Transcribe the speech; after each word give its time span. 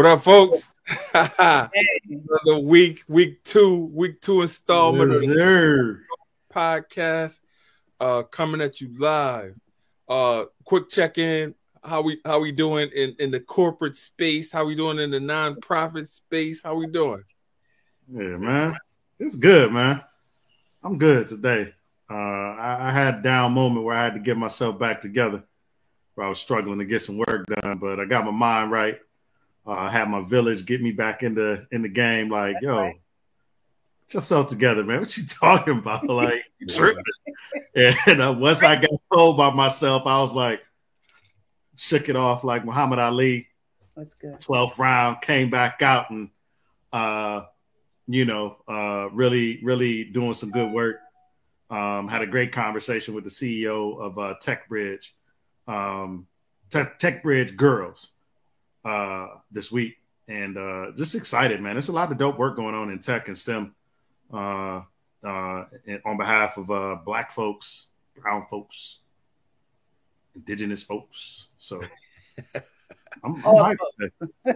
What 0.00 0.06
up, 0.06 0.22
folks? 0.22 0.72
Another 1.12 2.58
week, 2.62 3.02
week 3.06 3.44
two, 3.44 3.90
week 3.92 4.22
two 4.22 4.40
installment 4.40 5.12
yes, 5.12 5.24
of 5.24 5.28
the 5.28 6.00
podcast 6.50 7.40
uh, 8.00 8.22
coming 8.22 8.62
at 8.62 8.80
you 8.80 8.96
live. 8.98 9.56
Uh, 10.08 10.44
quick 10.64 10.88
check 10.88 11.18
in. 11.18 11.54
How 11.84 12.00
we 12.00 12.18
how 12.24 12.40
we 12.40 12.50
doing 12.50 12.88
in, 12.96 13.14
in 13.18 13.30
the 13.30 13.40
corporate 13.40 13.94
space? 13.94 14.50
How 14.50 14.64
we 14.64 14.74
doing 14.74 14.98
in 14.98 15.10
the 15.10 15.18
nonprofit 15.18 16.08
space? 16.08 16.62
How 16.62 16.76
we 16.76 16.86
doing? 16.86 17.22
Yeah, 18.10 18.38
man, 18.38 18.78
it's 19.18 19.36
good, 19.36 19.70
man. 19.70 20.00
I'm 20.82 20.96
good 20.96 21.28
today. 21.28 21.74
Uh, 22.10 22.14
I, 22.14 22.88
I 22.88 22.90
had 22.90 23.16
a 23.16 23.22
down 23.22 23.52
moment 23.52 23.84
where 23.84 23.98
I 23.98 24.04
had 24.04 24.14
to 24.14 24.20
get 24.20 24.38
myself 24.38 24.78
back 24.78 25.02
together, 25.02 25.44
where 26.14 26.24
I 26.24 26.30
was 26.30 26.40
struggling 26.40 26.78
to 26.78 26.86
get 26.86 27.02
some 27.02 27.18
work 27.18 27.44
done, 27.44 27.76
but 27.76 28.00
I 28.00 28.06
got 28.06 28.24
my 28.24 28.30
mind 28.30 28.70
right. 28.70 28.98
Uh, 29.66 29.72
I 29.72 29.90
had 29.90 30.08
my 30.08 30.22
village 30.22 30.64
get 30.64 30.82
me 30.82 30.92
back 30.92 31.22
in 31.22 31.34
the 31.34 31.66
in 31.70 31.82
the 31.82 31.88
game. 31.88 32.28
Like, 32.28 32.54
That's 32.54 32.64
yo, 32.64 32.76
right. 32.76 33.00
get 34.06 34.14
yourself 34.14 34.48
together, 34.48 34.84
man. 34.84 35.00
What 35.00 35.16
you 35.16 35.26
talking 35.28 35.78
about? 35.78 36.04
Like, 36.08 36.44
you 36.58 36.66
tripping? 36.66 37.02
and 37.74 38.22
uh, 38.22 38.34
once 38.36 38.62
I 38.62 38.80
got 38.80 38.90
told 39.12 39.36
by 39.36 39.50
myself, 39.50 40.06
I 40.06 40.20
was 40.20 40.32
like, 40.32 40.60
shook 41.76 42.08
it 42.08 42.16
off 42.16 42.44
like 42.44 42.64
Muhammad 42.64 42.98
Ali. 42.98 43.48
That's 43.96 44.14
good. 44.14 44.40
12th 44.40 44.78
round, 44.78 45.20
came 45.20 45.50
back 45.50 45.82
out 45.82 46.10
and, 46.10 46.30
uh, 46.92 47.42
you 48.06 48.24
know, 48.24 48.56
uh, 48.68 49.08
really, 49.12 49.60
really 49.62 50.04
doing 50.04 50.32
some 50.32 50.50
good 50.50 50.72
work. 50.72 51.00
Um, 51.70 52.08
had 52.08 52.22
a 52.22 52.26
great 52.26 52.50
conversation 52.52 53.14
with 53.14 53.24
the 53.24 53.30
CEO 53.30 54.00
of 54.00 54.18
uh, 54.18 54.34
TechBridge, 54.42 55.10
um, 55.68 56.26
Tech, 56.70 56.98
TechBridge 56.98 57.56
Girls 57.56 58.12
uh, 58.84 59.26
this 59.50 59.70
week, 59.70 59.98
and 60.28 60.56
uh, 60.56 60.92
just 60.96 61.14
excited, 61.14 61.60
man. 61.60 61.74
There's 61.74 61.88
a 61.88 61.92
lot 61.92 62.10
of 62.10 62.18
dope 62.18 62.38
work 62.38 62.56
going 62.56 62.74
on 62.74 62.90
in 62.90 62.98
tech 62.98 63.28
and 63.28 63.36
STEM 63.36 63.74
uh, 64.32 64.82
uh, 65.24 65.64
on 66.04 66.16
behalf 66.16 66.56
of 66.56 66.70
uh, 66.70 66.96
Black 67.04 67.30
folks, 67.30 67.86
brown 68.16 68.46
folks, 68.46 69.00
indigenous 70.34 70.82
folks. 70.82 71.48
So. 71.58 71.82
I'm, 73.24 73.34
I'm 73.34 73.44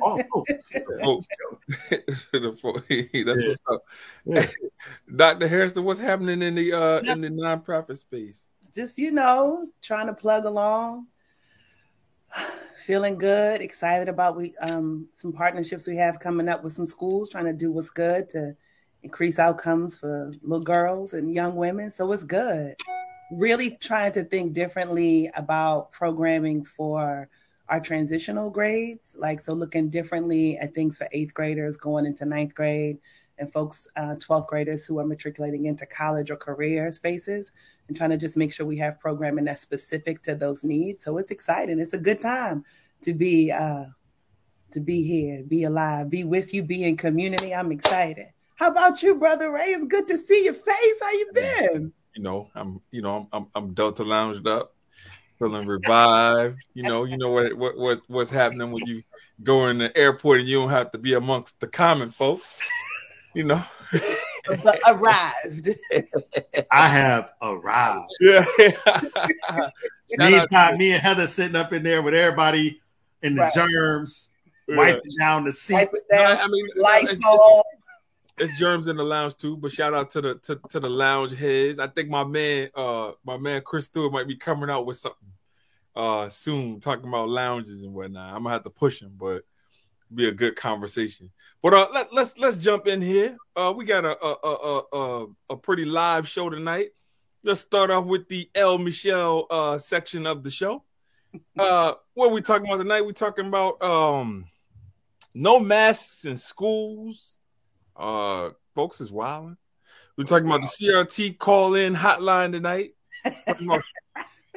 all 0.00 0.18
folks. 0.32 0.52
folks. 1.02 1.26
That's 1.90 3.02
yeah. 3.12 3.48
what's 3.48 3.60
up. 3.70 3.84
Yeah. 4.24 4.46
Dr. 5.14 5.48
Harrison, 5.48 5.84
what's 5.84 6.00
happening 6.00 6.40
in 6.40 6.54
the 6.54 6.72
uh 6.72 7.00
in 7.00 7.20
the 7.20 7.28
nonprofit 7.28 7.98
space? 7.98 8.48
Just 8.74 8.96
you 8.96 9.10
know, 9.10 9.68
trying 9.82 10.06
to 10.06 10.14
plug 10.14 10.44
along, 10.44 11.08
feeling 12.84 13.16
good, 13.16 13.62
excited 13.62 14.10
about 14.10 14.36
we 14.36 14.54
um, 14.60 15.08
some 15.10 15.32
partnerships 15.32 15.86
we 15.86 15.96
have 15.96 16.20
coming 16.20 16.50
up 16.50 16.62
with 16.62 16.74
some 16.74 16.84
schools, 16.84 17.30
trying 17.30 17.46
to 17.46 17.52
do 17.54 17.72
what's 17.72 17.88
good 17.88 18.28
to 18.28 18.54
increase 19.02 19.38
outcomes 19.38 19.96
for 19.96 20.34
little 20.42 20.62
girls 20.62 21.14
and 21.14 21.32
young 21.32 21.56
women. 21.56 21.90
So 21.90 22.12
it's 22.12 22.24
good. 22.24 22.76
Really 23.32 23.74
trying 23.80 24.12
to 24.12 24.22
think 24.22 24.52
differently 24.52 25.30
about 25.34 25.92
programming 25.92 26.62
for 26.62 27.30
our 27.70 27.80
transitional 27.80 28.50
grades, 28.50 29.16
like 29.18 29.40
so 29.40 29.54
looking 29.54 29.88
differently 29.88 30.58
at 30.58 30.74
things 30.74 30.98
for 30.98 31.08
eighth 31.12 31.32
graders 31.32 31.78
going 31.78 32.04
into 32.04 32.26
ninth 32.26 32.54
grade 32.54 32.98
and 33.38 33.52
folks, 33.52 33.88
uh, 33.96 34.16
12th 34.16 34.46
graders 34.46 34.86
who 34.86 34.98
are 34.98 35.06
matriculating 35.06 35.66
into 35.66 35.86
college 35.86 36.30
or 36.30 36.36
career 36.36 36.90
spaces 36.92 37.52
and 37.88 37.96
trying 37.96 38.10
to 38.10 38.16
just 38.16 38.36
make 38.36 38.52
sure 38.52 38.64
we 38.66 38.78
have 38.78 39.00
programming 39.00 39.44
that's 39.44 39.60
specific 39.60 40.22
to 40.22 40.34
those 40.34 40.64
needs. 40.64 41.04
So 41.04 41.18
it's 41.18 41.30
exciting. 41.30 41.80
It's 41.80 41.94
a 41.94 41.98
good 41.98 42.20
time 42.20 42.64
to 43.02 43.12
be 43.12 43.50
uh, 43.50 43.86
to 44.70 44.80
be 44.80 45.02
here, 45.02 45.42
be 45.44 45.64
alive, 45.64 46.10
be 46.10 46.24
with 46.24 46.52
you, 46.52 46.62
be 46.62 46.84
in 46.84 46.96
community. 46.96 47.54
I'm 47.54 47.72
excited. 47.72 48.26
How 48.56 48.68
about 48.68 49.02
you, 49.02 49.14
brother 49.16 49.52
Ray? 49.52 49.66
It's 49.66 49.84
good 49.84 50.06
to 50.08 50.16
see 50.16 50.44
your 50.44 50.54
face. 50.54 51.00
How 51.00 51.12
you 51.12 51.30
been? 51.32 51.92
You 52.14 52.22
know, 52.22 52.48
I'm 52.54 52.80
you 52.90 53.02
know, 53.02 53.28
I'm 53.32 53.44
I'm, 53.44 53.46
I'm 53.54 53.74
Delta 53.74 54.04
lounged 54.04 54.46
up, 54.46 54.74
feeling 55.38 55.66
revived. 55.66 56.58
You 56.74 56.84
know, 56.84 57.04
you 57.04 57.18
know 57.18 57.30
what 57.30 57.52
what 57.54 57.76
what 57.76 58.00
what's 58.06 58.30
happening 58.30 58.70
when 58.70 58.86
you 58.86 59.02
go 59.42 59.66
in 59.66 59.78
the 59.78 59.96
airport 59.96 60.40
and 60.40 60.48
you 60.48 60.60
don't 60.60 60.70
have 60.70 60.92
to 60.92 60.98
be 60.98 61.14
amongst 61.14 61.60
the 61.60 61.66
common 61.66 62.10
folks 62.10 62.60
you 63.34 63.44
know. 63.44 63.62
but 64.62 64.80
arrived. 64.88 65.70
I 66.70 66.88
have 66.88 67.32
arrived. 67.42 68.08
Yeah. 68.20 68.44
Meantime, 70.18 70.78
me 70.78 70.92
and 70.92 71.02
Heather 71.02 71.26
sitting 71.26 71.56
up 71.56 71.72
in 71.72 71.82
there 71.82 72.02
with 72.02 72.14
everybody 72.14 72.80
in 73.22 73.34
the 73.34 73.42
right. 73.42 73.54
germs, 73.54 74.30
yeah. 74.68 74.76
wiping 74.76 75.12
down 75.18 75.44
the 75.44 75.52
seats. 75.52 76.02
Down, 76.10 76.36
I 76.36 76.46
mean, 76.48 76.68
Lysol. 76.76 77.64
It's 78.36 78.58
germs 78.58 78.88
in 78.88 78.96
the 78.96 79.04
lounge 79.04 79.36
too, 79.36 79.56
but 79.56 79.70
shout 79.70 79.94
out 79.94 80.10
to 80.12 80.20
the 80.20 80.34
to, 80.34 80.60
to 80.70 80.80
the 80.80 80.90
lounge 80.90 81.38
heads. 81.38 81.78
I 81.78 81.86
think 81.86 82.08
my 82.08 82.24
man, 82.24 82.68
uh, 82.74 83.12
my 83.24 83.36
man 83.36 83.62
Chris 83.64 83.84
Stewart 83.86 84.12
might 84.12 84.26
be 84.26 84.36
coming 84.36 84.70
out 84.70 84.86
with 84.86 84.96
something 84.96 85.28
uh 85.94 86.28
soon, 86.28 86.80
talking 86.80 87.06
about 87.06 87.28
lounges 87.28 87.82
and 87.82 87.94
whatnot. 87.94 88.34
I'm 88.34 88.42
gonna 88.42 88.54
have 88.54 88.64
to 88.64 88.70
push 88.70 89.00
him, 89.00 89.14
but 89.16 89.44
be 90.12 90.28
a 90.28 90.32
good 90.32 90.56
conversation. 90.56 91.30
But 91.64 91.72
uh, 91.72 91.88
let, 91.94 92.12
let's 92.12 92.36
let's 92.36 92.58
jump 92.58 92.86
in 92.86 93.00
here. 93.00 93.38
Uh, 93.56 93.72
we 93.74 93.86
got 93.86 94.04
a 94.04 94.14
a, 94.22 94.36
a 94.44 94.82
a 94.92 95.26
a 95.48 95.56
pretty 95.56 95.86
live 95.86 96.28
show 96.28 96.50
tonight. 96.50 96.90
Let's 97.42 97.62
start 97.62 97.90
off 97.90 98.04
with 98.04 98.28
the 98.28 98.50
El 98.54 98.76
Michelle 98.76 99.46
uh, 99.48 99.78
section 99.78 100.26
of 100.26 100.44
the 100.44 100.50
show. 100.50 100.84
Uh, 101.58 101.94
what 102.12 102.28
are 102.28 102.32
we 102.32 102.40
talking 102.40 102.64
about 102.64 102.76
tonight? 102.76 103.00
We're 103.00 103.10
talking 103.10 103.48
about 103.48 103.82
um, 103.82 104.44
no 105.34 105.58
masks 105.58 106.24
in 106.24 106.36
schools. 106.36 107.38
Uh, 107.96 108.50
folks 108.76 109.00
is 109.00 109.10
wilding. 109.10 109.56
We're 110.16 110.24
talking 110.26 110.46
about 110.46 110.60
the 110.60 110.68
CRT 110.68 111.38
call 111.38 111.74
in 111.74 111.92
hotline 111.96 112.52
tonight. 112.52 112.94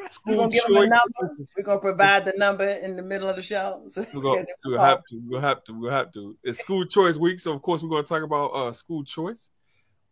School 0.09 0.49
we're 0.49 0.87
gonna 0.87 0.89
choice. 0.89 1.53
We're 1.57 1.63
gonna 1.63 1.79
provide 1.79 2.25
the 2.25 2.33
number 2.37 2.65
in 2.65 2.95
the 2.95 3.01
middle 3.01 3.27
of 3.27 3.35
the 3.35 3.41
show. 3.41 3.83
we're 4.13 4.21
gonna, 4.21 4.45
we'll 4.65 4.79
have 4.79 5.03
to. 5.09 5.21
We'll 5.25 5.41
have 5.41 5.63
to. 5.65 5.73
We'll 5.73 5.91
have 5.91 6.13
to. 6.13 6.37
It's 6.43 6.59
school 6.59 6.85
choice 6.85 7.17
week, 7.17 7.39
so 7.39 7.53
of 7.53 7.61
course 7.61 7.83
we're 7.83 7.89
gonna 7.89 8.03
talk 8.03 8.23
about 8.23 8.47
uh 8.47 8.73
school 8.73 9.03
choice. 9.03 9.49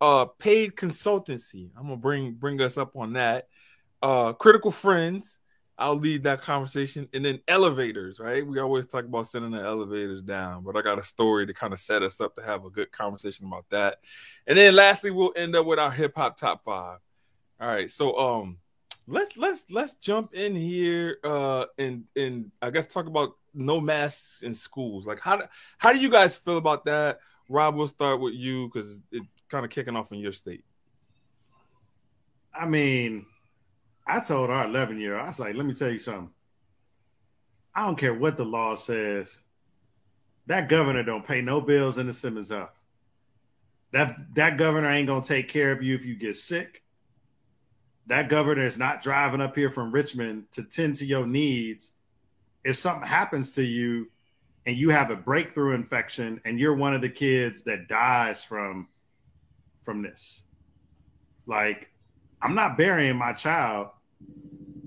Uh, 0.01 0.25
paid 0.25 0.75
consultancy. 0.75 1.69
I'm 1.77 1.83
gonna 1.83 1.97
bring 1.97 2.33
bring 2.33 2.61
us 2.61 2.77
up 2.77 2.95
on 2.95 3.13
that. 3.13 3.47
Uh, 4.01 4.33
critical 4.33 4.71
friends. 4.71 5.37
I'll 5.77 5.97
lead 5.97 6.23
that 6.23 6.41
conversation, 6.41 7.09
and 7.13 7.23
then 7.23 7.41
elevators. 7.47 8.19
Right? 8.19 8.45
We 8.45 8.59
always 8.59 8.87
talk 8.87 9.05
about 9.05 9.27
sending 9.27 9.51
the 9.51 9.61
elevators 9.61 10.21
down, 10.21 10.63
but 10.63 10.75
I 10.75 10.81
got 10.81 10.99
a 10.99 11.03
story 11.03 11.45
to 11.47 11.53
kind 11.53 11.73
of 11.73 11.79
set 11.79 12.01
us 12.01 12.19
up 12.19 12.35
to 12.35 12.43
have 12.43 12.65
a 12.65 12.69
good 12.69 12.91
conversation 12.91 13.45
about 13.45 13.65
that. 13.69 13.99
And 14.47 14.57
then 14.57 14.75
lastly, 14.75 15.11
we'll 15.11 15.33
end 15.35 15.55
up 15.55 15.65
with 15.65 15.79
our 15.79 15.91
hip 15.91 16.13
hop 16.15 16.37
top 16.37 16.63
five. 16.63 16.99
All 17.59 17.67
right. 17.67 17.89
So 17.89 18.17
um 18.17 18.57
let's 19.07 19.37
let's 19.37 19.65
let's 19.69 19.93
jump 19.95 20.33
in 20.33 20.55
here 20.55 21.17
uh 21.23 21.65
and 21.77 22.05
and 22.15 22.51
I 22.61 22.71
guess 22.71 22.87
talk 22.87 23.05
about 23.05 23.33
no 23.53 23.79
masks 23.79 24.41
in 24.41 24.53
schools. 24.53 25.07
Like 25.07 25.19
how 25.19 25.37
do, 25.37 25.43
how 25.77 25.93
do 25.93 25.99
you 25.99 26.09
guys 26.09 26.35
feel 26.35 26.57
about 26.57 26.85
that? 26.85 27.19
Rob, 27.47 27.75
we'll 27.75 27.87
start 27.87 28.19
with 28.19 28.33
you 28.33 28.67
because 28.67 28.99
it's 29.11 29.25
kind 29.49 29.63
of 29.63 29.71
kicking 29.71 29.95
off 29.95 30.11
in 30.11 30.19
your 30.19 30.31
state. 30.31 30.63
I 32.53 32.65
mean, 32.65 33.25
I 34.07 34.19
told 34.19 34.49
our 34.49 34.65
11 34.65 34.99
year, 34.99 35.15
old, 35.15 35.23
I 35.23 35.27
was 35.27 35.39
like, 35.39 35.55
let 35.55 35.65
me 35.65 35.73
tell 35.73 35.91
you 35.91 35.99
something. 35.99 36.31
I 37.73 37.85
don't 37.85 37.97
care 37.97 38.13
what 38.13 38.37
the 38.37 38.45
law 38.45 38.75
says. 38.75 39.37
That 40.47 40.69
governor 40.69 41.03
don't 41.03 41.25
pay 41.25 41.41
no 41.41 41.61
bills 41.61 41.97
in 41.97 42.07
the 42.07 42.13
Simmons 42.13 42.51
house. 42.51 42.69
That 43.91 44.15
that 44.35 44.57
governor 44.57 44.89
ain't 44.89 45.07
gonna 45.07 45.23
take 45.23 45.49
care 45.49 45.71
of 45.71 45.81
you 45.83 45.95
if 45.95 46.05
you 46.05 46.15
get 46.15 46.35
sick 46.35 46.84
that 48.07 48.29
governor 48.29 48.65
is 48.65 48.77
not 48.77 49.01
driving 49.01 49.41
up 49.41 49.55
here 49.55 49.69
from 49.69 49.91
Richmond 49.91 50.51
to 50.51 50.63
tend 50.63 50.95
to 50.95 51.05
your 51.05 51.25
needs. 51.25 51.91
If 52.63 52.77
something 52.77 53.07
happens 53.07 53.53
to 53.53 53.63
you 53.63 54.07
and 54.65 54.77
you 54.77 54.89
have 54.89 55.11
a 55.11 55.15
breakthrough 55.15 55.75
infection 55.75 56.41
and 56.45 56.59
you're 56.59 56.75
one 56.75 56.93
of 56.93 57.01
the 57.01 57.09
kids 57.09 57.63
that 57.63 57.87
dies 57.87 58.43
from 58.43 58.87
from 59.83 60.01
this. 60.01 60.43
Like 61.45 61.89
I'm 62.41 62.55
not 62.55 62.77
burying 62.77 63.17
my 63.17 63.33
child 63.33 63.89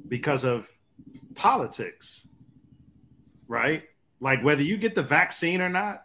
because 0.09 0.45
of 0.45 0.69
politics. 1.35 2.27
Right? 3.47 3.87
Like 4.21 4.43
whether 4.45 4.63
you 4.63 4.77
get 4.77 4.95
the 4.95 5.03
vaccine 5.03 5.61
or 5.61 5.69
not, 5.69 6.05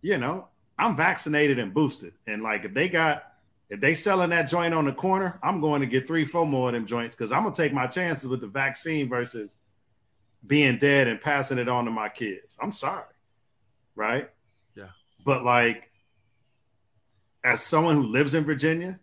you 0.00 0.18
know, 0.18 0.48
I'm 0.78 0.96
vaccinated 0.96 1.58
and 1.58 1.72
boosted. 1.72 2.14
And 2.26 2.42
like 2.42 2.64
if 2.64 2.74
they 2.74 2.88
got 2.88 3.31
if 3.72 3.80
they 3.80 3.94
selling 3.94 4.30
that 4.30 4.50
joint 4.50 4.74
on 4.74 4.84
the 4.84 4.92
corner, 4.92 5.40
I'm 5.42 5.60
going 5.60 5.80
to 5.80 5.86
get 5.86 6.06
three, 6.06 6.26
four 6.26 6.46
more 6.46 6.68
of 6.68 6.74
them 6.74 6.86
joints 6.86 7.16
because 7.16 7.32
I'm 7.32 7.44
gonna 7.44 7.54
take 7.54 7.72
my 7.72 7.86
chances 7.88 8.28
with 8.28 8.42
the 8.42 8.46
vaccine 8.48 9.08
versus 9.08 9.56
being 10.46 10.78
dead 10.78 11.08
and 11.08 11.20
passing 11.20 11.58
it 11.58 11.68
on 11.68 11.86
to 11.86 11.90
my 11.90 12.10
kids. 12.10 12.56
I'm 12.62 12.72
sorry, 12.72 13.04
right? 13.96 14.30
Yeah. 14.76 14.90
But 15.24 15.44
like, 15.44 15.90
as 17.44 17.62
someone 17.62 17.96
who 17.96 18.04
lives 18.04 18.34
in 18.34 18.44
Virginia, 18.44 19.00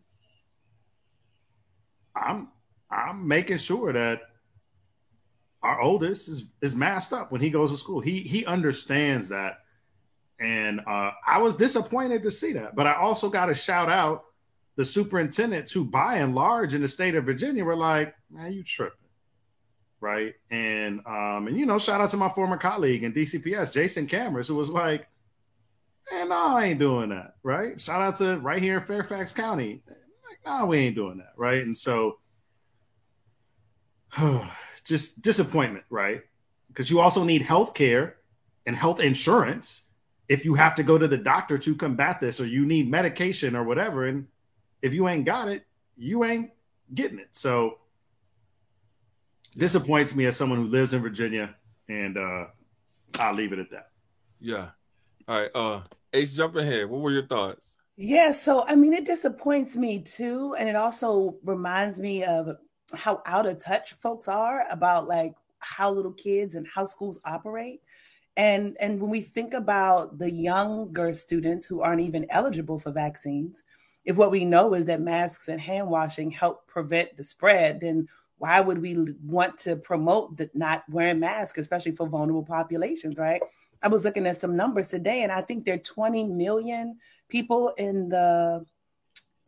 I'm 2.16 2.50
I'm 2.92 3.28
making 3.28 3.58
sure 3.60 3.94
that 3.94 4.22
our 5.64 5.82
oldest 5.82 6.30
is 6.30 6.48
is 6.62 6.76
masked 6.76 7.14
up 7.14 7.32
when 7.32 7.42
he 7.42 7.50
goes 7.50 7.72
to 7.72 7.78
school. 7.78 8.02
He 8.02 8.22
he 8.22 8.46
understands 8.46 9.30
that 9.30 9.58
And 10.40 10.82
uh, 10.88 11.12
I 11.28 11.40
was 11.40 11.58
disappointed 11.58 12.24
to 12.24 12.32
see 12.32 12.54
that. 12.54 12.76
But 12.76 12.88
I 12.88 12.96
also 12.96 13.30
got 13.30 13.48
to 13.48 13.56
shout 13.56 13.90
out 13.90 14.26
the 14.80 14.86
superintendents 14.86 15.74
who, 15.74 15.84
by 15.84 16.16
and 16.16 16.34
large, 16.34 16.74
in 16.74 16.82
the 16.82 16.88
state 16.88 17.14
of 17.14 17.26
Virginia, 17.26 17.66
were 17.66 17.76
like, 17.76 18.16
"Man, 18.32 18.54
you 18.54 18.64
tripping." 18.64 18.96
Right. 20.00 20.36
And 20.50 21.02
um, 21.06 21.48
and 21.48 21.60
you 21.60 21.66
know, 21.66 21.78
shout 21.78 22.00
out 22.00 22.12
to 22.12 22.18
my 22.18 22.30
former 22.30 22.56
colleague 22.56 23.04
in 23.04 23.12
DCPS, 23.12 23.74
Jason 23.74 24.08
Kamras, 24.08 24.48
who 24.48 24.56
was 24.56 24.70
like, 24.70 25.10
Man, 26.10 26.30
no, 26.30 26.56
I 26.56 26.68
ain't 26.68 26.80
doing 26.80 27.10
that. 27.10 27.36
Right. 27.44 27.78
Shout 27.78 28.02
out 28.02 28.16
to 28.20 28.38
right 28.38 28.62
here 28.62 28.78
in 28.78 28.84
Fairfax 28.84 29.34
County. 29.34 29.84
Like, 29.86 30.40
no, 30.46 30.68
we 30.68 30.78
ain't 30.78 30.96
doing 30.96 31.18
that. 31.18 31.34
Right. 31.36 31.62
And 31.62 31.78
so 31.78 32.20
just 34.86 35.22
disappointment, 35.22 35.84
right? 35.90 36.22
Because 36.70 36.90
you 36.90 37.02
also 37.02 37.26
need 37.26 37.42
health 37.42 37.74
care 37.74 38.16
and 38.66 38.78
health 38.78 39.02
insurance 39.02 39.88
if 40.30 40.46
you 40.46 40.54
have 40.54 40.76
to 40.76 40.84
go 40.84 40.98
to 40.98 41.08
the 41.10 41.18
doctor 41.18 41.58
to 41.58 41.76
combat 41.76 42.22
this 42.22 42.40
or 42.40 42.46
you 42.46 42.66
need 42.66 42.90
medication 42.90 43.58
or 43.58 43.66
whatever. 43.66 44.06
And 44.06 44.28
if 44.82 44.94
you 44.94 45.08
ain't 45.08 45.26
got 45.26 45.48
it, 45.48 45.66
you 45.98 46.24
ain't 46.24 46.52
getting 46.94 47.20
it. 47.20 47.30
So 47.32 47.80
disappoints 49.58 50.16
me 50.16 50.26
as 50.26 50.38
someone 50.38 50.60
who 50.60 50.68
lives 50.68 50.94
in 50.94 51.02
Virginia, 51.02 51.56
and 51.88 52.18
uh, 52.18 52.46
I'll 53.20 53.34
leave 53.34 53.54
it 53.54 53.60
at 53.60 53.72
that. 53.72 53.90
Yeah. 54.40 54.70
All 55.28 55.40
right. 55.40 55.52
Uh 55.54 55.82
Ace, 56.14 56.36
jump 56.36 56.56
ahead. 56.56 56.90
What 56.90 57.02
were 57.02 57.12
your 57.12 57.28
thoughts? 57.28 57.76
Yeah, 57.98 58.32
so 58.32 58.64
I 58.68 58.76
mean, 58.76 58.94
it 58.94 59.06
disappoints 59.06 59.76
me 59.76 60.02
too, 60.02 60.56
and 60.58 60.70
it 60.70 60.76
also 60.76 61.36
reminds 61.44 62.00
me 62.00 62.24
of 62.24 62.56
how 62.96 63.22
out 63.26 63.46
of 63.46 63.64
touch 63.64 63.94
folks 63.94 64.28
are 64.28 64.66
about 64.72 65.08
like 65.08 65.34
how 65.60 65.92
little 65.92 66.14
kids 66.14 66.56
and 66.56 66.66
how 66.74 66.86
schools 66.86 67.22
operate. 67.26 67.82
And 68.38 68.78
and 68.80 69.02
when 69.02 69.12
we 69.12 69.22
think 69.22 69.54
about 69.54 70.18
the 70.18 70.32
younger 70.32 71.14
students 71.14 71.68
who 71.68 71.82
aren't 71.82 72.02
even 72.02 72.26
eligible 72.30 72.80
for 72.80 72.92
vaccines, 72.92 73.64
if 74.06 74.18
what 74.18 74.32
we 74.32 74.46
know 74.46 74.74
is 74.74 74.86
that 74.86 75.02
masks 75.02 75.48
and 75.48 75.60
hand 75.60 75.90
washing 75.90 76.32
help 76.32 76.68
prevent 76.68 77.18
the 77.18 77.24
spread, 77.24 77.82
then 77.82 78.08
why 78.38 78.62
would 78.62 78.82
we 78.82 79.06
want 79.24 79.58
to 79.60 79.76
promote 79.76 80.38
the 80.38 80.50
not 80.54 80.84
wearing 80.90 81.20
masks, 81.20 81.58
especially 81.58 81.92
for 81.92 82.08
vulnerable 82.08 82.46
populations, 82.46 83.20
right? 83.20 83.42
I 83.82 83.88
was 83.88 84.04
looking 84.04 84.26
at 84.26 84.38
some 84.38 84.56
numbers 84.56 84.88
today, 84.88 85.24
and 85.24 85.32
I 85.32 85.42
think 85.42 85.66
there 85.66 85.76
are 85.76 85.80
20 85.80 86.26
million 86.28 86.98
people 87.30 87.74
in 87.78 88.10
the 88.10 88.66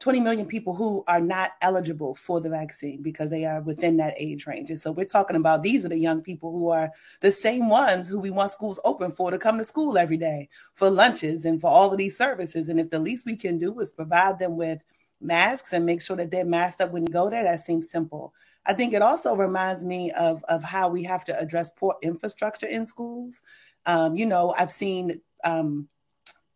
20 0.02 0.20
million 0.20 0.48
people 0.48 0.76
who 0.76 1.04
are 1.08 1.22
not 1.22 1.52
eligible 1.62 2.16
for 2.16 2.42
the 2.42 2.50
vaccine 2.50 3.02
because 3.04 3.30
they 3.30 3.46
are 3.46 3.62
within 3.62 3.98
that 3.98 4.16
age 4.18 4.48
range. 4.48 4.72
And 4.72 4.80
so 4.80 4.92
we're 4.92 5.06
talking 5.06 5.36
about 5.36 5.62
these 5.62 5.86
are 5.86 5.90
the 5.90 5.98
young 5.98 6.22
people 6.22 6.52
who 6.52 6.70
are 6.70 6.90
the 7.22 7.32
same 7.32 7.70
ones 7.70 8.10
who 8.10 8.20
we 8.20 8.32
want 8.32 8.50
schools 8.50 8.80
open 8.84 9.12
for 9.12 9.30
to 9.30 9.38
come 9.38 9.60
to 9.60 9.64
school 9.64 10.00
every 10.00 10.18
day 10.18 10.50
for 10.74 10.90
lunches 10.90 11.46
and 11.46 11.62
for 11.62 11.70
all 11.70 11.92
of 11.92 12.00
these 12.00 12.18
services. 12.18 12.68
And 12.68 12.80
if 12.80 12.90
the 12.90 13.00
least 13.00 13.28
we 13.28 13.36
can 13.36 13.60
do 13.60 13.80
is 13.80 13.92
provide 13.92 14.40
them 14.40 14.58
with 14.58 14.84
masks 15.22 15.72
and 15.72 15.86
make 15.86 16.02
sure 16.02 16.16
that 16.18 16.32
they're 16.32 16.46
masked 16.46 16.82
up 16.82 16.92
when 16.92 17.04
you 17.04 17.14
go 17.14 17.30
there, 17.30 17.44
that 17.44 17.60
seems 17.60 17.92
simple. 17.92 18.34
I 18.66 18.74
think 18.74 18.94
it 18.94 19.04
also 19.04 19.36
reminds 19.36 19.86
me 19.86 20.12
of, 20.14 20.44
of 20.50 20.64
how 20.64 20.90
we 20.90 21.04
have 21.04 21.24
to 21.26 21.40
address 21.40 21.70
poor 21.70 21.96
infrastructure 22.02 22.66
in 22.66 22.88
schools. 22.88 23.42
Um, 23.86 24.16
you 24.16 24.26
know, 24.26 24.56
I've 24.58 24.72
seen 24.72 25.22
um, 25.44 25.88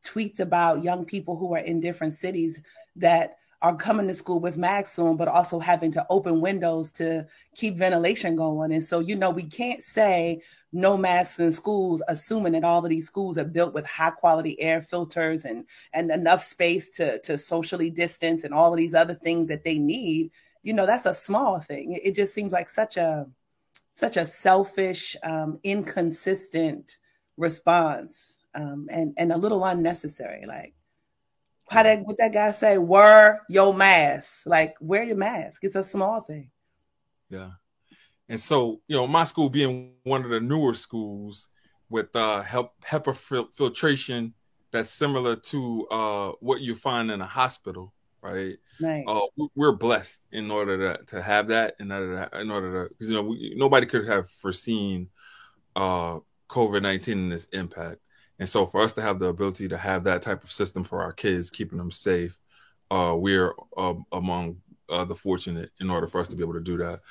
tweets 0.06 0.40
about 0.40 0.84
young 0.84 1.06
people 1.06 1.36
who 1.38 1.54
are 1.56 1.60
in 1.60 1.80
different 1.80 2.14
cities 2.14 2.62
that 2.96 3.38
are 3.62 3.76
coming 3.76 4.08
to 4.08 4.14
school 4.14 4.40
with 4.40 4.58
masks 4.58 5.00
on, 5.00 5.18
but 5.18 5.28
also 5.28 5.60
having 5.60 5.92
to 5.92 6.06
open 6.10 6.40
windows 6.40 6.92
to 6.92 7.26
keep 7.56 7.76
ventilation 7.76 8.36
going. 8.36 8.72
And 8.72 8.84
so, 8.84 9.00
you 9.00 9.16
know, 9.16 9.32
we 9.32 9.44
can't 9.44 9.82
say 9.82 10.42
no 10.72 10.98
masks 10.98 11.40
in 11.40 11.52
schools, 11.52 12.04
assuming 12.08 12.54
that 12.54 12.64
all 12.64 12.84
of 12.84 12.90
these 12.90 13.08
schools 13.08 13.40
are 13.40 13.46
built 13.46 13.74
with 13.74 13.88
high 13.88 14.12
quality 14.12 14.62
air 14.62 14.82
filters 14.82 15.46
and, 15.46 15.68
and 15.94 16.12
enough 16.12 16.44
space 16.44 16.90
to, 16.92 17.20
to 17.22 17.40
socially 17.40 17.90
distance 17.90 18.44
and 18.44 18.54
all 18.54 18.72
of 18.72 18.78
these 18.78 18.94
other 18.94 19.16
things 19.16 19.48
that 19.48 19.64
they 19.64 19.80
need. 19.80 20.30
You 20.62 20.74
know, 20.74 20.86
that's 20.86 21.08
a 21.08 21.14
small 21.16 21.60
thing. 21.60 22.00
It 22.04 22.16
just 22.16 22.36
seems 22.36 22.54
like 22.54 22.70
such 22.70 22.98
a 22.98 23.28
such 23.94 24.18
a 24.18 24.26
selfish, 24.26 25.16
um, 25.24 25.58
inconsistent 25.64 26.98
response 27.38 28.40
um, 28.56 28.88
and 28.90 29.14
and 29.18 29.32
a 29.32 29.38
little 29.38 29.64
unnecessary. 29.64 30.46
Like, 30.48 30.74
how 31.70 31.84
that 31.84 32.06
what 32.06 32.18
that 32.18 32.34
guy 32.34 32.52
say? 32.52 32.78
Wear 32.78 33.42
your 33.50 33.74
mask. 33.74 34.48
Like, 34.48 34.76
wear 34.80 35.04
your 35.04 35.18
mask. 35.18 35.64
It's 35.64 35.76
a 35.76 35.84
small 35.84 36.22
thing. 36.22 36.50
Yeah, 37.30 37.52
and 38.30 38.40
so 38.40 38.82
you 38.88 38.96
know, 38.96 39.08
my 39.08 39.26
school 39.26 39.50
being 39.50 39.94
one 40.04 40.24
of 40.24 40.30
the 40.30 40.40
newer 40.40 40.74
schools 40.74 41.50
with 41.90 42.16
uh, 42.16 42.42
help 42.42 42.74
HEPA 42.84 43.16
fil- 43.16 43.50
filtration 43.56 44.34
that's 44.72 44.90
similar 44.90 45.36
to 45.36 45.88
uh, 45.88 46.32
what 46.40 46.60
you 46.60 46.76
find 46.76 47.12
in 47.12 47.22
a 47.22 47.28
hospital, 47.28 47.94
right? 48.22 48.58
Nice. 48.80 49.06
Uh, 49.08 49.22
we're 49.56 49.72
blessed 49.72 50.20
in 50.32 50.52
order 50.52 50.98
to, 50.98 51.04
to 51.06 51.22
have 51.22 51.48
that, 51.48 51.76
in 51.80 51.92
order 51.92 52.28
to, 52.30 52.42
in 52.42 52.52
order 52.52 52.84
to, 52.84 52.90
because 52.90 53.10
you 53.10 53.16
know, 53.16 53.22
we, 53.22 53.54
nobody 53.56 53.86
could 53.86 54.06
have 54.08 54.30
foreseen 54.30 55.10
uh, 55.76 56.20
COVID 56.50 56.82
nineteen 56.82 57.20
and 57.20 57.34
its 57.34 57.46
impact. 57.46 58.00
And 58.40 58.50
so 58.50 58.66
for 58.66 58.82
us 58.82 58.94
to 58.94 59.02
have 59.02 59.20
the 59.20 59.28
ability 59.28 59.68
to 59.70 59.78
have 59.78 60.04
that 60.04 60.22
type 60.22 60.44
of 60.44 60.52
system 60.52 60.84
for 60.84 61.02
our 61.02 61.12
kids, 61.12 61.50
keeping 61.50 61.78
them 61.78 61.92
safe, 61.92 62.38
uh, 62.92 63.16
we're 63.18 63.54
uh, 63.78 63.94
among 64.12 64.58
uh, 64.90 65.06
the 65.06 65.16
fortunate 65.16 65.72
in 65.80 65.90
order 65.90 66.08
for 66.08 66.20
us 66.20 66.28
to 66.28 66.36
be 66.36 66.44
able 66.44 66.54
to 66.54 66.60
do 66.60 66.78
that. 66.78 67.02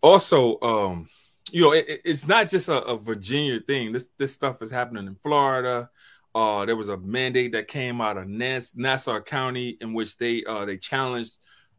Also, 0.00 0.58
um, 0.60 1.08
you 1.50 1.60
know, 1.60 1.72
it, 1.72 2.00
it's 2.04 2.26
not 2.26 2.48
just 2.48 2.68
a, 2.68 2.82
a, 2.84 2.96
Virginia 2.96 3.60
thing. 3.60 3.92
This 3.92 4.08
this 4.18 4.32
stuff 4.32 4.62
is 4.62 4.70
happening 4.70 5.06
in 5.06 5.14
Florida. 5.16 5.90
Uh, 6.34 6.64
there 6.64 6.76
was 6.76 6.88
a 6.88 6.96
mandate 6.96 7.52
that 7.52 7.68
came 7.68 8.00
out 8.00 8.16
of 8.16 8.26
Nass- 8.26 8.72
Nassau 8.74 9.20
County 9.20 9.76
in 9.80 9.92
which 9.92 10.16
they 10.16 10.44
uh, 10.44 10.64
they 10.64 10.78
challenged 10.78 11.36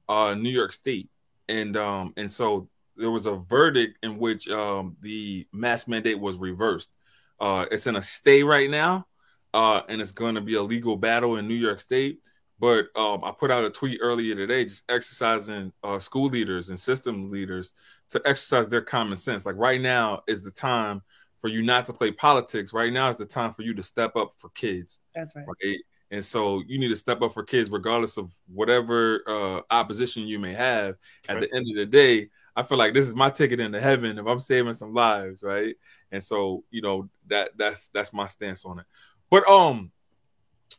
uh, 0.08 0.36
New 0.36 0.52
York 0.52 0.72
State, 0.72 1.10
and 1.50 1.76
um, 1.76 2.14
and 2.16 2.32
so 2.32 2.70
there 2.96 3.12
was 3.12 3.26
a 3.26 3.36
verdict 3.36 3.98
in 4.04 4.18
which 4.18 4.48
um, 4.48 4.96
the 5.02 5.48
mask 5.52 5.88
mandate 5.88 6.20
was 6.20 6.38
reversed. 6.38 6.92
Uh, 7.40 7.66
it's 7.72 7.88
in 7.88 7.96
a 7.96 8.02
stay 8.02 8.44
right 8.44 8.70
now, 8.70 9.06
uh, 9.54 9.82
and 9.88 10.02
it's 10.02 10.12
going 10.12 10.36
to 10.36 10.42
be 10.42 10.56
a 10.56 10.62
legal 10.62 10.96
battle 10.98 11.36
in 11.36 11.48
New 11.48 11.56
York 11.56 11.80
State. 11.80 12.20
But 12.60 12.86
um, 12.96 13.24
I 13.24 13.32
put 13.32 13.52
out 13.52 13.66
a 13.66 13.70
tweet 13.70 14.00
earlier 14.02 14.36
today, 14.36 14.66
just 14.66 14.84
exercising 14.88 15.74
uh, 15.84 16.00
school 16.00 16.30
leaders 16.30 16.70
and 16.70 16.80
system 16.80 17.30
leaders 17.30 17.74
to 18.12 18.22
exercise 18.26 18.70
their 18.70 18.82
common 18.82 19.18
sense. 19.18 19.46
Like 19.46 19.58
right 19.58 19.82
now 19.82 20.22
is 20.28 20.44
the 20.44 20.52
time 20.52 21.02
for 21.40 21.50
you 21.50 21.62
not 21.62 21.86
to 21.88 21.94
play 21.94 22.12
politics. 22.12 22.72
Right 22.72 22.94
now 22.94 23.10
is 23.10 23.18
the 23.18 23.26
time 23.26 23.54
for 23.54 23.64
you 23.64 23.74
to 23.74 23.84
step 23.84 24.16
up 24.16 24.36
for 24.38 24.50
kids. 24.50 25.00
That's 25.14 25.36
right. 25.36 25.46
right? 25.46 25.78
And 26.10 26.24
so 26.24 26.62
you 26.68 26.78
need 26.80 26.90
to 26.90 26.96
step 26.96 27.22
up 27.22 27.34
for 27.34 27.44
kids, 27.44 27.70
regardless 27.70 28.18
of 28.18 28.32
whatever 28.48 29.24
uh, 29.28 29.62
opposition 29.70 30.28
you 30.28 30.40
may 30.40 30.54
have. 30.54 30.96
At 31.28 31.36
right. 31.36 31.42
the 31.42 31.56
end 31.56 31.66
of 31.72 31.76
the 31.76 31.86
day, 31.86 32.30
I 32.56 32.64
feel 32.64 32.78
like 32.78 32.94
this 32.94 33.08
is 33.08 33.16
my 33.16 33.30
ticket 33.30 33.60
into 33.60 33.82
heaven 33.82 34.20
if 34.20 34.26
I'm 34.28 34.40
saving 34.40 34.76
some 34.76 34.94
lives, 34.94 35.42
right? 35.42 35.76
And 36.14 36.24
so, 36.24 36.64
you 36.70 36.82
know, 36.82 37.10
that 37.28 37.58
that's 37.58 37.90
that's 37.90 38.14
my 38.14 38.28
stance 38.28 38.64
on 38.66 38.80
it. 38.80 38.86
But 39.32 39.50
um, 39.50 39.92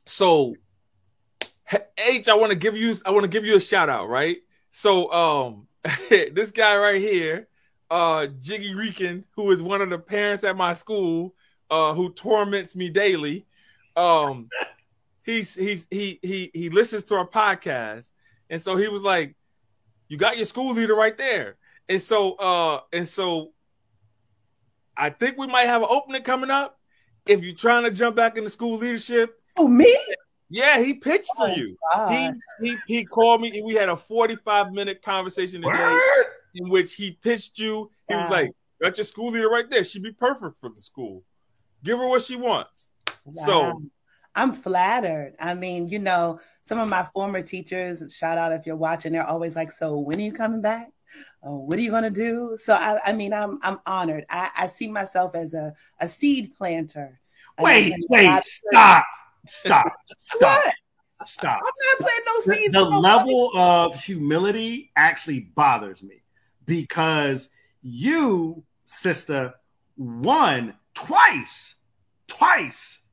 so 0.07 0.55
H, 1.99 2.29
I 2.29 2.35
want 2.35 2.51
to 2.51 2.57
give 2.57 2.77
you 2.77 2.95
I 3.05 3.11
want 3.11 3.25
to 3.25 3.29
give 3.29 3.45
you 3.45 3.57
a 3.57 3.61
shout 3.61 3.89
out, 3.89 4.09
right? 4.09 4.39
So 4.71 5.13
um, 5.13 5.67
this 6.09 6.53
guy 6.53 6.77
right 6.77 7.01
here, 7.01 7.49
uh, 7.91 8.29
Jiggy 8.41 8.77
Rican, 8.77 9.25
who 9.33 9.51
is 9.51 9.61
one 9.61 9.81
of 9.81 9.91
the 9.91 9.99
parents 9.99 10.45
at 10.45 10.57
my 10.57 10.73
school, 10.73 11.35
uh, 11.69 11.95
who 11.95 12.13
torments 12.13 12.77
me 12.77 12.89
daily, 12.89 13.45
um, 13.97 14.49
he's 15.25 15.57
he's 15.57 15.89
he 15.91 16.21
he 16.23 16.53
he 16.55 16.71
listens 16.71 17.03
to 17.07 17.17
our 17.17 17.27
podcast, 17.27 18.13
and 18.49 18.63
so 18.63 18.77
he 18.77 18.87
was 18.87 19.03
like, 19.03 19.35
"You 20.07 20.17
got 20.17 20.37
your 20.37 20.47
school 20.47 20.75
leader 20.75 20.95
right 20.95 21.19
there." 21.19 21.57
And 21.89 22.01
so, 22.01 22.35
uh, 22.35 22.81
and 22.93 23.07
so 23.07 23.54
I 24.97 25.11
think 25.11 25.39
we 25.39 25.47
might 25.47 25.67
have 25.67 25.83
an 25.83 25.89
opening 25.91 26.23
coming 26.23 26.51
up. 26.51 26.79
If 27.27 27.43
you're 27.43 27.55
trying 27.55 27.85
to 27.85 27.91
jump 27.91 28.17
back 28.17 28.37
into 28.37 28.51
school 28.51 28.77
leadership. 28.77 29.41
Oh, 29.57 29.67
me? 29.67 29.97
Yeah, 30.51 30.79
he 30.83 30.95
pitched 30.95 31.31
for 31.37 31.49
oh, 31.49 31.55
you. 31.55 31.67
He, 32.11 32.31
he 32.61 32.77
he 32.87 33.05
called 33.05 33.41
me 33.41 33.57
and 33.57 33.67
we 33.67 33.75
had 33.75 33.89
a 33.89 33.97
45 33.97 34.73
minute 34.73 35.03
conversation 35.03 35.63
today 35.63 35.83
Word? 35.83 36.27
in 36.55 36.69
which 36.69 36.95
he 36.95 37.13
pitched 37.13 37.59
you. 37.59 37.91
He 38.09 38.15
was 38.15 38.31
like, 38.31 38.51
Got 38.81 38.99
your 38.99 39.05
school 39.05 39.31
leader 39.31 39.49
right 39.49 39.69
there. 39.71 39.83
She'd 39.83 40.03
be 40.03 40.13
perfect 40.13 40.61
for 40.61 40.69
the 40.69 40.81
school. 40.81 41.23
Give 41.83 41.99
her 41.99 42.07
what 42.07 42.23
she 42.23 42.37
wants. 42.37 42.93
Wow. 43.25 43.47
So 43.47 43.81
I'm 44.35 44.53
flattered. 44.53 45.35
I 45.39 45.55
mean, 45.55 45.87
you 45.89 45.99
know, 45.99 46.39
some 46.63 46.79
of 46.79 46.89
my 46.89 47.05
former 47.05 47.43
teachers, 47.43 48.03
shout 48.17 48.39
out 48.39 48.53
if 48.53 48.67
you're 48.67 48.77
watching, 48.77 49.13
they're 49.13 49.27
always 49.27 49.57
like, 49.57 49.71
So 49.71 49.99
when 49.99 50.19
are 50.19 50.23
you 50.23 50.33
coming 50.33 50.63
back? 50.63 50.91
Oh, 51.43 51.59
what 51.59 51.79
are 51.79 51.83
you 51.83 51.91
gonna 51.91 52.11
do? 52.11 52.57
So 52.59 52.75
I, 52.75 52.99
I 53.05 53.13
mean, 53.13 53.33
I'm 53.33 53.59
I'm 53.63 53.79
honored. 53.87 54.25
I, 54.31 54.51
I 54.59 54.67
see 54.67 54.91
myself 54.91 55.35
as 55.35 55.55
a, 55.55 55.75
a 56.01 56.09
seed 56.09 56.55
planter. 56.57 57.21
Wait, 57.61 57.95
wait, 58.09 58.41
stop, 58.47 59.05
stop, 59.47 59.93
stop. 60.19 60.65
Stop. 61.27 61.59
I'm 61.59 62.01
not 62.01 62.09
planting 62.09 62.25
no 62.27 62.53
seeds. 62.55 62.73
The, 62.73 62.91
the 62.91 62.99
level 62.99 63.51
of 63.57 63.95
humility 64.03 64.91
actually 64.97 65.41
bothers 65.41 66.03
me 66.03 66.23
because 66.67 67.51
you, 67.83 68.65
sister, 68.85 69.55
won 69.97 70.75
twice, 70.93 71.77
twice 72.27 73.04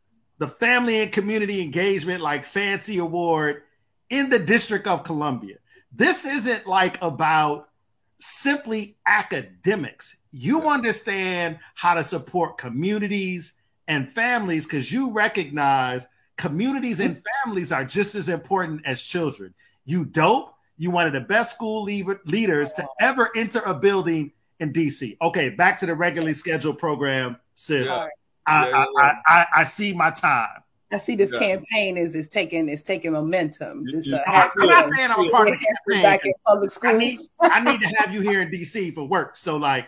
the 0.41 0.47
Family 0.47 1.03
and 1.03 1.11
Community 1.11 1.61
Engagement 1.61 2.19
like 2.19 2.47
fancy 2.47 2.97
award 2.97 3.61
in 4.09 4.27
the 4.31 4.39
District 4.39 4.87
of 4.87 5.03
Columbia. 5.03 5.57
This 5.91 6.25
isn't 6.25 6.65
like 6.65 6.99
about 7.03 7.69
simply 8.17 8.97
academics. 9.05 10.17
You 10.31 10.67
understand 10.67 11.59
how 11.75 11.93
to 11.93 12.01
support 12.01 12.57
communities 12.57 13.53
and 13.87 14.11
families 14.11 14.65
because 14.65 14.91
you 14.91 15.11
recognize 15.11 16.07
communities 16.37 17.01
and 17.01 17.17
mm-hmm. 17.17 17.43
families 17.43 17.71
are 17.71 17.85
just 17.85 18.15
as 18.15 18.27
important 18.27 18.81
as 18.83 19.03
children. 19.03 19.53
You 19.85 20.05
dope. 20.05 20.55
You 20.79 20.89
one 20.89 21.05
of 21.05 21.13
the 21.13 21.21
best 21.21 21.53
school 21.53 21.83
leaders 21.83 22.73
to 22.73 22.87
ever 22.99 23.29
enter 23.35 23.59
a 23.59 23.75
building 23.75 24.31
in 24.59 24.73
DC. 24.73 25.17
Okay, 25.21 25.49
back 25.49 25.77
to 25.81 25.85
the 25.85 25.93
regularly 25.93 26.33
scheduled 26.33 26.79
program, 26.79 27.37
sis. 27.53 27.85
Yeah. 27.85 28.07
I, 28.51 28.69
yeah, 28.69 28.85
yeah. 28.97 29.11
I, 29.25 29.39
I, 29.39 29.47
I, 29.57 29.63
see 29.63 29.93
my 29.93 30.11
time. 30.11 30.49
I 30.91 30.97
see 30.97 31.15
this 31.15 31.31
campaign 31.31 31.97
is 31.97 32.15
is 32.15 32.27
taking 32.27 32.67
is 32.67 32.83
taking 32.83 33.13
momentum. 33.13 33.85
This, 33.85 34.11
uh, 34.11 34.21
I'm 34.27 34.67
not 34.67 34.85
saying 34.85 35.11
I'm 35.11 35.29
part 35.29 35.47
of 35.47 35.55
the 35.57 35.65
campaign. 35.87 36.03
Back 36.03 36.25
in 36.25 36.33
public 36.45 36.69
schools. 36.71 36.93
I 36.93 36.97
need, 36.97 37.17
I 37.41 37.63
need 37.63 37.79
to 37.79 37.87
have 37.97 38.13
you 38.13 38.21
here 38.21 38.41
in 38.41 38.49
DC 38.49 38.93
for 38.93 39.05
work. 39.05 39.37
So 39.37 39.57
like, 39.57 39.87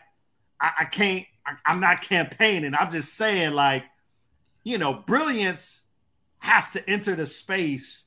I, 0.60 0.72
I 0.79 0.86
can't. 0.86 1.25
I, 1.46 1.74
am 1.74 1.82
not 1.82 2.01
campaigning. 2.01 2.74
I'm 2.74 2.89
just 2.89 3.15
saying 3.15 3.53
like, 3.53 3.84
you 4.63 4.77
know, 4.77 4.93
brilliance 4.93 5.82
has 6.39 6.72
to 6.72 6.89
enter 6.89 7.15
the 7.15 7.25
space. 7.25 8.05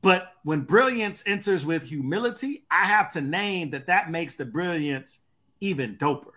But 0.00 0.32
when 0.44 0.62
brilliance 0.62 1.22
enters 1.26 1.64
with 1.64 1.84
humility, 1.84 2.64
I 2.70 2.84
have 2.84 3.12
to 3.12 3.20
name 3.20 3.70
that 3.70 3.86
that 3.88 4.10
makes 4.10 4.36
the 4.36 4.44
brilliance 4.44 5.20
even 5.60 5.96
doper. 5.96 6.32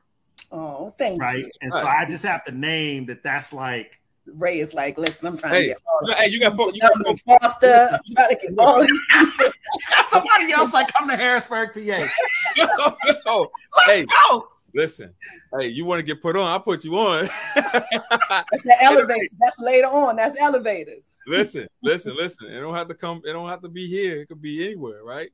Oh, 0.51 0.93
thank 0.97 1.21
right? 1.21 1.37
you. 1.37 1.43
Right. 1.43 1.51
And 1.61 1.73
so 1.73 1.85
I 1.85 2.05
just 2.05 2.23
have 2.25 2.43
to 2.45 2.51
name 2.51 3.05
that 3.07 3.23
that's 3.23 3.53
like 3.53 3.99
Ray 4.33 4.59
is 4.59 4.73
like, 4.73 4.97
listen, 4.97 5.27
I'm 5.27 5.37
trying 5.37 5.53
hey, 5.53 5.61
to 5.61 5.67
get 5.69 5.77
all 5.87 6.15
hey, 6.15 6.27
you 6.27 6.39
got 6.39 6.53
fo- 6.53 6.71
you 6.71 6.79
got 6.79 7.19
Foster. 7.41 7.89
I'm 7.91 7.99
trying 8.15 8.29
to 8.29 8.35
get 8.35 8.53
all 8.59 8.81
these 8.81 8.99
Somebody 10.05 10.51
else 10.51 10.73
like 10.73 10.91
come 10.93 11.07
to 11.09 11.15
Harrisburg, 11.15 11.73
PA. 11.73 11.79
Let's 12.57 13.59
hey, 13.85 14.05
go. 14.05 14.47
Listen, 14.73 15.13
hey, 15.57 15.67
you 15.67 15.85
want 15.85 15.99
to 15.99 16.03
get 16.03 16.21
put 16.21 16.35
on? 16.35 16.51
I'll 16.51 16.59
put 16.59 16.83
you 16.83 16.95
on. 16.97 17.29
That's 17.55 18.63
the 18.63 18.75
elevators. 18.81 19.37
That's 19.39 19.59
later 19.59 19.87
on. 19.87 20.17
That's 20.17 20.39
elevators. 20.39 21.17
listen, 21.25 21.67
listen, 21.81 22.15
listen. 22.15 22.47
It 22.47 22.59
don't 22.59 22.73
have 22.73 22.87
to 22.89 22.93
come. 22.93 23.21
It 23.25 23.31
don't 23.31 23.49
have 23.49 23.61
to 23.61 23.69
be 23.69 23.87
here. 23.87 24.21
It 24.21 24.27
could 24.27 24.41
be 24.41 24.65
anywhere, 24.65 25.03
right? 25.03 25.29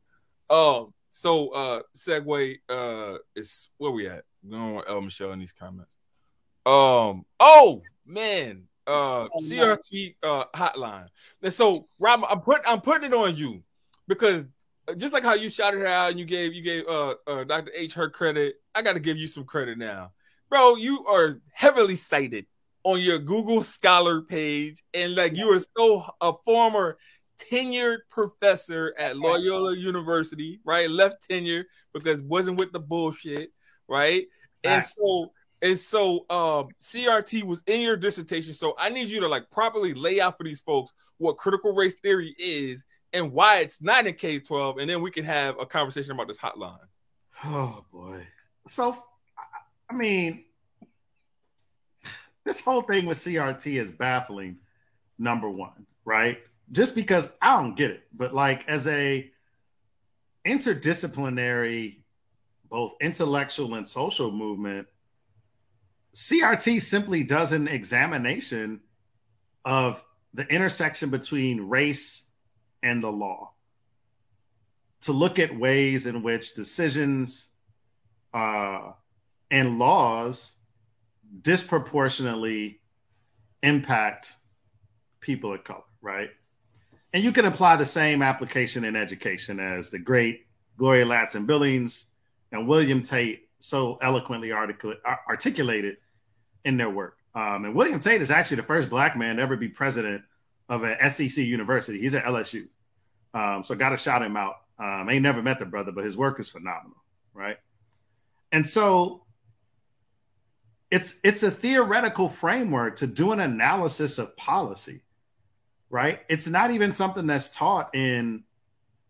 Um. 0.50 0.94
So, 1.12 1.50
uh, 1.50 1.82
segue. 1.96 2.58
Uh, 2.70 3.18
is 3.36 3.70
where 3.78 3.92
we 3.92 4.08
at? 4.08 4.24
Going 4.50 4.78
on 4.78 4.84
El 4.88 5.02
Michelle 5.02 5.32
in 5.32 5.40
these 5.40 5.54
comments. 5.54 5.92
Um. 6.66 7.26
Oh 7.40 7.82
man. 8.06 8.68
Uh, 8.86 9.28
oh, 9.34 9.42
CRT 9.42 10.16
uh 10.24 10.44
hotline. 10.54 11.08
And 11.42 11.54
so, 11.54 11.88
Rob, 12.00 12.26
I'm 12.30 12.42
putting 12.42 12.64
I'm 12.66 12.82
putting 12.82 13.12
it 13.12 13.14
on 13.14 13.36
you 13.36 13.64
because 14.08 14.46
just 14.98 15.14
like 15.14 15.24
how 15.24 15.34
you 15.34 15.50
shouted 15.50 15.80
her 15.80 15.88
out 15.88 16.12
and 16.12 16.20
you 16.20 16.26
gave 16.26 16.54
you 16.54 16.62
gave 16.62 16.86
uh, 16.88 17.16
uh 17.26 17.44
Dr. 17.46 17.72
H 17.74 17.94
her 17.94 18.10
credit, 18.10 18.56
I 18.76 18.82
got 18.82 18.94
to 18.94 19.00
give 19.00 19.18
you 19.18 19.28
some 19.28 19.46
credit 19.46 19.78
now, 19.78 20.12
bro. 20.50 20.76
You 20.76 21.06
are 21.06 21.40
heavily 21.54 21.96
cited 21.96 22.46
on 22.84 23.00
your 23.00 23.20
Google 23.20 23.64
Scholar 23.64 24.22
page, 24.22 24.84
and 24.94 25.16
like 25.16 25.36
you 25.36 25.48
are 25.48 25.62
so 25.78 26.06
a 26.20 26.34
former 26.44 26.98
tenured 27.52 28.00
professor 28.10 28.94
at 28.98 29.18
Loyola 29.18 29.76
University, 29.76 30.60
right? 30.66 30.90
Left 30.90 31.28
tenure 31.28 31.66
because 31.94 32.22
wasn't 32.22 32.60
with 32.60 32.72
the 32.72 32.80
bullshit, 32.80 33.52
right? 33.88 34.26
And 34.64 34.84
so 34.84 35.32
and 35.62 35.78
so 35.78 36.26
um, 36.30 36.68
CRT 36.82 37.44
was 37.44 37.64
in 37.68 37.82
your 37.82 37.96
dissertation. 37.96 38.54
So 38.54 38.76
I 38.78 38.90
need 38.90 39.10
you 39.10 39.22
to 39.22 39.28
like 39.28 39.50
properly 39.50 39.94
lay 39.94 40.20
out 40.20 40.38
for 40.38 40.44
these 40.44 40.60
folks 40.60 40.92
what 41.18 41.38
critical 41.38 41.74
race 41.74 41.96
theory 42.02 42.36
is 42.38 42.84
and 43.14 43.32
why 43.32 43.60
it's 43.60 43.82
not 43.82 44.06
in 44.06 44.16
K 44.16 44.40
12, 44.40 44.80
and 44.80 44.90
then 44.90 45.02
we 45.02 45.10
can 45.12 45.24
have 45.24 45.58
a 45.60 45.66
conversation 45.66 46.12
about 46.12 46.28
this 46.28 46.38
hotline. 46.38 46.80
Oh 47.46 47.86
boy. 47.94 48.28
So 48.68 48.98
I 49.90 49.94
mean, 49.94 50.44
this 52.44 52.60
whole 52.60 52.82
thing 52.82 53.06
with 53.06 53.18
CRT 53.18 53.80
is 53.80 53.92
baffling, 53.92 54.58
number 55.18 55.50
one, 55.50 55.86
right? 56.04 56.40
Just 56.72 56.96
because 56.96 57.32
I 57.42 57.62
don't 57.62 57.76
get 57.76 57.92
it, 57.92 58.04
but 58.14 58.34
like 58.34 58.68
as 58.68 58.88
a 58.88 59.32
interdisciplinary, 60.46 62.03
both 62.74 62.94
intellectual 63.00 63.76
and 63.76 63.88
social 63.88 64.32
movement, 64.32 64.88
CRT 66.16 66.82
simply 66.82 67.24
does 67.24 67.52
an 67.52 67.68
examination 67.68 68.80
of 69.64 70.04
the 70.34 70.48
intersection 70.48 71.12
between 71.12 71.70
race 71.70 72.24
and 72.82 73.04
the 73.04 73.12
law 73.12 73.52
to 75.02 75.12
look 75.12 75.38
at 75.38 75.56
ways 75.56 76.08
in 76.08 76.24
which 76.24 76.56
decisions 76.56 77.50
uh, 78.34 78.94
and 79.52 79.78
laws 79.78 80.54
disproportionately 81.44 82.82
impact 83.62 84.34
people 85.20 85.54
of 85.54 85.64
color, 85.64 85.84
right? 86.02 86.32
And 87.14 87.24
you 87.24 87.34
can 87.34 87.46
apply 87.46 87.76
the 87.76 87.86
same 87.86 88.24
application 88.24 88.84
in 88.84 88.96
education 88.96 89.60
as 89.60 89.92
the 89.92 90.00
great 90.00 90.48
Gloria 90.76 91.06
Ladson 91.06 91.46
Billings 91.46 92.06
and 92.54 92.68
William 92.68 93.02
Tate 93.02 93.50
so 93.60 93.98
eloquently 94.02 94.52
articulated 94.54 95.98
in 96.64 96.78
their 96.78 96.90
work. 96.90 97.18
Um, 97.36 97.66
and 97.66 97.76
William 97.76 98.00
Tate 98.00 98.22
is 98.22 98.32
actually 98.32 98.58
the 98.58 98.64
first 98.64 98.90
black 98.90 99.18
man 99.18 99.38
to 99.38 99.42
ever 99.42 99.58
be 99.58 99.68
president 99.68 100.24
of 100.70 100.84
an 100.84 101.10
SEC 101.10 101.38
university. 101.38 102.00
He's 102.00 102.14
at 102.14 102.24
LSU. 102.24 102.68
Um, 103.34 103.64
so 103.64 103.76
got 103.76 103.90
to 103.90 103.98
shout 103.98 104.22
him 104.22 104.38
out. 104.38 104.58
Um, 104.80 105.10
I 105.10 105.14
ain't 105.14 105.24
never 105.24 105.42
met 105.42 105.60
the 105.60 105.66
brother, 105.66 105.92
but 105.92 106.06
his 106.06 106.16
work 106.16 106.40
is 106.40 106.48
phenomenal, 106.50 106.98
right? 107.34 107.58
And 108.52 108.68
so 108.68 109.24
it's 110.92 111.20
it's 111.24 111.42
a 111.42 111.50
theoretical 111.50 112.30
framework 112.30 112.98
to 112.98 113.08
do 113.08 113.32
an 113.32 113.40
analysis 113.40 114.20
of 114.20 114.38
policy, 114.38 115.02
right? 115.90 116.22
It's 116.30 116.48
not 116.48 116.70
even 116.70 116.92
something 116.92 117.26
that's 117.26 117.50
taught 117.50 117.96
in 117.96 118.44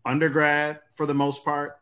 undergrad 0.05 0.79
for 0.91 1.05
the 1.05 1.13
most 1.13 1.43
part. 1.43 1.77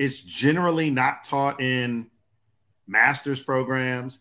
It's 0.00 0.22
generally 0.22 0.88
not 0.88 1.24
taught 1.24 1.60
in 1.60 2.06
master's 2.86 3.42
programs. 3.42 4.20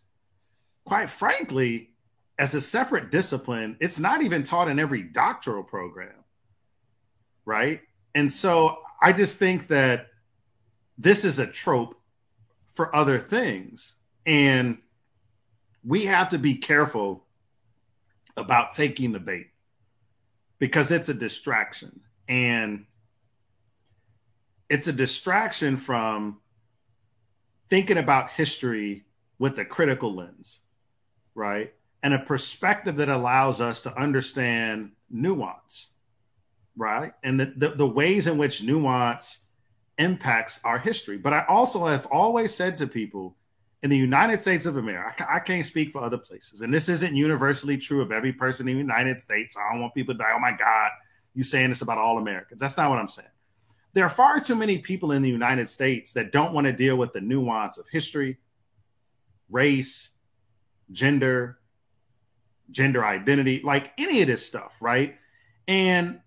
Quite 0.84 1.10
frankly, 1.10 1.92
as 2.38 2.54
a 2.54 2.60
separate 2.60 3.12
discipline, 3.12 3.78
it's 3.80 3.98
not 3.98 4.22
even 4.22 4.44
taught 4.44 4.68
in 4.68 4.78
every 4.78 5.04
doctoral 5.04 5.64
program. 5.64 6.26
Right. 7.46 7.80
And 8.14 8.30
so 8.30 8.80
I 9.02 9.14
just 9.14 9.40
think 9.40 9.68
that 9.68 10.08
this 10.98 11.24
is 11.24 11.40
a 11.40 11.48
trope 11.48 11.98
for 12.74 12.94
other 12.94 13.18
things. 13.18 13.94
And 14.26 14.80
we 15.86 16.08
have 16.08 16.28
to 16.30 16.38
be 16.38 16.56
careful 16.56 17.26
about 18.36 18.74
taking 18.74 19.14
the 19.14 19.20
bait 19.22 19.48
because 20.60 20.92
it's 20.92 21.08
a 21.08 21.14
distraction. 21.14 22.02
And 22.28 22.86
it's 24.70 24.88
a 24.88 24.94
distraction 24.94 25.78
from 25.78 26.40
thinking 27.70 27.98
about 27.98 28.32
history 28.32 29.06
with 29.40 29.58
a 29.60 29.66
critical 29.66 30.14
lens, 30.14 30.60
right? 31.34 31.74
And 32.04 32.14
a 32.14 32.20
perspective 32.20 32.98
that 32.98 33.10
allows 33.10 33.62
us 33.62 33.82
to 33.84 33.98
understand 34.00 34.92
nuance, 35.10 35.92
right? 36.78 37.14
And 37.24 37.40
the, 37.40 37.54
the, 37.56 37.70
the 37.70 37.88
ways 37.88 38.28
in 38.28 38.38
which 38.38 38.64
nuance 38.64 39.40
impacts 39.98 40.62
our 40.64 40.78
history. 40.78 41.18
But 41.18 41.34
I 41.34 41.46
also 41.50 41.86
have 41.88 42.06
always 42.08 42.54
said 42.54 42.78
to 42.78 42.88
people 42.88 43.36
in 43.82 43.90
the 43.90 43.98
United 43.98 44.42
States 44.42 44.66
of 44.66 44.78
America, 44.78 45.26
I, 45.30 45.40
can't 45.40 45.66
speak 45.66 45.92
for 45.92 46.04
other 46.04 46.18
places, 46.18 46.62
and 46.62 46.74
this 46.74 46.90
isn't 46.90 47.16
universally 47.16 47.78
true 47.78 48.02
of 48.02 48.12
every 48.12 48.34
person 48.34 48.68
in 48.68 48.76
the 48.76 48.80
United 48.80 49.20
States. 49.22 49.56
I 49.56 49.72
don't 49.72 49.82
want 49.82 49.94
people 49.94 50.14
to 50.14 50.18
die. 50.18 50.32
Oh 50.36 50.40
my 50.40 50.52
God, 50.52 50.92
you 51.34 51.44
saying 51.44 51.70
this 51.70 51.82
about 51.82 51.98
all 51.98 52.18
Americans? 52.18 52.60
That's 52.60 52.76
not 52.76 52.90
what 52.90 53.00
I'm 53.00 53.08
saying 53.08 53.30
there 53.94 54.06
are 54.06 54.10
far 54.10 54.40
too 54.40 54.56
many 54.56 54.78
people 54.78 55.12
in 55.12 55.22
the 55.22 55.30
United 55.30 55.70
States 55.70 56.14
that 56.14 56.32
don't 56.32 56.54
want 56.54 56.66
to 56.66 56.74
deal 56.74 56.96
with 56.96 57.14
the 57.14 57.22
nuance 57.22 57.78
of 57.78 57.88
history, 57.88 58.38
race, 59.50 60.10
gender, 60.92 61.60
gender 62.72 63.04
identity, 63.04 63.62
like 63.64 63.92
any 63.98 64.22
of 64.22 64.28
this 64.28 64.46
stuff, 64.46 64.76
right? 64.80 65.16
And 65.68 66.20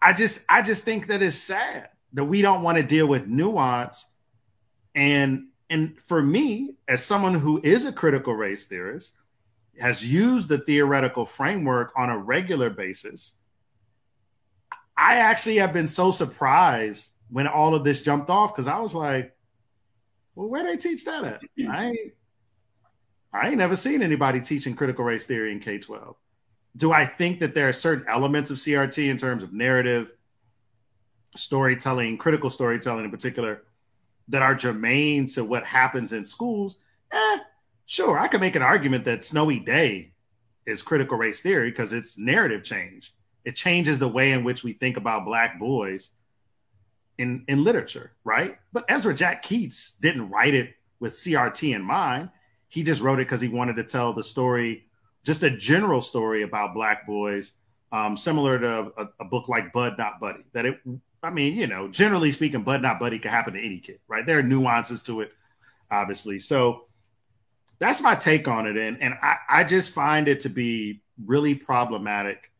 I 0.00 0.12
just 0.12 0.44
I 0.48 0.62
just 0.62 0.84
think 0.84 1.06
that 1.08 1.22
is 1.22 1.40
sad 1.40 1.88
that 2.12 2.24
we 2.24 2.42
don't 2.42 2.62
want 2.62 2.76
to 2.78 2.82
deal 2.82 3.06
with 3.06 3.26
nuance 3.26 4.06
and 4.94 5.48
and 5.70 5.98
for 6.00 6.22
me 6.22 6.76
as 6.88 7.04
someone 7.04 7.34
who 7.34 7.60
is 7.62 7.84
a 7.84 7.92
critical 7.92 8.34
race 8.34 8.66
theorist 8.66 9.12
has 9.78 10.06
used 10.06 10.48
the 10.48 10.58
theoretical 10.58 11.24
framework 11.24 11.92
on 11.96 12.10
a 12.10 12.16
regular 12.16 12.70
basis 12.70 13.34
I 14.96 15.16
actually 15.16 15.56
have 15.56 15.72
been 15.72 15.88
so 15.88 16.10
surprised 16.10 17.10
when 17.30 17.46
all 17.46 17.74
of 17.74 17.84
this 17.84 18.02
jumped 18.02 18.30
off 18.30 18.52
because 18.54 18.68
I 18.68 18.78
was 18.78 18.94
like, 18.94 19.34
well, 20.34 20.48
where 20.48 20.64
they 20.64 20.76
teach 20.76 21.04
that 21.04 21.24
at? 21.24 21.42
I 21.68 21.86
ain't, 21.86 22.12
I 23.32 23.48
ain't 23.48 23.58
never 23.58 23.76
seen 23.76 24.02
anybody 24.02 24.40
teaching 24.40 24.76
critical 24.76 25.04
race 25.04 25.26
theory 25.26 25.52
in 25.52 25.60
K 25.60 25.78
12. 25.78 26.16
do 26.76 26.92
I 26.92 27.06
think 27.06 27.40
that 27.40 27.54
there 27.54 27.68
are 27.68 27.72
certain 27.72 28.06
elements 28.08 28.50
of 28.50 28.58
CRT 28.58 29.08
in 29.08 29.16
terms 29.16 29.42
of 29.42 29.52
narrative, 29.52 30.12
storytelling, 31.34 32.18
critical 32.18 32.50
storytelling 32.50 33.04
in 33.04 33.10
particular, 33.10 33.64
that 34.28 34.42
are 34.42 34.54
germane 34.54 35.26
to 35.28 35.44
what 35.44 35.64
happens 35.64 36.12
in 36.12 36.24
schools? 36.24 36.76
Eh, 37.10 37.38
sure. 37.86 38.18
I 38.18 38.28
can 38.28 38.40
make 38.40 38.56
an 38.56 38.62
argument 38.62 39.04
that 39.06 39.24
Snowy 39.24 39.58
Day 39.58 40.12
is 40.66 40.82
critical 40.82 41.18
race 41.18 41.40
theory 41.40 41.70
because 41.70 41.92
it's 41.92 42.16
narrative 42.16 42.62
change. 42.62 43.13
It 43.44 43.56
changes 43.56 43.98
the 43.98 44.08
way 44.08 44.32
in 44.32 44.44
which 44.44 44.64
we 44.64 44.72
think 44.72 44.96
about 44.96 45.24
black 45.24 45.58
boys 45.58 46.10
in, 47.18 47.44
in 47.48 47.62
literature, 47.62 48.12
right? 48.24 48.58
But 48.72 48.84
Ezra 48.88 49.14
Jack 49.14 49.42
Keats 49.42 49.92
didn't 50.00 50.30
write 50.30 50.54
it 50.54 50.74
with 51.00 51.12
CRT 51.12 51.74
in 51.74 51.82
mind. 51.82 52.30
He 52.68 52.82
just 52.82 53.00
wrote 53.00 53.20
it 53.20 53.26
because 53.26 53.40
he 53.40 53.48
wanted 53.48 53.76
to 53.76 53.84
tell 53.84 54.12
the 54.12 54.22
story, 54.22 54.86
just 55.24 55.42
a 55.42 55.50
general 55.50 56.00
story 56.00 56.42
about 56.42 56.74
black 56.74 57.06
boys, 57.06 57.52
um, 57.92 58.16
similar 58.16 58.58
to 58.58 58.92
a, 58.96 59.08
a, 59.20 59.24
book 59.24 59.48
like 59.48 59.72
Bud 59.72 59.94
Not 59.96 60.18
Buddy. 60.18 60.40
That 60.52 60.66
it, 60.66 60.80
I 61.22 61.30
mean, 61.30 61.54
you 61.54 61.68
know, 61.68 61.86
generally 61.86 62.32
speaking, 62.32 62.62
Bud 62.64 62.82
Not 62.82 62.98
Buddy 62.98 63.20
could 63.20 63.30
happen 63.30 63.54
to 63.54 63.64
any 63.64 63.78
kid, 63.78 64.00
right? 64.08 64.26
There 64.26 64.38
are 64.38 64.42
nuances 64.42 65.02
to 65.04 65.20
it, 65.20 65.32
obviously. 65.90 66.40
So 66.40 66.86
that's 67.78 68.00
my 68.00 68.16
take 68.16 68.48
on 68.48 68.66
it, 68.66 68.76
and 68.76 69.00
and 69.00 69.14
I, 69.22 69.36
I 69.48 69.64
just 69.64 69.92
find 69.92 70.26
it 70.26 70.40
to 70.40 70.48
be 70.48 71.02
really 71.24 71.54
problematic. 71.54 72.50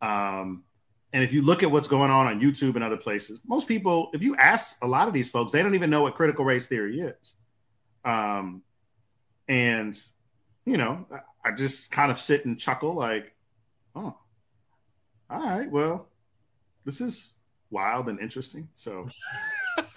Um, 0.00 0.64
and 1.12 1.24
if 1.24 1.32
you 1.32 1.42
look 1.42 1.62
at 1.62 1.70
what's 1.70 1.88
going 1.88 2.10
on 2.10 2.26
on 2.26 2.40
YouTube 2.40 2.74
and 2.74 2.84
other 2.84 2.96
places, 2.96 3.40
most 3.46 3.66
people, 3.66 4.10
if 4.12 4.22
you 4.22 4.36
ask 4.36 4.82
a 4.82 4.86
lot 4.86 5.08
of 5.08 5.14
these 5.14 5.30
folks, 5.30 5.52
they 5.52 5.62
don't 5.62 5.74
even 5.74 5.90
know 5.90 6.02
what 6.02 6.14
critical 6.14 6.44
race 6.44 6.66
theory 6.66 7.00
is. 7.00 7.34
Um, 8.04 8.62
and 9.48 9.98
you 10.68 10.76
know, 10.76 11.06
I 11.42 11.52
just 11.52 11.90
kind 11.90 12.10
of 12.10 12.20
sit 12.20 12.44
and 12.44 12.58
chuckle, 12.58 12.92
like, 12.94 13.34
oh, 13.96 14.14
all 15.30 15.42
right, 15.42 15.70
well, 15.70 16.08
this 16.84 17.00
is 17.00 17.32
wild 17.70 18.08
and 18.10 18.20
interesting. 18.20 18.68
So 18.74 19.08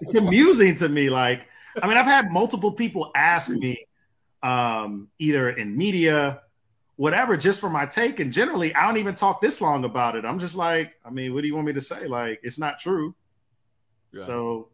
it's 0.00 0.14
amusing 0.14 0.76
to 0.76 0.88
me. 0.88 1.10
Like, 1.10 1.46
I 1.82 1.86
mean, 1.86 1.98
I've 1.98 2.06
had 2.06 2.32
multiple 2.32 2.72
people 2.72 3.10
ask 3.14 3.50
me, 3.50 3.86
um, 4.42 5.08
either 5.18 5.50
in 5.50 5.76
media 5.76 6.40
whatever 7.00 7.34
just 7.34 7.60
for 7.60 7.70
my 7.70 7.86
take. 7.86 8.20
And 8.20 8.30
generally, 8.30 8.74
I 8.74 8.86
don't 8.86 8.98
even 8.98 9.14
talk 9.14 9.40
this 9.40 9.62
long 9.62 9.86
about 9.86 10.16
it. 10.16 10.26
I'm 10.26 10.38
just 10.38 10.54
like, 10.54 10.92
I 11.02 11.08
mean, 11.08 11.32
what 11.32 11.40
do 11.40 11.46
you 11.46 11.54
want 11.54 11.66
me 11.66 11.72
to 11.72 11.80
say? 11.80 12.06
Like, 12.06 12.40
it's 12.42 12.58
not 12.58 12.78
true. 12.78 13.14
Yeah. 14.12 14.22
So, 14.22 14.68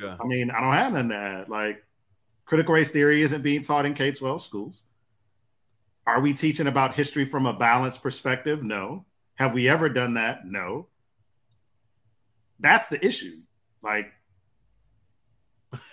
yeah. 0.00 0.16
I 0.20 0.26
mean, 0.26 0.50
I 0.50 0.60
don't 0.60 0.72
have 0.72 0.92
none 0.94 1.08
to 1.10 1.14
add. 1.14 1.48
Like, 1.48 1.84
critical 2.46 2.74
race 2.74 2.90
theory 2.90 3.22
isn't 3.22 3.42
being 3.42 3.62
taught 3.62 3.86
in 3.86 3.94
K 3.94 4.10
12 4.10 4.42
schools. 4.42 4.86
Are 6.04 6.20
we 6.20 6.32
teaching 6.32 6.66
about 6.66 6.94
history 6.94 7.24
from 7.24 7.46
a 7.46 7.52
balanced 7.52 8.02
perspective? 8.02 8.64
No. 8.64 9.04
Have 9.36 9.54
we 9.54 9.68
ever 9.68 9.88
done 9.88 10.14
that? 10.14 10.46
No. 10.46 10.88
That's 12.58 12.88
the 12.88 13.06
issue. 13.06 13.36
Like, 13.84 14.10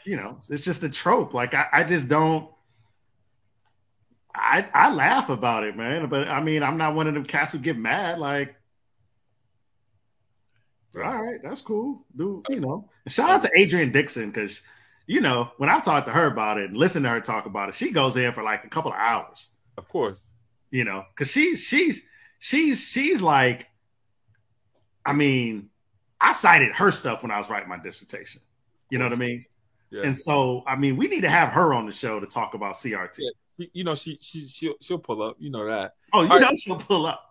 you 0.04 0.16
know, 0.16 0.40
it's 0.50 0.66
just 0.66 0.84
a 0.84 0.90
trope. 0.90 1.36
Like, 1.36 1.54
I, 1.54 1.68
I 1.72 1.84
just 1.84 2.08
don't 2.08 2.50
I 4.36 4.68
I 4.74 4.94
laugh 4.94 5.30
about 5.30 5.64
it, 5.64 5.76
man. 5.76 6.08
But 6.10 6.28
I 6.28 6.42
mean, 6.42 6.64
I'm 6.64 6.78
not 6.78 6.96
one 6.96 7.08
of 7.08 7.14
them 7.14 7.26
cats 7.26 7.52
who 7.52 7.60
get 7.60 7.78
mad. 7.78 8.20
Like, 8.20 8.56
all 10.96 11.02
right, 11.02 11.40
that's 11.42 11.62
cool. 11.62 12.06
Do 12.16 12.44
you 12.50 12.60
know? 12.60 12.90
Shout 13.08 13.30
out 13.30 13.42
to 13.44 13.52
Adrienne 13.58 13.92
Dixson 13.92 14.28
because 14.28 14.62
you 15.08 15.22
know 15.22 15.52
when 15.58 15.70
I 15.70 15.80
talk 15.80 16.06
to 16.06 16.12
her 16.12 16.26
about 16.26 16.58
it 16.58 16.70
and 16.70 16.78
listen 16.78 17.04
to 17.04 17.10
her 17.10 17.22
talk 17.22 17.46
about 17.46 17.70
it, 17.70 17.76
she 17.76 17.92
goes 17.92 18.18
in 18.18 18.34
for 18.34 18.44
like 18.44 18.64
a 18.66 18.70
couple 18.70 18.92
of 18.92 18.98
hours. 18.98 19.52
Of 19.78 19.88
course, 19.88 20.30
you 20.70 20.84
know, 20.84 21.04
because 21.08 21.32
she's 21.32 21.62
she's 21.62 22.06
she's 22.40 22.88
she's 22.88 23.22
like, 23.22 23.68
I 25.06 25.14
mean, 25.14 25.70
I 26.20 26.34
cited 26.34 26.76
her 26.76 26.92
stuff 26.92 27.24
when 27.24 27.32
I 27.32 27.38
was 27.38 27.50
writing 27.50 27.70
my 27.70 27.80
dissertation. 27.80 28.42
You 28.90 29.00
know 29.00 29.06
what 29.06 29.14
I 29.14 29.18
mean? 29.18 29.46
Yeah. 29.92 30.04
And 30.04 30.16
so, 30.16 30.64
I 30.68 30.76
mean, 30.76 30.98
we 30.98 31.08
need 31.08 31.22
to 31.22 31.30
have 31.30 31.54
her 31.54 31.74
on 31.74 31.86
the 31.86 31.92
show 31.92 32.20
to 32.20 32.28
talk 32.28 32.54
about 32.54 32.76
CRT. 32.76 33.16
Yeah 33.18 33.30
you 33.58 33.84
know, 33.84 33.96
she 33.96 34.18
she 34.22 34.48
she'll 34.48 34.76
she'll 34.82 35.00
pull 35.00 35.22
up. 35.22 35.38
You 35.40 35.50
know 35.50 35.66
that. 35.68 35.94
Oh, 36.14 36.24
you 36.24 36.30
All 36.30 36.40
know 36.40 36.48
right. 36.48 36.60
she'll 36.60 36.78
pull 36.78 37.06
up. 37.06 37.22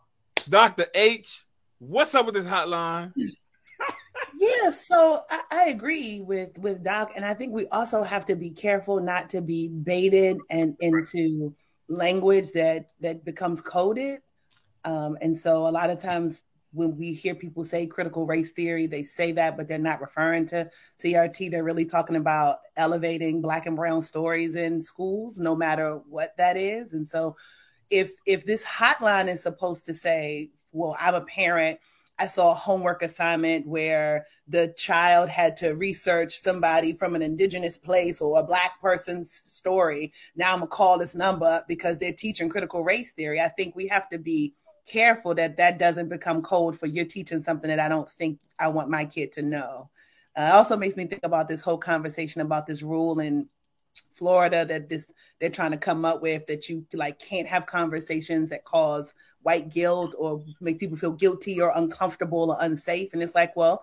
Doctor 0.48 0.86
H, 0.94 1.44
what's 1.78 2.14
up 2.14 2.26
with 2.26 2.34
this 2.34 2.46
hotline? 2.46 3.12
yeah, 4.38 4.70
so 4.70 5.20
I, 5.30 5.42
I, 5.50 5.64
agree 5.70 6.20
with 6.20 6.58
with 6.58 6.84
Doc, 6.84 7.12
and 7.16 7.24
I 7.24 7.34
think 7.34 7.52
we 7.52 7.66
also 7.68 8.02
have 8.02 8.24
to 8.26 8.36
be 8.36 8.50
careful 8.50 9.00
not 9.00 9.30
to 9.30 9.40
be 9.40 9.68
baited 9.68 10.38
and 10.50 10.76
into 10.80 11.54
language 11.88 12.52
that 12.52 12.90
that 13.00 13.24
becomes 13.24 13.60
coded. 13.60 14.20
Um, 14.84 15.16
and 15.22 15.36
so 15.36 15.66
a 15.66 15.70
lot 15.70 15.90
of 15.90 15.98
times 15.98 16.44
when 16.74 16.96
we 16.96 17.14
hear 17.14 17.34
people 17.34 17.64
say 17.64 17.86
critical 17.86 18.26
race 18.26 18.50
theory, 18.50 18.86
they 18.86 19.02
say 19.04 19.32
that, 19.32 19.56
but 19.56 19.68
they're 19.68 19.78
not 19.78 20.00
referring 20.00 20.44
to 20.46 20.68
CRT. 21.02 21.50
They're 21.50 21.64
really 21.64 21.86
talking 21.86 22.16
about 22.16 22.58
elevating 22.76 23.40
black 23.40 23.66
and 23.66 23.76
brown 23.76 24.02
stories 24.02 24.56
in 24.56 24.82
schools, 24.82 25.38
no 25.38 25.54
matter 25.54 26.00
what 26.08 26.36
that 26.36 26.56
is. 26.56 26.92
And 26.92 27.08
so 27.08 27.36
if 27.90 28.12
if 28.26 28.44
this 28.44 28.66
hotline 28.66 29.28
is 29.28 29.42
supposed 29.42 29.86
to 29.86 29.94
say, 29.94 30.50
well, 30.72 30.96
I'm 31.00 31.14
a 31.14 31.20
parent, 31.20 31.78
I 32.18 32.26
saw 32.26 32.52
a 32.52 32.54
homework 32.54 33.02
assignment 33.02 33.66
where 33.66 34.26
the 34.46 34.74
child 34.76 35.28
had 35.28 35.56
to 35.58 35.74
research 35.74 36.38
somebody 36.38 36.92
from 36.92 37.14
an 37.14 37.22
indigenous 37.22 37.76
place 37.78 38.20
or 38.20 38.38
a 38.38 38.44
black 38.44 38.80
person's 38.80 39.32
story. 39.32 40.12
Now 40.36 40.52
I'm 40.52 40.60
gonna 40.60 40.68
call 40.68 40.98
this 40.98 41.14
number 41.14 41.62
because 41.68 41.98
they're 41.98 42.12
teaching 42.12 42.48
critical 42.48 42.84
race 42.84 43.12
theory. 43.12 43.40
I 43.40 43.48
think 43.48 43.74
we 43.74 43.88
have 43.88 44.08
to 44.10 44.18
be 44.18 44.54
careful 44.86 45.34
that 45.34 45.56
that 45.56 45.78
doesn't 45.78 46.08
become 46.08 46.42
code 46.42 46.78
for 46.78 46.86
you're 46.86 47.04
teaching 47.04 47.42
something 47.42 47.68
that 47.68 47.80
I 47.80 47.88
don't 47.88 48.08
think 48.08 48.38
I 48.58 48.68
want 48.68 48.90
my 48.90 49.04
kid 49.04 49.32
to 49.32 49.42
know. 49.42 49.90
Uh, 50.36 50.50
also 50.52 50.76
makes 50.76 50.96
me 50.96 51.06
think 51.06 51.24
about 51.24 51.48
this 51.48 51.60
whole 51.60 51.78
conversation 51.78 52.40
about 52.40 52.66
this 52.66 52.82
rule 52.82 53.20
in 53.20 53.48
Florida 54.10 54.64
that 54.64 54.88
this 54.88 55.12
they're 55.40 55.50
trying 55.50 55.70
to 55.72 55.76
come 55.76 56.04
up 56.04 56.22
with 56.22 56.46
that 56.46 56.68
you 56.68 56.84
like 56.92 57.18
can't 57.18 57.46
have 57.48 57.66
conversations 57.66 58.48
that 58.48 58.64
cause 58.64 59.12
white 59.42 59.70
guilt 59.70 60.14
or 60.18 60.44
make 60.60 60.78
people 60.78 60.96
feel 60.96 61.12
guilty 61.12 61.60
or 61.60 61.72
uncomfortable 61.74 62.50
or 62.50 62.56
unsafe. 62.60 63.12
And 63.12 63.22
it's 63.22 63.34
like, 63.34 63.56
well, 63.56 63.82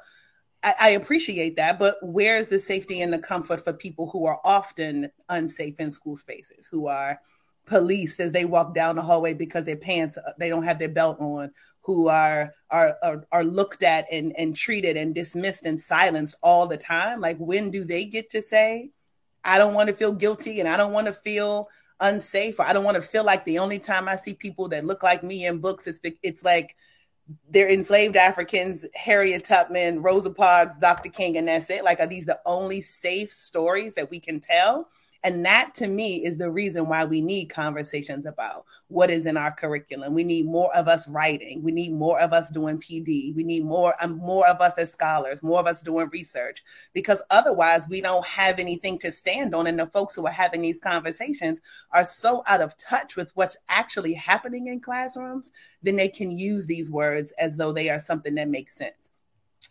I, 0.63 0.73
I 0.79 0.89
appreciate 0.91 1.55
that, 1.57 1.79
but 1.79 1.97
where's 2.01 2.47
the 2.47 2.59
safety 2.59 3.01
and 3.01 3.11
the 3.11 3.19
comfort 3.19 3.61
for 3.61 3.73
people 3.73 4.09
who 4.09 4.25
are 4.25 4.39
often 4.43 5.11
unsafe 5.29 5.79
in 5.79 5.91
school 5.91 6.15
spaces, 6.15 6.67
who 6.67 6.87
are 6.87 7.19
police 7.65 8.19
as 8.19 8.32
they 8.32 8.45
walk 8.45 8.74
down 8.74 8.95
the 8.95 9.02
hallway 9.02 9.34
because 9.34 9.65
their 9.65 9.76
pants 9.78 10.17
uh, 10.17 10.32
they 10.38 10.50
don't 10.50 10.63
have 10.63 10.80
their 10.80 10.89
belt 10.89 11.19
on 11.19 11.52
who 11.82 12.08
are 12.08 12.54
are 12.69 12.97
are, 13.04 13.26
are 13.32 13.43
looked 13.43 13.84
at 13.84 14.06
and, 14.12 14.34
and 14.38 14.56
treated 14.56 14.97
and 14.97 15.15
dismissed 15.15 15.65
and 15.65 15.80
silenced 15.80 16.36
all 16.41 16.67
the 16.67 16.78
time 16.78 17.21
like 17.21 17.38
when 17.38 17.71
do 17.71 17.84
they 17.84 18.06
get 18.06 18.30
to 18.30 18.41
say 18.41 18.89
i 19.43 19.58
don't 19.58 19.74
want 19.74 19.88
to 19.88 19.93
feel 19.93 20.12
guilty 20.12 20.60
and 20.60 20.67
i 20.67 20.76
don't 20.76 20.91
want 20.91 21.08
to 21.08 21.13
feel 21.13 21.67
unsafe 22.00 22.60
or 22.60 22.65
i 22.65 22.74
don't 22.74 22.84
want 22.84 22.95
to 22.95 23.02
feel 23.02 23.24
like 23.24 23.45
the 23.45 23.60
only 23.60 23.80
time 23.80 24.08
i 24.10 24.15
see 24.15 24.34
people 24.34 24.67
that 24.67 24.86
look 24.86 25.04
like 25.04 25.24
me 25.24 25.45
in 25.45 25.60
books 25.60 25.88
it's 25.88 26.02
it's 26.24 26.43
like 26.43 26.76
they're 27.50 27.69
enslaved 27.69 28.15
Africans, 28.15 28.86
Harriet 28.95 29.43
Tubman, 29.43 30.02
Rosa 30.02 30.32
Parks, 30.32 30.78
Dr. 30.78 31.10
King, 31.10 31.38
and 31.38 31.47
that's 31.47 31.69
it. 31.69 31.84
Like, 31.84 32.00
are 32.00 32.08
these 32.08 32.26
the 32.26 32.39
only 32.45 32.82
safe 32.82 33.32
stories 33.32 33.93
that 33.95 34.10
we 34.10 34.19
can 34.19 34.39
tell? 34.39 34.89
And 35.23 35.45
that 35.45 35.75
to 35.75 35.88
me 35.88 36.25
is 36.25 36.38
the 36.38 36.51
reason 36.51 36.88
why 36.88 37.05
we 37.05 37.21
need 37.21 37.45
conversations 37.45 38.25
about 38.25 38.65
what 38.88 39.12
is 39.12 39.27
in 39.27 39.38
our 39.38 39.51
curriculum. 39.51 40.13
We 40.13 40.23
need 40.23 40.47
more 40.47 40.75
of 40.75 40.88
us 40.88 41.07
writing. 41.07 41.62
We 41.62 41.71
need 41.71 41.93
more 41.93 42.19
of 42.19 42.34
us 42.34 42.49
doing 42.49 42.79
PD. 42.79 43.36
We 43.36 43.43
need 43.43 43.63
more, 43.63 43.93
um, 44.01 44.17
more 44.17 44.47
of 44.47 44.62
us 44.62 44.73
as 44.79 44.91
scholars, 44.91 45.43
more 45.43 45.60
of 45.60 45.67
us 45.67 45.84
doing 45.84 46.10
research, 46.12 46.63
because 46.93 47.21
otherwise 47.29 47.88
we 47.88 48.01
don't 48.01 48.25
have 48.25 48.57
anything 48.57 48.97
to 48.99 49.12
stand 49.12 49.53
on. 49.53 49.67
And 49.67 49.77
the 49.77 49.86
folks 49.86 50.15
who 50.15 50.25
are 50.25 50.31
having 50.31 50.62
these 50.62 50.79
conversations 50.79 51.62
are 51.91 52.05
so 52.05 52.41
out 52.47 52.62
of 52.62 52.75
touch 52.77 53.15
with 53.15 53.31
what's 53.36 53.57
actually 53.69 54.13
happening 54.13 54.67
in 54.67 54.79
classrooms, 54.79 55.51
then 55.84 55.97
they 55.97 56.10
can 56.10 56.31
use 56.31 56.65
these 56.65 56.89
words 56.89 57.31
as 57.38 57.57
though 57.57 57.71
they 57.71 57.89
are 57.89 57.99
something 57.99 58.36
that 58.36 58.49
makes 58.49 58.75
sense. 58.75 59.12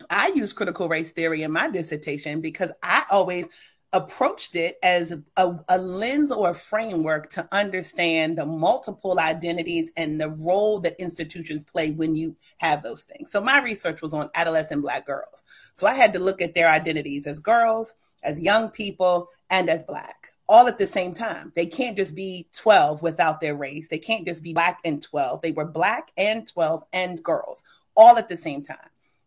I 0.08 0.32
use 0.34 0.52
critical 0.52 0.88
race 0.88 1.10
theory 1.10 1.42
in 1.42 1.52
my 1.52 1.68
dissertation 1.68 2.40
because 2.40 2.72
I 2.82 3.04
always 3.10 3.48
approached 3.92 4.55
it 4.55 4.76
as 4.83 5.16
a, 5.37 5.55
a, 5.68 5.79
lens 5.79 6.31
or 6.31 6.50
a 6.50 6.55
framework 6.55 7.29
to 7.31 7.48
understand 7.50 8.38
the 8.38 8.46
multiple 8.46 9.18
identities 9.18 9.90
and 9.96 10.20
the 10.20 10.29
role 10.29 10.79
that 10.81 11.00
institutions 11.00 11.64
play 11.64 11.90
when 11.90 12.14
you 12.14 12.37
have 12.59 12.83
those 12.83 13.03
things. 13.03 13.33
So 13.33 13.40
my 13.40 13.61
research 13.61 14.00
was 14.00 14.14
on 14.14 14.31
adolescent 14.35 14.83
Black 14.83 15.07
girls. 15.07 15.42
So 15.72 15.87
I 15.87 15.94
had 15.94 16.12
to 16.14 16.20
look 16.20 16.40
at 16.40 16.55
their 16.55 16.68
identities 16.68 17.26
as 17.26 17.40
girls, 17.40 17.94
as 18.22 18.40
young 18.40 18.68
people, 18.68 19.26
and 19.50 19.68
as 19.68 19.83
Black. 19.83 20.29
All 20.48 20.66
at 20.66 20.79
the 20.79 20.87
same 20.87 21.12
time. 21.12 21.53
They 21.55 21.66
can't 21.66 21.96
just 21.96 22.14
be 22.14 22.48
12 22.57 23.03
without 23.03 23.40
their 23.40 23.55
race. 23.55 23.88
They 23.88 23.98
can't 23.98 24.26
just 24.26 24.42
be 24.42 24.53
Black 24.53 24.79
and 24.85 25.03
12. 25.03 25.42
They 25.42 25.53
were 25.53 25.64
Black 25.64 26.11
and 26.16 26.46
12 26.46 26.85
and 26.92 27.22
girls 27.22 27.62
all 27.96 28.18
at 28.18 28.29
the 28.29 28.37
same 28.37 28.62
time. 28.62 28.79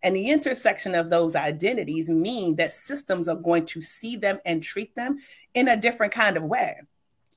And 0.04 0.16
the 0.16 0.30
intersection 0.30 0.96
of 0.96 1.10
those 1.10 1.36
identities 1.36 2.10
mean 2.10 2.58
that 2.58 2.72
systems 2.72 3.28
are 3.28 3.38
going 3.38 3.66
to 3.68 3.82
see 3.82 4.16
them 4.18 4.40
and 4.46 4.62
treat 4.62 4.96
them 4.96 5.18
in 5.54 5.68
a 5.68 5.78
different 5.78 6.14
kind 6.14 6.36
of 6.36 6.44
way. 6.44 6.82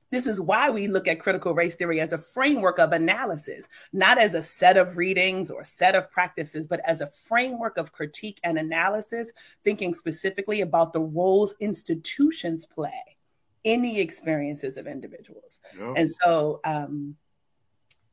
This 0.09 0.27
is 0.27 0.39
why 0.39 0.69
we 0.69 0.87
look 0.87 1.07
at 1.07 1.19
critical 1.19 1.53
race 1.53 1.75
theory 1.75 1.99
as 1.99 2.13
a 2.13 2.17
framework 2.17 2.79
of 2.79 2.93
analysis, 2.93 3.67
not 3.91 4.17
as 4.17 4.33
a 4.33 4.41
set 4.41 4.77
of 4.77 4.95
readings 4.95 5.49
or 5.49 5.63
set 5.63 5.95
of 5.95 6.09
practices, 6.11 6.65
but 6.65 6.79
as 6.85 7.01
a 7.01 7.07
framework 7.07 7.77
of 7.77 7.91
critique 7.91 8.39
and 8.43 8.57
analysis, 8.57 9.57
thinking 9.65 9.93
specifically 9.93 10.61
about 10.61 10.93
the 10.93 11.01
roles 11.01 11.55
institutions 11.59 12.65
play 12.65 13.17
in 13.65 13.81
the 13.81 13.99
experiences 13.99 14.77
of 14.77 14.87
individuals. 14.87 15.59
Yep. 15.77 15.93
And 15.97 16.09
so, 16.09 16.61
um, 16.63 17.17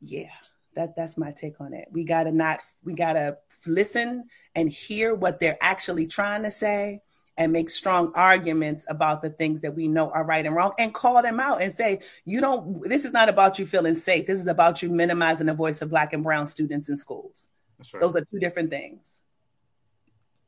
yeah, 0.00 0.30
that 0.74 0.96
that's 0.96 1.16
my 1.16 1.32
take 1.32 1.60
on 1.60 1.72
it. 1.72 1.88
We 1.92 2.04
gotta 2.04 2.32
not 2.32 2.60
we 2.82 2.94
gotta 2.94 3.38
listen 3.66 4.24
and 4.54 4.68
hear 4.68 5.14
what 5.14 5.40
they're 5.40 5.58
actually 5.60 6.06
trying 6.06 6.42
to 6.42 6.50
say 6.50 7.00
and 7.36 7.52
make 7.52 7.68
strong 7.68 8.12
arguments 8.14 8.86
about 8.88 9.20
the 9.20 9.30
things 9.30 9.60
that 9.62 9.74
we 9.74 9.88
know 9.88 10.10
are 10.10 10.24
right 10.24 10.46
and 10.46 10.54
wrong 10.54 10.72
and 10.78 10.94
call 10.94 11.20
them 11.22 11.40
out 11.40 11.60
and 11.60 11.72
say, 11.72 12.00
you 12.24 12.40
don't, 12.40 12.80
this 12.84 13.04
is 13.04 13.12
not 13.12 13.28
about 13.28 13.58
you 13.58 13.66
feeling 13.66 13.94
safe. 13.94 14.26
This 14.26 14.40
is 14.40 14.46
about 14.46 14.82
you 14.82 14.88
minimizing 14.88 15.46
the 15.46 15.54
voice 15.54 15.82
of 15.82 15.90
Black 15.90 16.12
and 16.12 16.22
Brown 16.22 16.46
students 16.46 16.88
in 16.88 16.96
schools. 16.96 17.48
Right. 17.92 18.00
Those 18.00 18.16
are 18.16 18.20
two 18.20 18.38
different 18.38 18.70
things. 18.70 19.22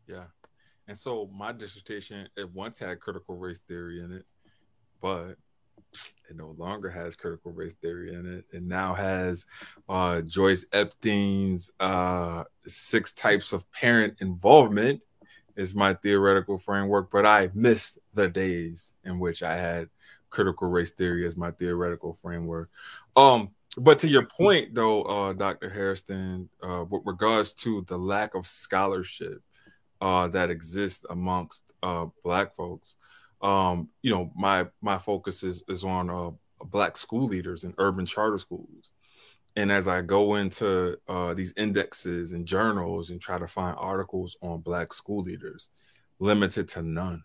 Yeah. 0.07 0.25
And 0.87 0.97
so 0.97 1.29
my 1.35 1.51
dissertation, 1.51 2.29
it 2.37 2.53
once 2.55 2.79
had 2.79 3.01
critical 3.01 3.37
race 3.37 3.59
theory 3.67 4.01
in 4.01 4.12
it, 4.12 4.25
but 5.01 5.35
it 6.29 6.37
no 6.37 6.55
longer 6.59 6.90
has 6.90 7.14
critical 7.14 7.53
race 7.53 7.75
theory 7.75 8.14
in 8.14 8.27
it. 8.27 8.44
It 8.53 8.62
now 8.62 8.94
has 8.94 9.46
uh, 9.88 10.22
Joyce 10.22 10.64
Epstein's 10.72 11.70
uh, 11.79 12.44
six 12.66 13.12
types 13.12 13.53
of 13.53 13.70
parent 13.72 14.16
involvement 14.20 15.01
is 15.57 15.75
my 15.75 15.94
theoretical 15.94 16.59
framework, 16.59 17.11
but 17.11 17.25
I 17.27 17.51
missed 17.55 17.99
the 18.14 18.29
days 18.29 18.92
in 19.05 19.18
which 19.18 19.42
I 19.42 19.57
had 19.57 19.88
critical 20.31 20.68
race 20.68 20.90
theory 20.90 21.27
as 21.27 21.37
my 21.37 21.51
theoretical 21.51 22.12
framework. 22.12 22.68
Um, 23.16 23.51
but 23.79 23.99
to 24.01 24.09
your 24.09 24.27
point, 24.27 24.75
though, 24.75 25.03
uh, 25.03 25.33
Dr. 25.33 25.70
Hairston, 25.70 26.49
uh, 26.62 26.85
with 26.88 27.03
regards 27.05 27.53
to 27.55 27.85
the 27.87 27.96
lack 27.96 28.35
of 28.35 28.46
scholarship 28.46 29.42
uh, 30.01 30.29
that 30.29 30.51
exists 30.51 31.05
amongst 31.09 31.62
uh, 31.83 32.07
Black 32.25 32.55
folks, 32.55 32.96
um, 33.42 33.88
you 34.03 34.11
know, 34.11 34.33
my 34.37 34.66
my 34.81 34.99
focus 34.99 35.42
is 35.42 35.62
is 35.68 35.85
on 35.85 36.11
uh, 36.11 36.31
Black 36.64 36.96
school 36.96 37.27
leaders 37.27 37.64
in 37.64 37.75
urban 37.79 38.07
charter 38.07 38.38
schools 38.38 38.90
and 39.57 39.72
as 39.72 39.88
I 39.88 40.03
go 40.03 40.35
into 40.35 40.99
uh, 41.09 41.33
these 41.33 41.55
indexes 41.57 42.33
and 42.33 42.46
journals 42.46 43.09
and 43.09 43.20
try 43.20 43.38
to 43.38 43.46
find 43.46 43.75
articles 43.79 44.37
on 44.42 44.61
Black 44.61 44.92
school 44.92 45.22
leaders, 45.22 45.68
limited 46.18 46.68
to 46.68 46.83
none 46.83 47.22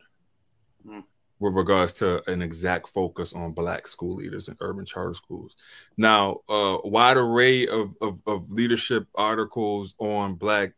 mm. 0.88 1.04
with 1.40 1.54
regards 1.54 1.92
to 1.94 2.28
an 2.32 2.42
exact 2.42 2.88
focus 2.88 3.34
on 3.34 3.52
Black 3.52 3.86
school 3.86 4.16
leaders 4.16 4.48
in 4.48 4.56
urban 4.62 4.86
charter 4.86 5.14
schools. 5.14 5.58
Now, 5.98 6.40
a 6.50 6.54
uh, 6.54 6.78
wide 6.86 7.18
array 7.18 7.68
of, 7.68 7.96
of, 8.02 8.22
of, 8.26 8.50
leadership 8.50 9.08
articles 9.14 9.94
on 9.98 10.36
Black 10.36 10.72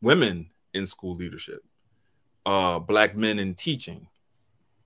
women 0.00 0.50
in 0.74 0.84
school 0.84 1.14
leadership, 1.14 1.62
uh, 2.44 2.80
Black 2.80 3.16
men 3.16 3.38
in 3.38 3.54
teaching, 3.54 4.08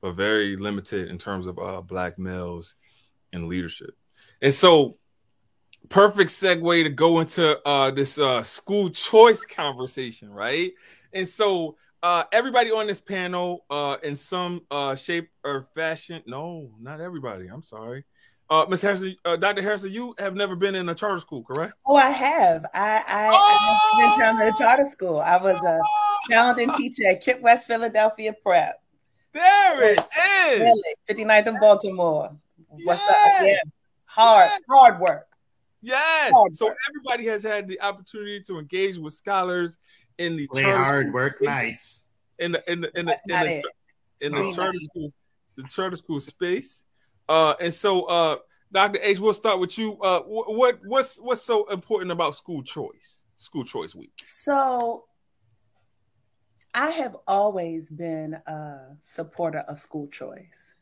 but 0.03 0.15
very 0.15 0.57
limited 0.57 1.09
in 1.09 1.17
terms 1.17 1.47
of 1.47 1.59
uh, 1.59 1.81
Black 1.81 2.19
males 2.19 2.75
in 3.33 3.49
leadership. 3.49 3.97
And 4.43 4.53
so 4.53 4.99
perfect 5.89 6.31
segue 6.31 6.83
to 6.83 6.91
go 6.91 7.21
into 7.21 7.67
uh, 7.67 7.91
this 7.93 8.19
uh, 8.19 8.43
school 8.43 8.91
choice 8.91 9.45
conversation, 9.47 10.31
right? 10.31 10.73
And 11.13 11.27
so 11.27 11.77
uh, 12.03 12.25
everybody 12.33 12.73
on 12.73 12.89
this 12.89 13.01
panel, 13.01 13.65
uh, 13.71 13.97
in 14.03 14.17
some 14.17 14.63
uh, 14.71 14.97
shape 14.97 15.31
or 15.45 15.69
fashion, 15.75 16.23
no, 16.27 16.73
not 16.81 17.01
everybody. 17.01 17.47
I'm 17.47 17.63
sorry. 17.63 18.05
Uh, 18.51 18.67
Ms. 18.69 18.83
Harrison, 18.83 19.17
uh, 19.25 19.37
Dr. 19.37 19.63
Harrison, 19.63 19.93
you 19.93 20.15
have 20.19 20.35
never 20.35 20.57
been 20.57 20.75
in 20.75 20.89
a 20.89 20.95
charter 20.95 21.21
school, 21.21 21.43
correct? 21.43 21.75
Oh, 21.87 21.97
I 21.97 22.11
have. 22.11 22.67
I, 22.75 23.01
I, 23.09 23.29
oh! 23.33 24.19
I 24.19 24.21
time 24.21 24.41
at 24.41 24.49
a 24.49 24.59
charter 24.59 24.85
school. 24.85 25.21
I 25.21 25.39
was 25.39 25.57
a 25.65 25.81
founding 26.29 26.71
teacher 26.73 27.03
at 27.09 27.25
KIPP 27.25 27.41
West 27.41 27.67
Philadelphia 27.67 28.35
Prep. 28.43 28.82
There 29.33 29.93
it 29.93 30.01
is. 30.01 30.61
Really, 30.61 30.95
59th 31.09 31.47
in 31.47 31.61
Baltimore. 31.61 32.37
What's 32.69 33.03
up? 33.09 33.17
Yeah. 33.43 33.57
Hard, 34.05 34.51
hard 34.69 35.01
work. 35.01 35.27
Yes. 35.81 36.33
So 36.53 36.73
everybody 36.89 37.27
has 37.27 37.43
had 37.43 37.67
the 37.67 37.81
opportunity 37.81 38.41
to 38.43 38.59
engage 38.59 38.99
with 38.99 39.15
scholars 39.15 39.79
in 40.19 40.37
the 40.37 40.47
Play 40.47 40.63
hard, 40.63 41.07
school, 41.07 41.13
work 41.13 41.43
nice. 41.43 42.03
In 42.39 42.53
the 42.53 42.63
in 42.71 42.83
the 42.83 42.99
in 42.99 43.07
the 43.07 43.17
in 43.29 43.29
the, 43.31 43.63
in 44.21 44.33
the, 44.33 44.53
charter 44.55 44.79
school 44.81 45.09
the 45.57 45.63
charter 45.65 45.97
school 45.97 46.21
space. 46.21 46.85
Uh 47.29 47.55
and 47.61 47.75
so 47.75 48.05
uh 48.05 48.37
Dr. 48.73 49.01
H, 49.03 49.19
we'll 49.19 49.35
start 49.35 49.59
with 49.59 49.77
you. 49.77 50.01
Uh 50.01 50.21
what 50.21 50.79
what's 50.85 51.17
what's 51.17 51.43
so 51.43 51.67
important 51.69 52.13
about 52.13 52.35
school 52.35 52.63
choice? 52.63 53.25
School 53.37 53.65
choice 53.65 53.95
week. 53.95 54.13
So 54.19 55.05
I 56.75 56.91
have 56.91 57.17
always 57.27 57.91
been 57.91 58.35
a 58.47 58.97
supporter 59.01 59.59
of 59.69 59.79
school 59.79 60.09
choice. 60.09 60.75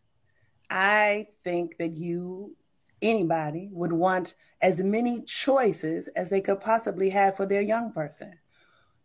I 0.68 1.28
think 1.42 1.78
that 1.78 1.94
you 1.94 2.56
anybody 3.02 3.70
would 3.72 3.92
want 3.92 4.34
as 4.60 4.82
many 4.82 5.22
choices 5.22 6.08
as 6.08 6.30
they 6.30 6.40
could 6.40 6.60
possibly 6.60 7.10
have 7.10 7.36
for 7.36 7.46
their 7.46 7.62
young 7.62 7.92
person. 7.92 8.38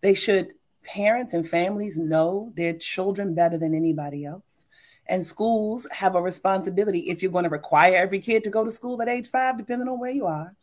They 0.02 0.13
should, 0.13 0.54
parents 0.84 1.34
and 1.34 1.48
families 1.48 1.98
know 1.98 2.52
their 2.56 2.74
children 2.74 3.34
better 3.34 3.58
than 3.58 3.74
anybody 3.74 4.26
else. 4.26 4.67
And 5.08 5.26
schools 5.26 5.88
have 5.91 6.13
a 6.13 6.21
responsibility, 6.21 7.00
if 7.10 7.21
you're 7.21 7.32
going 7.32 7.45
to 7.45 7.50
require 7.50 7.95
every 7.95 8.19
kid 8.19 8.43
to 8.43 8.50
go 8.50 8.63
to 8.63 8.71
school 8.71 9.02
at 9.02 9.08
age 9.08 9.30
five, 9.30 9.58
depending 9.58 9.88
on 9.88 10.00
where 10.00 10.12
you 10.12 10.26
are, 10.26 10.56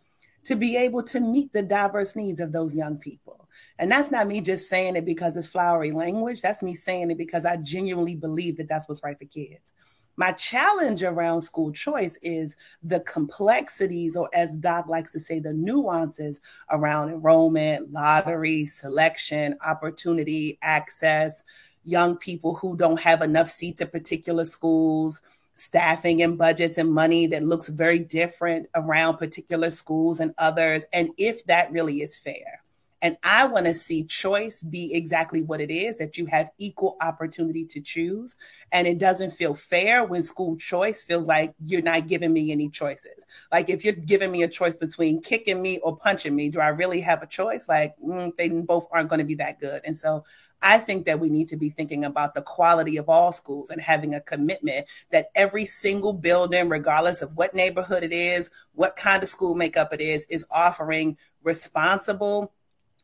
to 0.45 0.55
be 0.55 0.77
able 0.77 1.03
to 1.05 1.21
meet 1.21 1.53
the 1.53 1.63
diverse 1.63 2.15
needs 2.15 2.41
of 2.41 2.53
those 2.53 2.77
young 2.77 2.97
people. 2.99 3.42
And 3.79 3.91
that's 3.91 4.11
not 4.11 4.27
me 4.27 4.41
just 4.41 4.69
saying 4.69 4.97
it 4.97 5.05
because 5.05 5.37
it's 5.37 5.47
flowery 5.47 5.93
language. 5.93 6.41
That's 6.41 6.63
me 6.63 6.75
saying 6.75 7.11
it 7.11 7.19
because 7.19 7.45
I 7.45 7.57
genuinely 7.57 8.15
believe 8.15 8.57
that 8.57 8.69
that's 8.69 8.89
what's 8.89 9.03
right 9.03 9.19
for 9.19 9.25
kids. 9.25 9.73
My 10.17 10.33
challenge 10.33 11.03
around 11.03 11.41
school 11.41 11.73
choice 11.73 12.19
is 12.23 12.55
the 12.83 13.01
complexities, 13.01 14.15
or 14.15 14.29
as 14.35 14.59
Doc 14.59 14.89
likes 14.89 15.13
to 15.13 15.21
say, 15.21 15.39
the 15.39 15.55
nuances 15.55 16.39
around 16.71 17.09
enrollment, 17.11 17.91
lottery, 17.93 18.67
selection, 18.67 19.57
opportunity, 19.65 20.59
access, 20.61 21.43
young 21.85 22.17
people 22.17 22.55
who 22.57 22.77
don't 22.77 23.01
have 23.01 23.23
enough 23.23 23.49
seats 23.49 23.81
at 23.81 23.91
particular 23.91 24.45
schools, 24.45 25.23
staffing 25.55 26.23
and 26.23 26.39
budgets 26.39 26.79
and 26.79 26.93
money 26.93 27.27
that 27.27 27.43
looks 27.43 27.69
very 27.69 27.99
different 27.99 28.67
around 28.75 29.17
particular 29.17 29.71
schools 29.71 30.21
and 30.21 30.35
others, 30.39 30.85
and 30.93 31.11
if 31.19 31.45
that 31.47 31.71
really 31.73 32.03
is 32.03 32.17
fair. 32.17 32.62
And 33.03 33.17
I 33.25 33.47
want 33.47 33.67
to 33.67 33.75
see 33.75 34.05
choice 34.05 34.63
be 34.63 34.95
exactly 34.95 35.43
what 35.43 35.61
it 35.61 35.71
is 35.71 35.99
that 35.99 36.17
you 36.17 36.27
have 36.27 36.51
equal 36.59 36.97
opportunity 37.01 37.65
to 37.67 37.81
choose. 37.81 38.37
And 38.71 38.87
it 38.87 38.99
doesn't 38.99 39.33
feel 39.33 39.55
fair 39.55 40.05
when 40.05 40.23
school 40.23 40.57
choice 40.57 41.03
feels 41.03 41.27
like 41.27 41.53
you're 41.65 41.83
not 41.83 42.07
giving 42.07 42.33
me 42.33 42.53
any 42.53 42.69
choices. 42.69 43.27
Like 43.51 43.69
if 43.69 43.85
you're 43.85 43.93
giving 43.93 44.31
me 44.31 44.45
a 44.45 44.49
choice 44.49 44.79
between 44.79 45.21
kicking 45.21 45.61
me 45.61 45.81
or 45.81 45.97
punching 45.97 46.35
me, 46.35 46.49
do 46.49 46.61
I 46.61 46.69
really 46.69 47.01
have 47.01 47.23
a 47.23 47.27
choice? 47.27 47.69
Like 47.69 47.95
mm, 47.99 48.35
they 48.37 48.49
both 48.49 48.87
aren't 48.93 49.09
going 49.09 49.19
to 49.19 49.27
be 49.27 49.35
that 49.35 49.59
good. 49.59 49.83
And 49.85 49.99
so 49.99 50.25
I 50.63 50.79
think 50.79 51.07
that 51.07 51.19
we 51.19 51.29
need 51.29 51.49
to 51.49 51.57
be 51.57 51.71
thinking 51.71 52.05
about 52.05 52.35
the 52.35 52.43
quality 52.43 52.97
of 52.97 53.09
all 53.09 53.33
schools 53.33 53.71
and 53.71 53.81
having 53.81 54.15
a 54.15 54.21
commitment 54.21 54.87
that 55.11 55.31
every 55.35 55.65
single 55.65 56.13
building, 56.13 56.69
regardless 56.69 57.21
of 57.21 57.37
what 57.37 57.53
neighborhood 57.53 58.05
it 58.05 58.13
is, 58.13 58.49
what 58.75 58.95
kind 58.95 59.23
of 59.23 59.29
school 59.29 59.57
makeup 59.57 59.93
it 59.93 60.01
is, 60.01 60.25
is 60.27 60.47
offering 60.53 61.17
responsible 61.43 62.53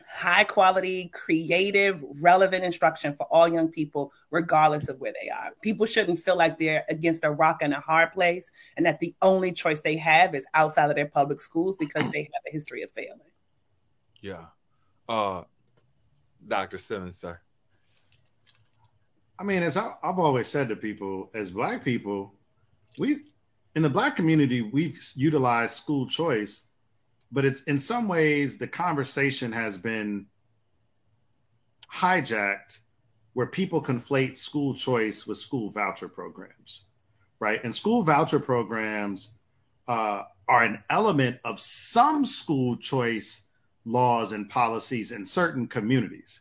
high 0.08 0.44
quality, 0.44 1.08
creative, 1.12 2.02
relevant 2.22 2.64
instruction 2.64 3.14
for 3.14 3.26
all 3.30 3.46
young 3.46 3.68
people, 3.68 4.12
regardless 4.30 4.88
of 4.88 4.98
where 5.00 5.12
they 5.20 5.28
are. 5.28 5.50
People 5.62 5.86
shouldn't 5.86 6.18
feel 6.18 6.36
like 6.36 6.58
they're 6.58 6.84
against 6.88 7.24
a 7.24 7.30
rock 7.30 7.58
and 7.60 7.74
a 7.74 7.80
hard 7.80 8.12
place 8.12 8.50
and 8.76 8.86
that 8.86 9.00
the 9.00 9.14
only 9.22 9.52
choice 9.52 9.80
they 9.80 9.96
have 9.96 10.34
is 10.34 10.46
outside 10.54 10.88
of 10.88 10.96
their 10.96 11.06
public 11.06 11.40
schools 11.40 11.76
because 11.76 12.08
they 12.08 12.22
have 12.22 12.42
a 12.46 12.50
history 12.50 12.82
of 12.82 12.90
failing. 12.90 13.18
Yeah. 14.20 14.46
Uh, 15.08 15.42
Dr. 16.46 16.78
Simmons, 16.78 17.18
sir. 17.18 17.38
I 19.38 19.44
mean, 19.44 19.62
as 19.62 19.76
I, 19.76 19.92
I've 20.02 20.18
always 20.18 20.48
said 20.48 20.68
to 20.70 20.76
people, 20.76 21.30
as 21.34 21.50
Black 21.50 21.84
people, 21.84 22.34
we 22.98 23.26
in 23.76 23.82
the 23.82 23.90
Black 23.90 24.16
community, 24.16 24.62
we've 24.62 24.98
utilized 25.14 25.74
school 25.74 26.06
choice 26.06 26.62
but 27.30 27.44
it's 27.44 27.62
in 27.64 27.78
some 27.78 28.08
ways 28.08 28.58
the 28.58 28.68
conversation 28.68 29.52
has 29.52 29.76
been 29.76 30.26
hijacked 31.92 32.80
where 33.34 33.46
people 33.46 33.82
conflate 33.82 34.36
school 34.36 34.74
choice 34.74 35.26
with 35.26 35.38
school 35.38 35.70
voucher 35.70 36.08
programs, 36.08 36.82
right? 37.38 37.62
And 37.64 37.74
school 37.74 38.02
voucher 38.02 38.40
programs 38.40 39.30
uh, 39.86 40.24
are 40.48 40.62
an 40.62 40.82
element 40.90 41.38
of 41.44 41.60
some 41.60 42.24
school 42.24 42.76
choice 42.76 43.42
laws 43.84 44.32
and 44.32 44.48
policies 44.50 45.12
in 45.12 45.24
certain 45.24 45.66
communities. 45.66 46.40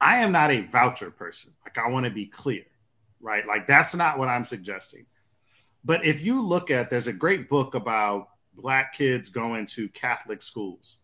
I 0.00 0.16
am 0.18 0.32
not 0.32 0.50
a 0.50 0.62
voucher 0.62 1.10
person. 1.10 1.52
Like, 1.64 1.78
I 1.78 1.88
want 1.88 2.06
to 2.06 2.10
be 2.10 2.26
clear, 2.26 2.64
right? 3.20 3.46
Like, 3.46 3.66
that's 3.66 3.94
not 3.94 4.18
what 4.18 4.28
I'm 4.28 4.44
suggesting. 4.44 5.06
but 5.84 6.04
if 6.06 6.20
you 6.20 6.42
look 6.42 6.70
at, 6.70 6.90
there's 6.90 7.08
a 7.08 7.12
great 7.12 7.48
book 7.48 7.74
about 7.74 8.28
black 8.54 8.94
kids 8.94 9.30
going 9.30 9.66
to 9.66 9.88
Catholic 9.88 10.42
schools, 10.42 10.98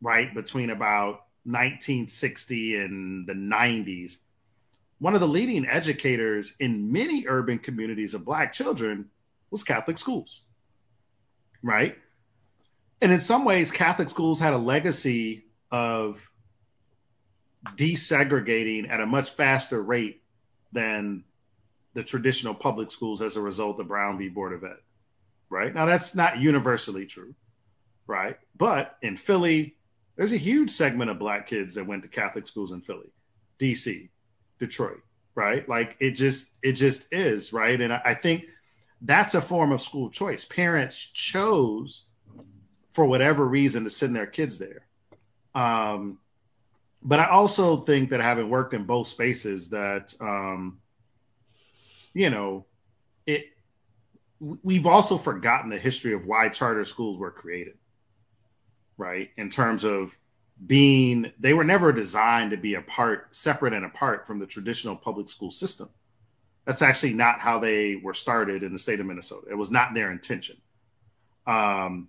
right? 0.00 0.32
Between 0.34 0.70
about 0.70 1.24
1960 1.44 2.76
and 2.76 3.26
the 3.26 3.34
90s. 3.34 4.18
One 4.98 5.14
of 5.14 5.20
the 5.20 5.28
leading 5.28 5.66
educators 5.66 6.54
in 6.58 6.92
many 6.92 7.26
urban 7.26 7.58
communities 7.58 8.14
of 8.14 8.24
black 8.24 8.52
children 8.52 9.10
was 9.50 9.62
Catholic 9.62 9.96
schools, 9.96 10.42
right? 11.62 11.96
And 13.00 13.12
in 13.12 13.20
some 13.20 13.44
ways, 13.44 13.70
Catholic 13.70 14.08
schools 14.08 14.40
had 14.40 14.54
a 14.54 14.58
legacy 14.58 15.46
of 15.70 16.30
desegregating 17.76 18.90
at 18.90 19.00
a 19.00 19.06
much 19.06 19.30
faster 19.30 19.80
rate 19.80 20.22
than 20.72 21.24
the 21.94 22.02
traditional 22.02 22.54
public 22.54 22.90
schools 22.90 23.22
as 23.22 23.36
a 23.36 23.40
result 23.40 23.80
of 23.80 23.88
Brown 23.88 24.18
v. 24.18 24.28
Board 24.28 24.52
of 24.52 24.64
Ed. 24.64 24.76
Right 25.50 25.74
now, 25.74 25.86
that's 25.86 26.14
not 26.14 26.38
universally 26.38 27.06
true, 27.06 27.34
right? 28.06 28.36
But 28.56 28.96
in 29.02 29.16
Philly, 29.16 29.76
there's 30.16 30.32
a 30.32 30.36
huge 30.36 30.70
segment 30.70 31.10
of 31.10 31.18
black 31.18 31.46
kids 31.46 31.74
that 31.76 31.86
went 31.86 32.02
to 32.02 32.08
Catholic 32.08 32.46
schools 32.46 32.72
in 32.72 32.80
Philly, 32.80 33.12
DC, 33.58 34.10
Detroit, 34.58 35.00
right? 35.34 35.66
Like 35.68 35.96
it 36.00 36.12
just 36.12 36.50
it 36.62 36.72
just 36.72 37.06
is, 37.12 37.52
right? 37.52 37.80
And 37.80 37.92
I, 37.92 38.02
I 38.04 38.14
think 38.14 38.44
that's 39.00 39.34
a 39.34 39.40
form 39.40 39.72
of 39.72 39.80
school 39.80 40.10
choice. 40.10 40.44
Parents 40.44 40.96
chose 40.98 42.06
for 42.90 43.04
whatever 43.04 43.46
reason 43.46 43.84
to 43.84 43.90
send 43.90 44.14
their 44.14 44.26
kids 44.26 44.58
there. 44.58 44.86
Um, 45.54 46.18
but 47.02 47.20
I 47.20 47.28
also 47.28 47.76
think 47.76 48.10
that 48.10 48.20
having 48.20 48.50
worked 48.50 48.74
in 48.74 48.84
both 48.84 49.06
spaces, 49.06 49.70
that 49.70 50.14
um, 50.20 50.80
you 52.12 52.30
know, 52.30 52.66
it 53.26 53.46
we've 54.40 54.86
also 54.86 55.18
forgotten 55.18 55.70
the 55.70 55.78
history 55.78 56.12
of 56.12 56.26
why 56.26 56.48
charter 56.48 56.84
schools 56.84 57.18
were 57.18 57.30
created, 57.30 57.74
right? 58.96 59.30
In 59.36 59.50
terms 59.50 59.84
of 59.84 60.16
being, 60.66 61.32
they 61.38 61.54
were 61.54 61.64
never 61.64 61.92
designed 61.92 62.50
to 62.50 62.56
be 62.56 62.74
apart, 62.74 63.34
separate 63.34 63.72
and 63.72 63.84
apart 63.84 64.26
from 64.26 64.38
the 64.38 64.46
traditional 64.46 64.96
public 64.96 65.28
school 65.28 65.50
system. 65.50 65.88
That's 66.64 66.82
actually 66.82 67.14
not 67.14 67.40
how 67.40 67.58
they 67.58 67.96
were 67.96 68.14
started 68.14 68.62
in 68.62 68.72
the 68.72 68.78
state 68.78 69.00
of 69.00 69.06
Minnesota. 69.06 69.46
It 69.50 69.54
was 69.54 69.70
not 69.70 69.94
their 69.94 70.12
intention. 70.12 70.56
Um, 71.46 72.08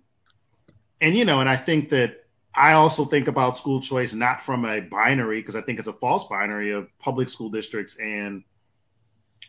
and 1.00 1.16
you 1.16 1.24
know, 1.24 1.40
and 1.40 1.48
I 1.48 1.56
think 1.56 1.88
that 1.90 2.24
I 2.54 2.72
also 2.72 3.04
think 3.04 3.28
about 3.28 3.56
school 3.56 3.80
choice 3.80 4.12
not 4.12 4.42
from 4.42 4.64
a 4.64 4.80
binary 4.80 5.40
because 5.40 5.56
I 5.56 5.62
think 5.62 5.78
it's 5.78 5.88
a 5.88 5.92
false 5.92 6.26
binary 6.26 6.72
of 6.72 6.88
public 6.98 7.28
school 7.28 7.48
districts 7.48 7.96
and 7.96 8.44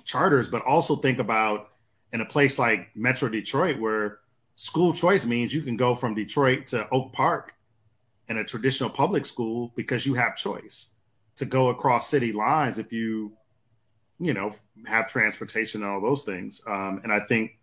charters, 0.05 0.47
but 0.47 0.63
also 0.63 0.95
think 0.95 1.19
about 1.19 1.70
in 2.13 2.21
a 2.21 2.25
place 2.25 2.59
like 2.59 2.89
Metro 2.95 3.29
Detroit 3.29 3.79
where 3.79 4.19
school 4.55 4.93
choice 4.93 5.25
means 5.25 5.53
you 5.53 5.61
can 5.61 5.77
go 5.77 5.95
from 5.95 6.13
Detroit 6.13 6.67
to 6.67 6.87
Oak 6.89 7.13
Park 7.13 7.53
in 8.27 8.37
a 8.37 8.43
traditional 8.43 8.89
public 8.89 9.25
school 9.25 9.73
because 9.75 10.05
you 10.05 10.13
have 10.13 10.35
choice 10.35 10.87
to 11.37 11.45
go 11.45 11.69
across 11.69 12.09
city 12.09 12.31
lines 12.31 12.77
if 12.77 12.93
you 12.93 13.33
you 14.19 14.33
know 14.33 14.53
have 14.85 15.09
transportation 15.09 15.81
and 15.81 15.91
all 15.91 16.01
those 16.01 16.23
things. 16.23 16.61
Um, 16.67 17.01
and 17.03 17.11
i 17.11 17.19
think 17.19 17.57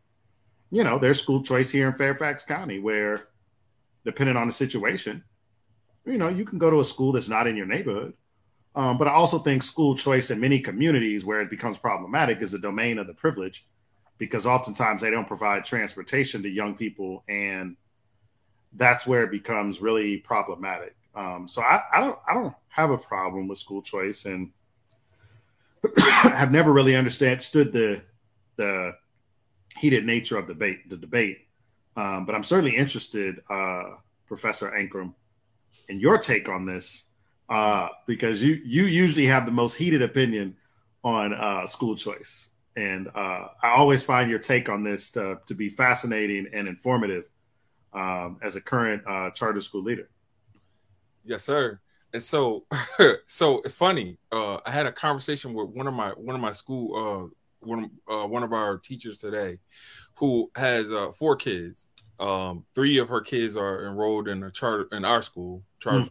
you 0.70 0.84
know 0.84 0.98
there's 0.98 1.20
school 1.20 1.42
choice 1.42 1.70
here 1.70 1.88
in 1.88 1.94
fairfax 1.94 2.42
county 2.42 2.78
where 2.78 3.28
depending 4.04 4.36
on 4.36 4.46
the 4.46 4.52
situation 4.52 5.22
you 6.04 6.18
know 6.18 6.28
you 6.28 6.44
can 6.44 6.58
go 6.58 6.70
to 6.70 6.80
a 6.80 6.84
school 6.84 7.12
that's 7.12 7.28
not 7.28 7.46
in 7.46 7.56
your 7.56 7.66
neighborhood. 7.66 8.14
Um, 8.74 8.96
but 8.96 9.08
I 9.08 9.12
also 9.12 9.38
think 9.38 9.62
school 9.62 9.96
choice 9.96 10.30
in 10.30 10.38
many 10.38 10.60
communities 10.60 11.24
where 11.24 11.40
it 11.40 11.50
becomes 11.50 11.78
problematic 11.78 12.42
is 12.42 12.52
the 12.52 12.58
domain 12.58 12.98
of 12.98 13.06
the 13.06 13.14
privilege 13.14 13.66
because 14.18 14.46
oftentimes 14.46 15.00
they 15.00 15.10
don't 15.10 15.26
provide 15.26 15.64
transportation 15.64 16.42
to 16.42 16.48
young 16.48 16.74
people 16.74 17.24
and 17.28 17.76
that's 18.74 19.06
where 19.06 19.22
it 19.22 19.30
becomes 19.30 19.80
really 19.80 20.18
problematic. 20.18 20.94
Um, 21.14 21.48
so 21.48 21.62
I, 21.62 21.82
I, 21.92 22.00
don't 22.00 22.18
I 22.28 22.34
don't 22.34 22.54
have 22.68 22.90
a 22.90 22.98
problem 22.98 23.48
with 23.48 23.58
school 23.58 23.82
choice 23.82 24.24
and 24.24 24.50
have 25.98 26.52
never 26.52 26.72
really 26.72 26.96
understood 26.96 27.40
the 27.72 28.02
the 28.56 28.94
heated 29.78 30.04
nature 30.04 30.36
of 30.36 30.46
the 30.46 30.54
debate 30.54 30.88
the 30.88 30.96
debate. 30.96 31.46
Um, 31.96 32.26
but 32.26 32.34
I'm 32.34 32.44
certainly 32.44 32.76
interested, 32.76 33.40
uh, 33.50 33.96
Professor 34.26 34.70
Ankrum, 34.70 35.14
in 35.88 35.98
your 35.98 36.18
take 36.18 36.48
on 36.48 36.64
this 36.64 37.06
uh, 37.48 37.88
because 38.06 38.42
you 38.42 38.60
you 38.64 38.84
usually 38.84 39.26
have 39.26 39.46
the 39.46 39.52
most 39.52 39.74
heated 39.74 40.02
opinion 40.02 40.56
on 41.02 41.32
uh, 41.32 41.66
school 41.66 41.96
choice, 41.96 42.50
and 42.78 43.08
uh, 43.08 43.48
I 43.60 43.70
always 43.76 44.04
find 44.04 44.30
your 44.30 44.38
take 44.38 44.68
on 44.68 44.84
this 44.84 45.10
to, 45.12 45.40
to 45.46 45.54
be 45.54 45.68
fascinating 45.68 46.46
and 46.52 46.68
informative 46.68 47.24
um, 47.92 48.38
as 48.40 48.54
a 48.54 48.60
current 48.60 49.02
uh, 49.04 49.30
charter 49.30 49.60
school 49.60 49.82
leader. 49.82 50.08
Yes, 51.24 51.42
sir. 51.42 51.80
And 52.12 52.22
so, 52.22 52.66
so 53.26 53.60
it's 53.64 53.74
funny. 53.74 54.18
Uh, 54.30 54.58
I 54.64 54.70
had 54.70 54.86
a 54.86 54.92
conversation 54.92 55.54
with 55.54 55.70
one 55.70 55.88
of 55.88 55.94
my 55.94 56.10
one 56.10 56.36
of 56.36 56.40
my 56.40 56.52
school 56.52 56.94
uh, 56.94 57.34
one 57.60 57.90
uh, 58.08 58.26
one 58.26 58.44
of 58.44 58.52
our 58.52 58.78
teachers 58.78 59.18
today, 59.18 59.58
who 60.14 60.50
has 60.54 60.90
uh, 60.92 61.10
four 61.10 61.34
kids. 61.34 61.88
Um, 62.20 62.64
three 62.74 62.98
of 62.98 63.08
her 63.08 63.20
kids 63.20 63.56
are 63.56 63.86
enrolled 63.86 64.28
in 64.28 64.42
a 64.44 64.50
charter 64.50 64.88
in 64.92 65.04
our 65.04 65.22
school, 65.22 65.64
charter 65.80 66.04
mm 66.04 66.10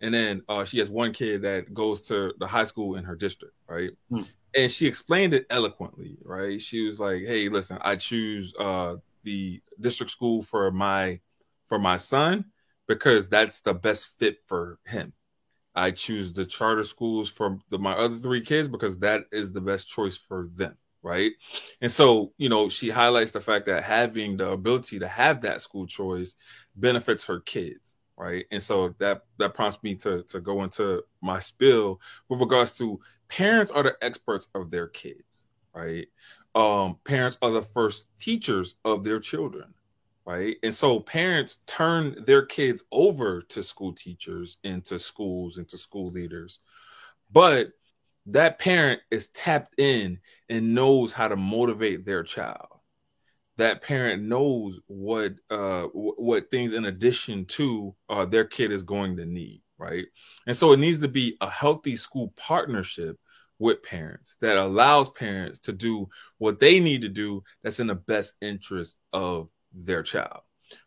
and 0.00 0.12
then 0.12 0.42
uh, 0.48 0.64
she 0.64 0.78
has 0.78 0.90
one 0.90 1.12
kid 1.12 1.42
that 1.42 1.72
goes 1.72 2.02
to 2.02 2.34
the 2.38 2.46
high 2.46 2.64
school 2.64 2.96
in 2.96 3.04
her 3.04 3.16
district, 3.16 3.54
right? 3.66 3.90
Hmm. 4.10 4.22
And 4.54 4.70
she 4.70 4.86
explained 4.86 5.34
it 5.34 5.46
eloquently, 5.50 6.16
right? 6.24 6.60
She 6.60 6.86
was 6.86 6.98
like, 6.98 7.22
"Hey, 7.24 7.48
listen, 7.48 7.78
I 7.82 7.96
choose 7.96 8.54
uh, 8.58 8.96
the 9.22 9.60
district 9.80 10.12
school 10.12 10.42
for 10.42 10.70
my 10.70 11.20
for 11.68 11.78
my 11.78 11.96
son 11.96 12.46
because 12.88 13.28
that's 13.28 13.60
the 13.60 13.74
best 13.74 14.18
fit 14.18 14.38
for 14.46 14.78
him. 14.86 15.12
I 15.74 15.90
choose 15.92 16.32
the 16.32 16.46
charter 16.46 16.84
schools 16.84 17.28
for 17.28 17.58
the, 17.70 17.78
my 17.78 17.92
other 17.92 18.16
three 18.16 18.42
kids 18.42 18.68
because 18.68 18.98
that 19.00 19.24
is 19.32 19.52
the 19.52 19.60
best 19.60 19.88
choice 19.88 20.18
for 20.18 20.48
them." 20.54 20.76
right? 21.02 21.32
And 21.80 21.90
so, 21.92 22.32
you 22.36 22.48
know, 22.48 22.68
she 22.68 22.90
highlights 22.90 23.30
the 23.32 23.40
fact 23.40 23.66
that 23.66 23.84
having 23.84 24.36
the 24.36 24.50
ability 24.50 24.98
to 24.98 25.08
have 25.08 25.42
that 25.42 25.62
school 25.62 25.86
choice 25.86 26.34
benefits 26.74 27.24
her 27.24 27.40
kids, 27.40 27.94
right? 28.16 28.46
And 28.50 28.62
so 28.62 28.94
that 28.98 29.22
that 29.38 29.54
prompts 29.54 29.82
me 29.82 29.94
to 29.96 30.22
to 30.24 30.40
go 30.40 30.62
into 30.64 31.02
my 31.22 31.38
spill 31.38 32.00
with 32.28 32.40
regards 32.40 32.76
to 32.78 33.00
parents 33.28 33.70
are 33.70 33.82
the 33.82 33.96
experts 34.02 34.48
of 34.54 34.70
their 34.70 34.88
kids, 34.88 35.44
right? 35.74 36.06
Um, 36.54 36.98
parents 37.04 37.38
are 37.42 37.50
the 37.50 37.62
first 37.62 38.08
teachers 38.18 38.76
of 38.84 39.04
their 39.04 39.20
children, 39.20 39.74
right? 40.24 40.56
And 40.62 40.74
so 40.74 41.00
parents 41.00 41.58
turn 41.66 42.22
their 42.24 42.46
kids 42.46 42.84
over 42.90 43.42
to 43.42 43.62
school 43.62 43.92
teachers, 43.92 44.58
into 44.64 44.98
schools, 44.98 45.58
into 45.58 45.78
school 45.78 46.10
leaders, 46.10 46.58
but 47.30 47.68
that 48.26 48.58
parent 48.58 49.00
is 49.10 49.28
tapped 49.28 49.78
in 49.78 50.18
and 50.48 50.74
knows 50.74 51.12
how 51.12 51.28
to 51.28 51.36
motivate 51.36 52.04
their 52.04 52.22
child 52.22 52.68
that 53.56 53.82
parent 53.82 54.22
knows 54.22 54.80
what 54.86 55.34
uh 55.50 55.84
what 55.92 56.50
things 56.50 56.72
in 56.72 56.84
addition 56.84 57.44
to 57.44 57.94
uh 58.08 58.24
their 58.24 58.44
kid 58.44 58.70
is 58.72 58.82
going 58.82 59.16
to 59.16 59.24
need 59.26 59.62
right? 59.78 60.06
And 60.46 60.56
so 60.56 60.72
it 60.72 60.78
needs 60.78 61.00
to 61.00 61.08
be 61.08 61.36
a 61.40 61.50
healthy 61.50 61.96
school 61.96 62.32
partnership 62.36 63.18
with 63.58 63.82
parents 63.82 64.36
that 64.40 64.56
allows 64.56 65.08
parents 65.10 65.58
to 65.60 65.72
do 65.72 66.08
what 66.38 66.60
they 66.60 66.78
need 66.80 67.02
to 67.02 67.08
do 67.08 67.42
that's 67.62 67.80
in 67.80 67.86
the 67.86 67.94
best 67.94 68.34
interest 68.40 68.98
of 69.12 69.48
their 69.72 70.02
child. 70.02 70.40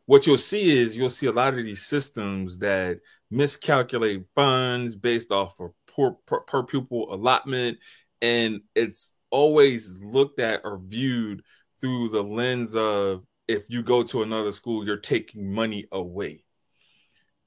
What 0.05 0.27
you'll 0.27 0.37
see 0.37 0.77
is 0.77 0.95
you'll 0.95 1.09
see 1.09 1.27
a 1.27 1.31
lot 1.31 1.53
of 1.53 1.63
these 1.63 1.85
systems 1.85 2.59
that 2.59 2.99
miscalculate 3.31 4.25
funds 4.35 4.95
based 4.95 5.31
off 5.31 5.59
of 5.59 5.71
per, 5.95 6.11
per, 6.25 6.41
per 6.41 6.63
pupil 6.63 7.13
allotment 7.13 7.77
and 8.21 8.61
it's 8.75 9.13
always 9.31 9.91
looked 10.01 10.39
at 10.39 10.61
or 10.63 10.79
viewed 10.79 11.43
through 11.79 12.09
the 12.09 12.23
lens 12.23 12.75
of 12.75 13.23
if 13.47 13.63
you 13.69 13.81
go 13.81 14.03
to 14.03 14.21
another 14.21 14.51
school, 14.51 14.85
you're 14.85 14.97
taking 14.97 15.51
money 15.51 15.87
away. 15.91 16.43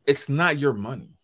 It's 0.07 0.29
not 0.29 0.59
your 0.59 0.73
money, 0.73 1.15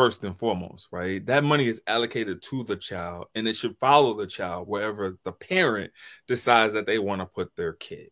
first 0.00 0.24
and 0.24 0.38
foremost, 0.38 0.88
right? 0.90 1.26
That 1.26 1.44
money 1.44 1.68
is 1.68 1.82
allocated 1.86 2.40
to 2.44 2.64
the 2.64 2.76
child 2.76 3.26
and 3.34 3.46
it 3.46 3.54
should 3.54 3.76
follow 3.76 4.14
the 4.14 4.26
child 4.26 4.66
wherever 4.66 5.18
the 5.24 5.32
parent 5.32 5.92
decides 6.26 6.72
that 6.72 6.86
they 6.86 6.98
want 6.98 7.20
to 7.20 7.26
put 7.26 7.54
their 7.54 7.74
kid, 7.74 8.08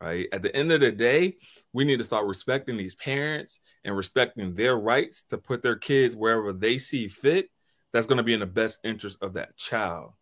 right? 0.00 0.26
At 0.32 0.40
the 0.40 0.56
end 0.56 0.72
of 0.72 0.80
the 0.80 0.90
day, 0.90 1.36
we 1.74 1.84
need 1.84 1.98
to 1.98 2.04
start 2.04 2.24
respecting 2.24 2.78
these 2.78 2.94
parents 2.94 3.60
and 3.84 3.94
respecting 3.94 4.54
their 4.54 4.78
rights 4.78 5.24
to 5.24 5.36
put 5.36 5.62
their 5.62 5.76
kids 5.76 6.16
wherever 6.16 6.54
they 6.54 6.78
see 6.78 7.08
fit. 7.08 7.50
That's 7.92 8.06
going 8.06 8.16
to 8.16 8.22
be 8.22 8.32
in 8.32 8.40
the 8.40 8.46
best 8.46 8.78
interest 8.82 9.18
of 9.20 9.34
that 9.34 9.54
child 9.58 10.12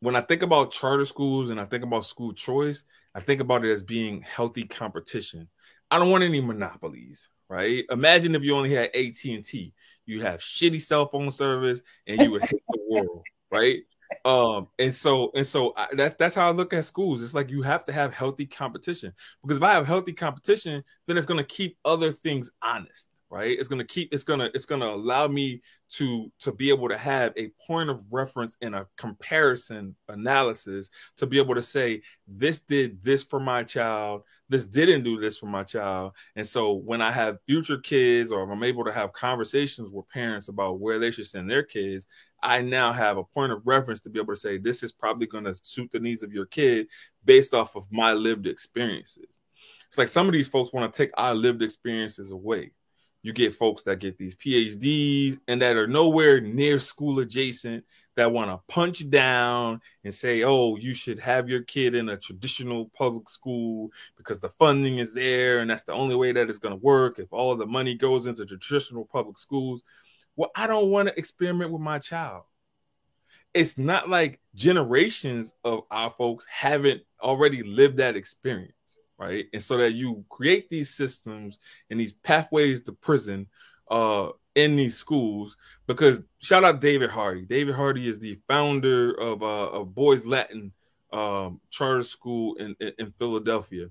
when 0.00 0.16
I 0.16 0.20
think 0.20 0.42
about 0.42 0.72
charter 0.72 1.04
schools 1.04 1.50
and 1.50 1.60
I 1.60 1.64
think 1.64 1.82
about 1.82 2.04
school 2.04 2.32
choice, 2.32 2.84
I 3.14 3.20
think 3.20 3.40
about 3.40 3.64
it 3.64 3.72
as 3.72 3.82
being 3.82 4.20
healthy 4.22 4.64
competition. 4.64 5.48
I 5.90 5.98
don't 5.98 6.10
want 6.10 6.24
any 6.24 6.40
monopolies, 6.40 7.28
right? 7.48 7.84
Imagine 7.90 8.34
if 8.34 8.42
you 8.42 8.54
only 8.54 8.74
had 8.74 8.90
AT 8.94 9.24
and 9.24 9.44
T, 9.44 9.72
you 10.06 10.22
have 10.22 10.40
shitty 10.40 10.80
cell 10.80 11.06
phone 11.06 11.30
service, 11.30 11.82
and 12.06 12.20
you 12.20 12.30
would 12.32 12.42
hate 12.42 12.60
the 12.68 12.78
world, 12.88 13.26
right? 13.52 13.80
um, 14.24 14.68
and 14.78 14.92
so 14.92 15.30
and 15.34 15.46
so 15.46 15.72
I, 15.76 15.88
that 15.94 16.18
that's 16.18 16.34
how 16.34 16.48
I 16.48 16.52
look 16.52 16.72
at 16.72 16.84
schools. 16.84 17.22
It's 17.22 17.34
like 17.34 17.50
you 17.50 17.62
have 17.62 17.84
to 17.86 17.92
have 17.92 18.14
healthy 18.14 18.46
competition 18.46 19.12
because 19.42 19.58
if 19.58 19.62
I 19.62 19.72
have 19.74 19.86
healthy 19.86 20.12
competition, 20.12 20.84
then 21.06 21.16
it's 21.16 21.26
going 21.26 21.38
to 21.38 21.44
keep 21.44 21.76
other 21.84 22.12
things 22.12 22.50
honest, 22.62 23.08
right? 23.30 23.56
It's 23.58 23.68
going 23.68 23.80
to 23.80 23.86
keep 23.86 24.12
it's 24.12 24.24
going 24.24 24.40
to 24.40 24.50
it's 24.54 24.66
going 24.66 24.80
to 24.80 24.88
allow 24.88 25.26
me 25.28 25.62
to 25.94 26.30
to 26.40 26.52
be 26.52 26.70
able 26.70 26.88
to 26.88 26.98
have 26.98 27.32
a 27.36 27.50
point 27.66 27.90
of 27.90 28.04
reference 28.10 28.56
and 28.60 28.74
a 28.74 28.86
comparison 28.96 29.96
analysis 30.08 30.90
to 31.16 31.26
be 31.26 31.38
able 31.38 31.54
to 31.54 31.62
say 31.62 32.02
this 32.26 32.60
did 32.60 33.02
this 33.02 33.24
for 33.24 33.40
my 33.40 33.62
child 33.62 34.22
this 34.48 34.66
didn't 34.66 35.02
do 35.02 35.18
this 35.18 35.38
for 35.38 35.46
my 35.46 35.64
child. 35.64 36.12
And 36.36 36.46
so 36.46 36.72
when 36.72 37.02
i 37.02 37.10
have 37.10 37.38
future 37.46 37.78
kids 37.78 38.30
or 38.30 38.44
if 38.44 38.50
i'm 38.50 38.62
able 38.62 38.84
to 38.84 38.92
have 38.92 39.12
conversations 39.12 39.90
with 39.90 40.08
parents 40.08 40.48
about 40.48 40.80
where 40.80 40.98
they 40.98 41.10
should 41.10 41.26
send 41.26 41.50
their 41.50 41.62
kids 41.62 42.06
i 42.42 42.60
now 42.60 42.92
have 42.92 43.16
a 43.16 43.24
point 43.24 43.52
of 43.52 43.62
reference 43.64 44.00
to 44.00 44.10
be 44.10 44.20
able 44.20 44.34
to 44.34 44.40
say 44.40 44.58
this 44.58 44.82
is 44.82 44.92
probably 44.92 45.26
going 45.26 45.44
to 45.44 45.54
suit 45.62 45.90
the 45.90 45.98
needs 45.98 46.22
of 46.22 46.32
your 46.32 46.46
kid 46.46 46.86
based 47.26 47.52
off 47.52 47.76
of 47.76 47.84
my 47.90 48.14
lived 48.14 48.46
experiences. 48.46 49.38
It's 49.88 49.98
like 49.98 50.08
some 50.08 50.26
of 50.26 50.32
these 50.32 50.48
folks 50.48 50.72
want 50.72 50.92
to 50.92 50.96
take 50.96 51.10
our 51.16 51.34
lived 51.34 51.62
experiences 51.62 52.30
away. 52.30 52.70
You 53.22 53.32
get 53.32 53.54
folks 53.54 53.82
that 53.82 53.98
get 53.98 54.16
these 54.16 54.36
PhDs 54.36 55.38
and 55.48 55.60
that 55.60 55.76
are 55.76 55.88
nowhere 55.88 56.40
near 56.40 56.78
school 56.78 57.18
adjacent 57.18 57.84
that 58.16 58.32
want 58.32 58.50
to 58.50 58.72
punch 58.72 59.08
down 59.10 59.80
and 60.04 60.12
say, 60.12 60.42
oh, 60.42 60.76
you 60.76 60.94
should 60.94 61.18
have 61.18 61.48
your 61.48 61.62
kid 61.62 61.94
in 61.94 62.08
a 62.08 62.16
traditional 62.16 62.90
public 62.96 63.28
school 63.28 63.90
because 64.16 64.40
the 64.40 64.48
funding 64.48 64.98
is 64.98 65.14
there 65.14 65.60
and 65.60 65.70
that's 65.70 65.84
the 65.84 65.92
only 65.92 66.14
way 66.14 66.32
that 66.32 66.48
it's 66.48 66.58
going 66.58 66.74
to 66.74 66.82
work 66.82 67.18
if 67.18 67.32
all 67.32 67.54
the 67.56 67.66
money 67.66 67.94
goes 67.94 68.26
into 68.26 68.44
traditional 68.44 69.04
public 69.04 69.38
schools. 69.38 69.82
Well, 70.34 70.50
I 70.56 70.66
don't 70.66 70.90
want 70.90 71.08
to 71.08 71.18
experiment 71.18 71.72
with 71.72 71.82
my 71.82 71.98
child. 71.98 72.42
It's 73.54 73.78
not 73.78 74.10
like 74.10 74.40
generations 74.54 75.54
of 75.64 75.82
our 75.90 76.10
folks 76.10 76.46
haven't 76.50 77.02
already 77.22 77.62
lived 77.62 77.98
that 77.98 78.16
experience 78.16 78.72
right? 79.18 79.46
And 79.52 79.62
so 79.62 79.78
that 79.78 79.94
you 79.94 80.24
create 80.28 80.68
these 80.68 80.94
systems 80.94 81.58
and 81.90 81.98
these 81.98 82.12
pathways 82.12 82.82
to 82.82 82.92
prison 82.92 83.46
uh, 83.90 84.28
in 84.56 84.74
these 84.74 84.96
schools. 84.96 85.56
Because 85.86 86.20
shout 86.38 86.64
out 86.64 86.80
David 86.80 87.10
Hardy. 87.10 87.42
David 87.42 87.76
Hardy 87.76 88.08
is 88.08 88.18
the 88.18 88.40
founder 88.48 89.12
of 89.12 89.42
uh, 89.42 89.68
of 89.68 89.94
Boys 89.94 90.26
Latin 90.26 90.72
um, 91.12 91.60
charter 91.70 92.02
school 92.02 92.56
in, 92.56 92.74
in, 92.80 92.92
in 92.98 93.12
Philadelphia, 93.12 93.86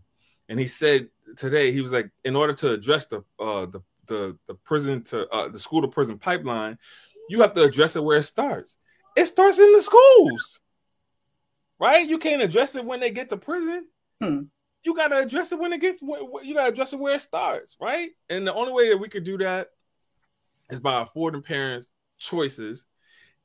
and 0.50 0.60
he 0.60 0.68
said 0.68 1.08
today 1.38 1.72
he 1.72 1.80
was 1.80 1.94
like, 1.94 2.12
in 2.26 2.36
order 2.36 2.54
to 2.54 2.72
address 2.72 3.06
the 3.06 3.24
uh, 3.40 3.68
the 3.68 3.82
the 4.08 4.38
the 4.48 4.56
prison 4.56 5.04
to 5.06 5.30
uh, 5.30 5.48
the 5.48 5.60
school 5.60 5.82
to 5.82 5.88
prison 5.88 6.20
pipeline, 6.20 6.78
you 7.30 7.42
have 7.42 7.54
to 7.54 7.64
address 7.64 7.96
it 7.96 8.04
where 8.04 8.18
it 8.18 8.24
starts. 8.24 8.76
It 9.16 9.28
starts 9.28 9.58
in 9.58 9.72
the 9.72 9.82
schools, 9.82 10.60
right? 11.80 12.06
You 12.06 12.18
can't 12.18 12.42
address 12.42 12.76
it 12.76 12.84
when 12.84 13.00
they 13.00 13.12
get 13.12 13.30
to 13.30 13.38
prison. 13.38 13.88
Hmm 14.22 14.42
you 14.86 14.96
got 14.96 15.08
to 15.08 15.18
address 15.18 15.52
it 15.52 15.58
when 15.58 15.74
it 15.74 15.82
gets. 15.82 16.00
You 16.02 16.54
got 16.54 16.66
to 16.66 16.72
address 16.72 16.94
it 16.94 17.00
where 17.00 17.16
it 17.16 17.22
starts, 17.22 17.76
right? 17.82 18.10
And 18.30 18.46
the 18.46 18.54
only 18.54 18.72
way 18.72 18.90
that 18.90 18.98
we 18.98 19.10
could 19.10 19.24
do 19.24 19.36
that 19.40 19.70
is 20.70 20.80
by 20.80 21.02
affording 21.02 21.42
parents 21.42 21.92
choices, 22.18 22.86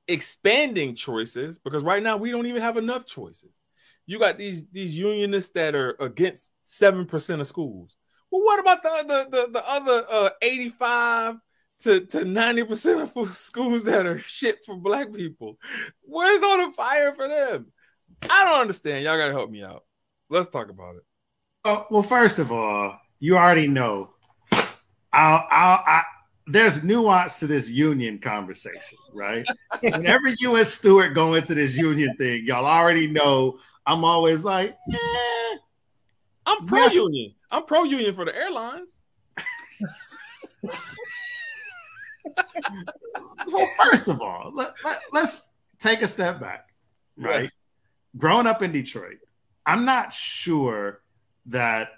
expanding 0.09 0.94
choices, 0.94 1.59
because 1.59 1.83
right 1.83 2.02
now 2.02 2.16
we 2.16 2.30
don't 2.30 2.46
even 2.46 2.62
have 2.62 2.76
enough 2.76 3.06
choices. 3.06 3.50
You 4.06 4.18
got 4.18 4.38
these 4.38 4.66
these 4.68 4.98
unionists 4.98 5.52
that 5.52 5.74
are 5.74 5.96
against 6.00 6.50
seven 6.62 7.06
percent 7.06 7.40
of 7.40 7.46
schools. 7.46 7.96
Well, 8.30 8.42
what 8.42 8.61
about 8.61 8.83
the 8.83 9.04
the 9.06 9.28
the, 9.30 9.52
the 9.52 9.64
other 9.68 10.04
uh, 10.11 10.30
eighty 10.42 10.68
five 10.68 11.37
to 11.83 12.06
to 12.06 12.24
ninety 12.24 12.64
percent 12.64 13.00
of 13.00 13.28
schools 13.37 13.85
that 13.85 14.06
are 14.06 14.18
shit 14.18 14.64
for 14.64 14.76
black 14.76 15.12
people? 15.12 15.59
Where's 16.02 16.42
all 16.42 16.66
the 16.66 16.72
fire 16.72 17.14
for 17.14 17.28
them? 17.28 17.66
I 18.28 18.44
don't 18.44 18.61
understand. 18.61 19.04
Y'all 19.04 19.16
gotta 19.16 19.33
help 19.33 19.50
me 19.50 19.62
out. 19.62 19.85
Let's 20.28 20.48
talk 20.48 20.70
about 20.70 20.96
it. 20.96 21.02
Oh, 21.64 21.87
well, 21.90 22.02
first 22.02 22.38
of 22.38 22.52
all, 22.52 22.98
you 23.18 23.37
already 23.37 23.68
know. 23.68 24.11
I'll, 25.12 25.46
I'll, 25.50 26.04
there's 26.52 26.82
nuance 26.84 27.38
to 27.40 27.46
this 27.46 27.68
union 27.70 28.18
conversation, 28.18 28.98
right? 29.14 29.46
Whenever 29.82 30.28
you 30.38 30.56
and 30.56 30.66
Stuart 30.66 31.10
go 31.10 31.34
into 31.34 31.54
this 31.54 31.76
union 31.76 32.16
thing, 32.16 32.44
y'all 32.44 32.66
already 32.66 33.06
know 33.06 33.58
I'm 33.86 34.04
always 34.04 34.44
like, 34.44 34.76
yeah. 34.88 34.98
I'm 36.46 36.66
pro 36.66 36.86
union. 36.86 37.34
I'm 37.50 37.64
pro 37.64 37.84
union 37.84 38.14
for 38.14 38.24
the 38.24 38.34
airlines. 38.34 38.98
well, 43.46 43.68
first 43.82 44.08
of 44.08 44.20
all, 44.20 44.52
let, 44.54 44.74
let, 44.84 45.00
let's 45.12 45.48
take 45.78 46.02
a 46.02 46.06
step 46.06 46.40
back, 46.40 46.70
right? 47.16 47.30
right? 47.30 47.50
Growing 48.16 48.46
up 48.46 48.62
in 48.62 48.72
Detroit, 48.72 49.18
I'm 49.64 49.84
not 49.84 50.12
sure 50.12 51.00
that 51.46 51.90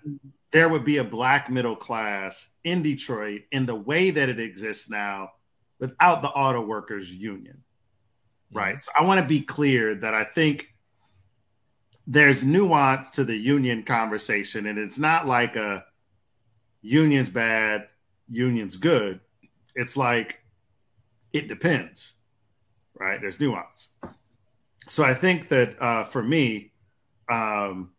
there 0.52 0.68
would 0.68 0.84
be 0.84 0.98
a 0.98 1.04
black 1.04 1.50
middle 1.50 1.76
class 1.76 2.48
in 2.62 2.82
Detroit 2.82 3.42
in 3.50 3.66
the 3.66 3.74
way 3.74 4.10
that 4.10 4.28
it 4.28 4.38
exists 4.38 4.88
now 4.88 5.30
without 5.78 6.22
the 6.22 6.28
auto 6.28 6.60
workers 6.60 7.12
union. 7.12 7.62
Right. 8.52 8.82
So 8.82 8.92
I 8.96 9.02
want 9.02 9.20
to 9.20 9.26
be 9.26 9.40
clear 9.40 9.94
that 9.94 10.14
I 10.14 10.24
think 10.24 10.68
there's 12.06 12.44
nuance 12.44 13.10
to 13.12 13.24
the 13.24 13.36
union 13.36 13.82
conversation, 13.82 14.66
and 14.66 14.78
it's 14.78 14.98
not 14.98 15.26
like 15.26 15.56
a 15.56 15.84
union's 16.82 17.30
bad, 17.30 17.88
union's 18.28 18.76
good. 18.76 19.20
It's 19.74 19.96
like 19.96 20.40
it 21.32 21.48
depends, 21.48 22.14
right? 22.94 23.20
There's 23.20 23.40
nuance. 23.40 23.88
So 24.88 25.02
I 25.02 25.14
think 25.14 25.48
that 25.48 25.80
uh, 25.80 26.04
for 26.04 26.22
me, 26.22 26.72
um, 27.30 27.92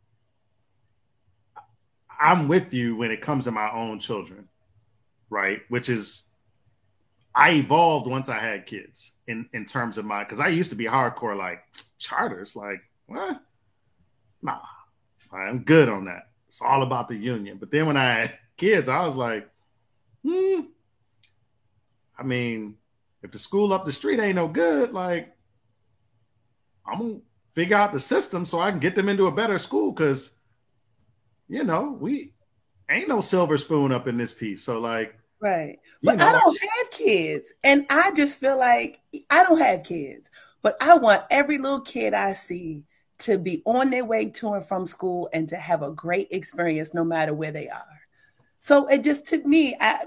I'm 2.23 2.47
with 2.47 2.73
you 2.73 2.95
when 2.95 3.11
it 3.11 3.19
comes 3.19 3.43
to 3.43 3.51
my 3.51 3.69
own 3.69 3.99
children, 3.99 4.47
right? 5.29 5.59
Which 5.67 5.89
is 5.89 6.23
I 7.35 7.51
evolved 7.51 8.07
once 8.07 8.29
I 8.29 8.39
had 8.39 8.65
kids 8.65 9.11
in 9.27 9.49
in 9.51 9.65
terms 9.65 9.97
of 9.97 10.05
my 10.05 10.23
because 10.23 10.39
I 10.39 10.47
used 10.47 10.69
to 10.69 10.77
be 10.77 10.85
hardcore 10.85 11.37
like 11.37 11.59
charters, 11.97 12.55
like 12.55 12.79
what? 13.07 13.41
Nah, 14.41 14.61
I'm 15.33 15.63
good 15.63 15.89
on 15.89 16.05
that. 16.05 16.29
It's 16.47 16.61
all 16.61 16.83
about 16.83 17.09
the 17.09 17.15
union. 17.15 17.57
But 17.57 17.71
then 17.71 17.87
when 17.87 17.97
I 17.97 18.05
had 18.05 18.39
kids, 18.57 18.87
I 18.87 19.03
was 19.03 19.17
like, 19.17 19.49
hmm. 20.25 20.61
I 22.17 22.23
mean, 22.23 22.75
if 23.21 23.31
the 23.31 23.39
school 23.39 23.73
up 23.73 23.83
the 23.83 23.91
street 23.91 24.21
ain't 24.21 24.37
no 24.37 24.47
good, 24.47 24.93
like 24.93 25.35
I'm 26.85 26.99
gonna 26.99 27.19
figure 27.51 27.75
out 27.75 27.91
the 27.91 27.99
system 27.99 28.45
so 28.45 28.61
I 28.61 28.71
can 28.71 28.79
get 28.79 28.95
them 28.95 29.09
into 29.09 29.27
a 29.27 29.31
better 29.31 29.57
school 29.57 29.91
because 29.91 30.31
you 31.47 31.63
know, 31.63 31.97
we 31.99 32.31
ain't 32.89 33.07
no 33.07 33.21
silver 33.21 33.57
spoon 33.57 33.91
up 33.91 34.07
in 34.07 34.17
this 34.17 34.33
piece. 34.33 34.63
So 34.63 34.79
like 34.79 35.15
Right. 35.43 35.79
But 36.01 36.19
know, 36.19 36.27
I 36.27 36.31
don't 36.31 36.57
have 36.61 36.91
kids. 36.91 37.53
And 37.65 37.85
I 37.89 38.11
just 38.15 38.39
feel 38.39 38.57
like 38.57 39.01
I 39.29 39.43
don't 39.43 39.59
have 39.59 39.83
kids. 39.83 40.29
But 40.61 40.77
I 40.79 40.97
want 40.97 41.23
every 41.29 41.57
little 41.57 41.81
kid 41.81 42.13
I 42.13 42.31
see 42.31 42.85
to 43.19 43.37
be 43.37 43.61
on 43.65 43.89
their 43.89 44.05
way 44.05 44.29
to 44.29 44.53
and 44.53 44.63
from 44.63 44.85
school 44.85 45.29
and 45.33 45.49
to 45.49 45.57
have 45.57 45.81
a 45.81 45.91
great 45.91 46.27
experience 46.31 46.93
no 46.93 47.03
matter 47.03 47.33
where 47.33 47.51
they 47.51 47.67
are. 47.67 48.01
So 48.59 48.87
it 48.87 49.03
just 49.03 49.27
to 49.27 49.43
me, 49.43 49.75
I, 49.81 50.05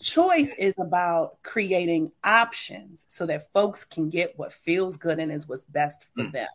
choice 0.00 0.54
is 0.58 0.74
about 0.78 1.42
creating 1.42 2.12
options 2.24 3.04
so 3.08 3.26
that 3.26 3.52
folks 3.52 3.84
can 3.84 4.08
get 4.08 4.38
what 4.38 4.54
feels 4.54 4.96
good 4.96 5.18
and 5.18 5.30
is 5.30 5.46
what's 5.46 5.64
best 5.64 6.06
for 6.16 6.24
mm. 6.24 6.32
them 6.32 6.48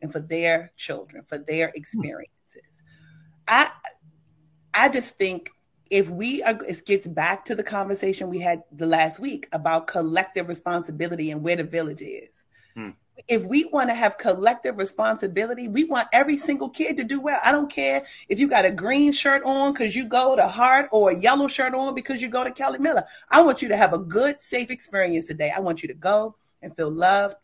and 0.00 0.10
for 0.10 0.20
their 0.20 0.72
children, 0.78 1.22
for 1.22 1.36
their 1.36 1.70
experiences. 1.74 2.30
Mm. 2.56 3.07
I 3.48 3.70
I 4.74 4.88
just 4.88 5.16
think 5.16 5.50
if 5.90 6.10
we 6.10 6.42
are, 6.42 6.58
it 6.68 6.82
gets 6.86 7.06
back 7.06 7.44
to 7.46 7.54
the 7.54 7.62
conversation 7.62 8.28
we 8.28 8.40
had 8.40 8.62
the 8.70 8.86
last 8.86 9.20
week 9.20 9.48
about 9.52 9.86
collective 9.86 10.48
responsibility 10.48 11.30
and 11.30 11.42
where 11.42 11.56
the 11.56 11.64
village 11.64 12.02
is. 12.02 12.44
Hmm. 12.74 12.90
If 13.26 13.44
we 13.46 13.68
want 13.72 13.88
to 13.88 13.94
have 13.94 14.16
collective 14.18 14.78
responsibility, 14.78 15.66
we 15.66 15.84
want 15.84 16.06
every 16.12 16.36
single 16.36 16.68
kid 16.68 16.96
to 16.98 17.04
do 17.04 17.20
well. 17.20 17.40
I 17.44 17.50
don't 17.50 17.70
care 17.72 18.02
if 18.28 18.38
you 18.38 18.48
got 18.48 18.64
a 18.64 18.70
green 18.70 19.12
shirt 19.12 19.42
on 19.44 19.72
because 19.72 19.96
you 19.96 20.06
go 20.06 20.36
to 20.36 20.46
Hart 20.46 20.88
or 20.92 21.10
a 21.10 21.16
yellow 21.16 21.48
shirt 21.48 21.74
on 21.74 21.96
because 21.96 22.22
you 22.22 22.28
go 22.28 22.44
to 22.44 22.52
Kelly 22.52 22.78
Miller. 22.78 23.02
I 23.30 23.42
want 23.42 23.60
you 23.60 23.68
to 23.68 23.76
have 23.76 23.92
a 23.92 23.98
good, 23.98 24.40
safe 24.40 24.70
experience 24.70 25.26
today. 25.26 25.52
I 25.54 25.60
want 25.60 25.82
you 25.82 25.88
to 25.88 25.94
go 25.94 26.36
and 26.62 26.74
feel 26.76 26.90
loved, 26.90 27.34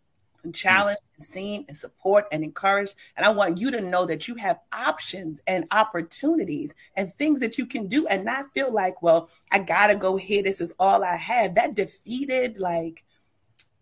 and 0.44 0.54
challenged 0.54 1.00
and 1.16 1.24
seen 1.24 1.64
and 1.68 1.76
support 1.76 2.26
and 2.30 2.44
encouraged. 2.44 2.94
And 3.16 3.26
I 3.26 3.30
want 3.30 3.58
you 3.58 3.70
to 3.70 3.80
know 3.80 4.06
that 4.06 4.28
you 4.28 4.36
have 4.36 4.60
options 4.72 5.42
and 5.46 5.66
opportunities 5.70 6.74
and 6.96 7.12
things 7.12 7.40
that 7.40 7.58
you 7.58 7.66
can 7.66 7.86
do 7.86 8.06
and 8.06 8.24
not 8.24 8.46
feel 8.48 8.72
like, 8.72 9.02
well, 9.02 9.30
I 9.50 9.58
gotta 9.60 9.96
go 9.96 10.16
here. 10.16 10.42
This 10.42 10.60
is 10.60 10.74
all 10.78 11.02
I 11.02 11.16
have. 11.16 11.54
That 11.54 11.74
defeated 11.74 12.58
like 12.58 13.04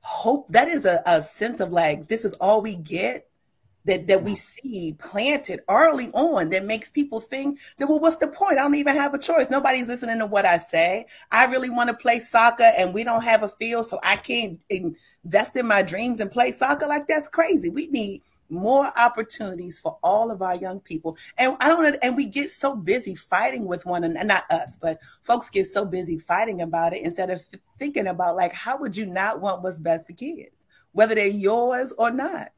hope. 0.00 0.48
That 0.48 0.68
is 0.68 0.86
a, 0.86 1.02
a 1.06 1.22
sense 1.22 1.60
of 1.60 1.72
like, 1.72 2.08
this 2.08 2.24
is 2.24 2.34
all 2.34 2.62
we 2.62 2.76
get. 2.76 3.28
That 3.84 4.06
that 4.06 4.22
we 4.22 4.34
see 4.34 4.96
planted 4.98 5.60
early 5.68 6.08
on 6.14 6.50
that 6.50 6.64
makes 6.64 6.88
people 6.88 7.20
think 7.20 7.58
that 7.78 7.88
well 7.88 8.00
what's 8.00 8.16
the 8.16 8.28
point? 8.28 8.58
I 8.58 8.62
don't 8.62 8.74
even 8.74 8.94
have 8.94 9.14
a 9.14 9.18
choice. 9.18 9.50
Nobody's 9.50 9.88
listening 9.88 10.18
to 10.18 10.26
what 10.26 10.44
i 10.44 10.58
say. 10.58 11.06
I 11.30 11.46
really 11.46 11.70
want 11.70 11.90
to 11.90 11.96
play 11.96 12.18
soccer 12.18 12.70
and 12.78 12.94
we 12.94 13.04
don't 13.04 13.24
have 13.24 13.42
a 13.42 13.48
field 13.48 13.86
so 13.86 13.98
i 14.02 14.16
can't 14.16 14.60
invest 14.70 15.56
in 15.56 15.66
my 15.66 15.82
dreams 15.82 16.20
and 16.20 16.30
play 16.30 16.50
soccer. 16.50 16.86
Like 16.86 17.06
that's 17.06 17.28
crazy. 17.28 17.68
We 17.70 17.86
need 17.88 18.22
more 18.50 18.92
opportunities 18.98 19.78
for 19.78 19.98
all 20.02 20.30
of 20.30 20.42
our 20.42 20.54
young 20.54 20.78
people. 20.80 21.16
And 21.38 21.56
i 21.60 21.68
don't 21.68 21.96
and 22.02 22.16
we 22.16 22.26
get 22.26 22.50
so 22.50 22.76
busy 22.76 23.14
fighting 23.14 23.64
with 23.64 23.86
one 23.86 24.04
another 24.04 24.26
not 24.26 24.44
us 24.50 24.76
but 24.80 25.00
folks 25.22 25.48
get 25.48 25.66
so 25.66 25.84
busy 25.84 26.18
fighting 26.18 26.60
about 26.60 26.92
it 26.92 27.02
instead 27.02 27.30
of 27.30 27.42
thinking 27.78 28.06
about 28.06 28.36
like 28.36 28.52
how 28.52 28.76
would 28.78 28.96
you 28.96 29.06
not 29.06 29.40
want 29.40 29.62
what's 29.62 29.78
best 29.78 30.06
for 30.06 30.12
kids 30.12 30.66
whether 30.92 31.14
they're 31.14 31.26
yours 31.26 31.94
or 31.98 32.10
not 32.10 32.48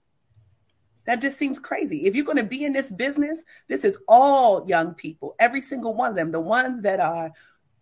that 1.06 1.20
just 1.20 1.38
seems 1.38 1.58
crazy. 1.58 2.06
If 2.06 2.14
you're 2.14 2.24
going 2.24 2.38
to 2.38 2.44
be 2.44 2.64
in 2.64 2.72
this 2.72 2.90
business, 2.90 3.44
this 3.68 3.84
is 3.84 3.98
all 4.08 4.66
young 4.66 4.94
people, 4.94 5.34
every 5.38 5.60
single 5.60 5.94
one 5.94 6.10
of 6.10 6.16
them, 6.16 6.32
the 6.32 6.40
ones 6.40 6.82
that 6.82 7.00
are 7.00 7.32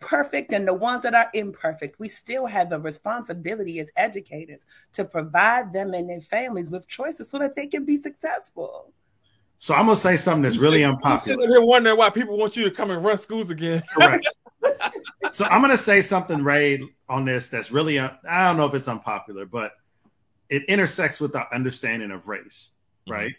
perfect 0.02 0.52
and 0.52 0.66
the 0.66 0.74
ones 0.74 1.02
that 1.02 1.14
are 1.14 1.30
imperfect. 1.32 1.98
We 1.98 2.08
still 2.08 2.46
have 2.46 2.72
a 2.72 2.78
responsibility 2.78 3.78
as 3.78 3.90
educators 3.96 4.66
to 4.92 5.04
provide 5.04 5.72
them 5.72 5.94
and 5.94 6.10
their 6.10 6.20
families 6.20 6.70
with 6.70 6.88
choices 6.88 7.30
so 7.30 7.38
that 7.38 7.56
they 7.56 7.66
can 7.66 7.84
be 7.84 7.96
successful. 7.96 8.92
So 9.58 9.74
I'm 9.74 9.86
gonna 9.86 9.94
say 9.94 10.16
something 10.16 10.42
that's 10.42 10.56
really 10.56 10.82
unpopular. 10.82 11.14
You 11.14 11.20
sitting 11.20 11.48
here 11.48 11.64
wondering 11.64 11.96
why 11.96 12.10
people 12.10 12.36
want 12.36 12.56
you 12.56 12.64
to 12.64 12.70
come 12.72 12.90
and 12.90 13.04
run 13.04 13.16
schools 13.16 13.52
again. 13.52 13.80
Correct. 13.94 14.28
so 15.30 15.44
I'm 15.44 15.60
gonna 15.60 15.76
say 15.76 16.00
something, 16.00 16.42
Ray, 16.42 16.82
on 17.08 17.24
this 17.24 17.48
that's 17.48 17.70
really 17.70 18.00
uh, 18.00 18.10
I 18.28 18.48
don't 18.48 18.56
know 18.56 18.66
if 18.66 18.74
it's 18.74 18.88
unpopular, 18.88 19.46
but 19.46 19.74
it 20.48 20.64
intersects 20.64 21.20
with 21.20 21.36
our 21.36 21.46
understanding 21.54 22.10
of 22.10 22.26
race. 22.26 22.71
Mm-hmm. 23.08 23.12
right? 23.12 23.32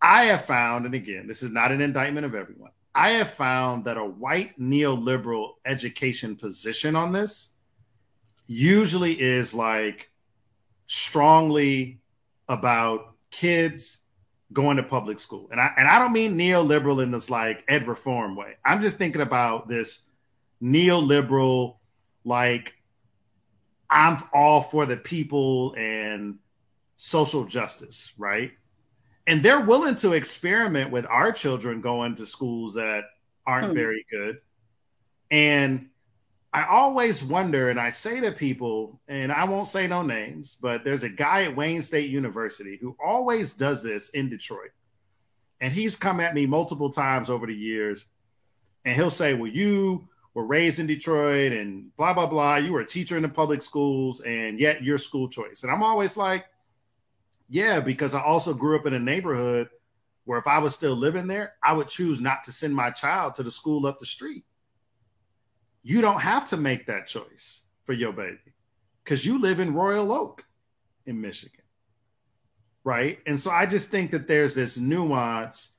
I 0.00 0.24
have 0.24 0.44
found, 0.44 0.86
and 0.86 0.94
again, 0.94 1.26
this 1.26 1.42
is 1.42 1.50
not 1.50 1.72
an 1.72 1.80
indictment 1.80 2.26
of 2.26 2.34
everyone. 2.34 2.70
I 2.94 3.10
have 3.10 3.30
found 3.30 3.84
that 3.84 3.98
a 3.98 4.04
white 4.04 4.58
neoliberal 4.58 5.54
education 5.64 6.36
position 6.36 6.96
on 6.96 7.12
this 7.12 7.50
usually 8.46 9.20
is 9.20 9.52
like 9.52 10.10
strongly 10.86 12.00
about 12.48 13.14
kids 13.30 13.98
going 14.52 14.76
to 14.76 14.82
public 14.82 15.18
school. 15.18 15.48
And 15.50 15.60
I 15.60 15.72
and 15.76 15.88
I 15.88 15.98
don't 15.98 16.12
mean 16.12 16.38
neoliberal 16.38 17.02
in 17.02 17.10
this 17.10 17.28
like 17.28 17.64
ed 17.68 17.86
reform 17.86 18.36
way. 18.36 18.54
I'm 18.64 18.80
just 18.80 18.96
thinking 18.96 19.22
about 19.22 19.68
this 19.68 20.02
neoliberal 20.62 21.76
like 22.24 22.74
I'm 23.90 24.22
all 24.32 24.62
for 24.62 24.86
the 24.86 24.96
people 24.96 25.74
and 25.76 26.38
social 26.96 27.44
justice, 27.44 28.12
right? 28.16 28.52
And 29.26 29.42
they're 29.42 29.60
willing 29.60 29.96
to 29.96 30.12
experiment 30.12 30.90
with 30.90 31.06
our 31.06 31.32
children 31.32 31.80
going 31.80 32.14
to 32.16 32.26
schools 32.26 32.74
that 32.74 33.04
aren't 33.46 33.68
hmm. 33.68 33.74
very 33.74 34.06
good. 34.10 34.38
And 35.30 35.88
I 36.52 36.64
always 36.64 37.22
wonder, 37.22 37.68
and 37.68 37.78
I 37.78 37.90
say 37.90 38.20
to 38.20 38.32
people, 38.32 39.00
and 39.08 39.32
I 39.32 39.44
won't 39.44 39.66
say 39.66 39.86
no 39.86 40.02
names, 40.02 40.56
but 40.60 40.84
there's 40.84 41.02
a 41.02 41.08
guy 41.08 41.42
at 41.42 41.56
Wayne 41.56 41.82
State 41.82 42.08
University 42.08 42.78
who 42.80 42.96
always 43.04 43.54
does 43.54 43.82
this 43.82 44.10
in 44.10 44.30
Detroit. 44.30 44.70
And 45.60 45.72
he's 45.72 45.96
come 45.96 46.20
at 46.20 46.34
me 46.34 46.46
multiple 46.46 46.90
times 46.90 47.28
over 47.28 47.46
the 47.46 47.54
years. 47.54 48.06
And 48.84 48.94
he'll 48.94 49.10
say, 49.10 49.34
Well, 49.34 49.50
you 49.50 50.08
were 50.34 50.46
raised 50.46 50.78
in 50.78 50.86
Detroit 50.86 51.52
and 51.52 51.94
blah, 51.96 52.12
blah, 52.12 52.26
blah. 52.26 52.56
You 52.56 52.72
were 52.72 52.80
a 52.80 52.86
teacher 52.86 53.16
in 53.16 53.22
the 53.22 53.28
public 53.28 53.62
schools, 53.62 54.20
and 54.20 54.60
yet 54.60 54.84
your 54.84 54.98
school 54.98 55.28
choice. 55.28 55.62
And 55.62 55.72
I'm 55.72 55.82
always 55.82 56.16
like, 56.16 56.46
yeah, 57.48 57.80
because 57.80 58.14
I 58.14 58.22
also 58.22 58.52
grew 58.54 58.78
up 58.78 58.86
in 58.86 58.94
a 58.94 58.98
neighborhood 58.98 59.68
where 60.24 60.38
if 60.38 60.46
I 60.46 60.58
was 60.58 60.74
still 60.74 60.94
living 60.94 61.26
there, 61.26 61.54
I 61.62 61.72
would 61.72 61.88
choose 61.88 62.20
not 62.20 62.44
to 62.44 62.52
send 62.52 62.74
my 62.74 62.90
child 62.90 63.34
to 63.34 63.42
the 63.42 63.50
school 63.50 63.86
up 63.86 64.00
the 64.00 64.06
street. 64.06 64.44
You 65.82 66.00
don't 66.00 66.20
have 66.20 66.46
to 66.46 66.56
make 66.56 66.86
that 66.86 67.06
choice 67.06 67.62
for 67.84 67.92
your 67.92 68.12
baby 68.12 68.38
because 69.04 69.24
you 69.24 69.40
live 69.40 69.60
in 69.60 69.72
Royal 69.72 70.12
Oak 70.12 70.44
in 71.06 71.20
Michigan. 71.20 71.62
Right. 72.82 73.20
And 73.26 73.38
so 73.38 73.52
I 73.52 73.66
just 73.66 73.90
think 73.90 74.10
that 74.10 74.26
there's 74.26 74.54
this 74.54 74.78
nuance. 74.78 75.70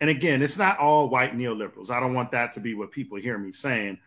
And 0.00 0.10
again, 0.10 0.42
it's 0.42 0.58
not 0.58 0.78
all 0.78 1.08
white 1.08 1.36
neoliberals. 1.36 1.90
I 1.90 2.00
don't 2.00 2.14
want 2.14 2.32
that 2.32 2.52
to 2.52 2.60
be 2.60 2.74
what 2.74 2.90
people 2.90 3.18
hear 3.18 3.38
me 3.38 3.52
saying. 3.52 3.98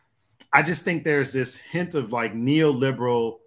I 0.51 0.61
just 0.61 0.83
think 0.83 1.03
there's 1.03 1.33
this 1.33 1.57
hint 1.57 1.95
of 1.95 2.11
like 2.11 2.35
neoliberal 2.35 3.39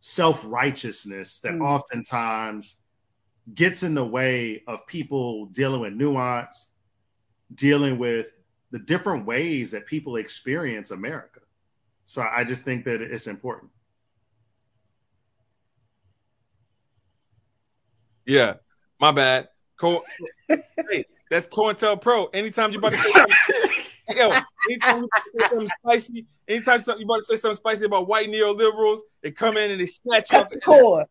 self 0.00 0.44
righteousness 0.46 1.40
that 1.40 1.52
mm. 1.52 1.62
oftentimes 1.62 2.76
gets 3.54 3.82
in 3.82 3.94
the 3.94 4.04
way 4.04 4.62
of 4.66 4.86
people 4.86 5.46
dealing 5.46 5.80
with 5.80 5.94
nuance, 5.94 6.72
dealing 7.54 7.98
with 7.98 8.32
the 8.70 8.78
different 8.78 9.24
ways 9.24 9.70
that 9.70 9.86
people 9.86 10.16
experience 10.16 10.90
America. 10.90 11.40
So 12.04 12.22
I 12.22 12.44
just 12.44 12.64
think 12.64 12.84
that 12.84 13.00
it's 13.00 13.26
important. 13.26 13.70
Yeah, 18.26 18.54
my 19.00 19.10
bad. 19.10 19.48
Co- 19.78 20.02
hey, 20.48 21.04
that's 21.30 21.46
COINTELPRO. 21.46 22.28
Anytime 22.34 22.72
you're 22.72 22.78
about 22.78 22.92
to 22.92 22.98
say 22.98 23.12
yo, 24.08 24.32
anytime 24.68 25.02
you 25.02 25.08
say 25.38 25.48
something 25.48 25.68
spicy, 25.82 26.26
anytime 26.46 26.82
you 26.98 27.04
about 27.04 27.18
to 27.18 27.24
say 27.24 27.36
something 27.36 27.56
spicy 27.56 27.84
about 27.84 28.08
white 28.08 28.28
neoliberals, 28.28 28.98
they 29.22 29.30
come 29.30 29.56
in 29.56 29.70
and 29.70 29.80
they 29.80 29.86
snatch 29.86 30.32
you 30.32 30.38
up 30.38 30.48
the 30.48 30.60
core. 30.60 31.06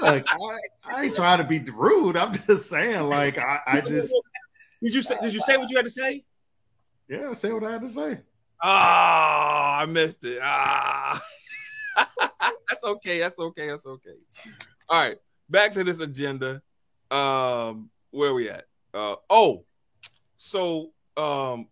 Look, 0.00 0.26
I, 0.28 0.58
I, 0.84 1.04
ain't 1.04 1.14
trying 1.14 1.38
to 1.38 1.44
be 1.44 1.58
rude. 1.58 2.16
I'm 2.16 2.32
just 2.32 2.68
saying, 2.68 3.04
like, 3.04 3.38
I, 3.38 3.60
I 3.66 3.80
just 3.80 4.12
did 4.82 4.94
you 4.94 5.02
say 5.02 5.16
did 5.20 5.34
you 5.34 5.40
say 5.40 5.56
what 5.56 5.70
you 5.70 5.76
had 5.76 5.86
to 5.86 5.90
say? 5.90 6.24
Yeah, 7.08 7.30
I 7.30 7.32
say 7.34 7.52
what 7.52 7.64
I 7.64 7.72
had 7.72 7.82
to 7.82 7.88
say. 7.88 8.20
Ah, 8.62 9.78
oh, 9.78 9.82
I 9.82 9.86
missed 9.86 10.24
it. 10.24 10.38
Ah, 10.42 11.22
that's 12.68 12.84
okay. 12.84 13.20
That's 13.20 13.38
okay. 13.38 13.68
That's 13.68 13.86
okay. 13.86 14.16
All 14.88 15.00
right, 15.00 15.16
back 15.48 15.72
to 15.74 15.84
this 15.84 16.00
agenda. 16.00 16.62
Um, 17.10 17.90
where 18.10 18.30
are 18.30 18.34
we 18.34 18.48
at? 18.48 18.64
Uh, 18.92 19.16
oh, 19.28 19.64
so 20.36 20.92
um, 21.16 21.68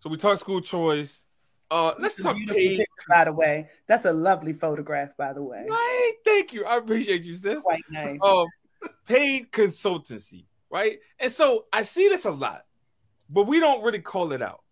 so 0.00 0.08
we 0.08 0.16
talk 0.16 0.38
school 0.38 0.60
choice. 0.60 1.24
Uh, 1.70 1.94
let's 1.98 2.20
talk 2.20 2.36
paid. 2.48 2.84
By 3.08 3.24
the 3.24 3.32
way, 3.32 3.68
that's 3.86 4.04
a 4.04 4.12
lovely 4.12 4.52
photograph. 4.52 5.16
By 5.16 5.32
the 5.32 5.42
way, 5.42 5.66
right? 5.68 6.12
Thank 6.24 6.52
you. 6.52 6.64
I 6.64 6.78
appreciate 6.78 7.24
you, 7.24 7.34
sis. 7.34 7.62
Quite 7.62 7.84
nice. 7.90 8.18
Um, 8.22 8.46
paid 9.06 9.52
consultancy, 9.52 10.46
right? 10.70 10.98
And 11.18 11.30
so 11.30 11.66
I 11.72 11.82
see 11.82 12.08
this 12.08 12.24
a 12.24 12.30
lot, 12.30 12.64
but 13.28 13.46
we 13.46 13.60
don't 13.60 13.84
really 13.84 14.00
call 14.00 14.32
it 14.32 14.42
out. 14.42 14.62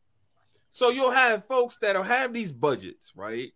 So 0.70 0.90
you'll 0.90 1.12
have 1.12 1.46
folks 1.46 1.78
that'll 1.78 2.02
have 2.02 2.32
these 2.32 2.52
budgets, 2.52 3.12
right? 3.14 3.52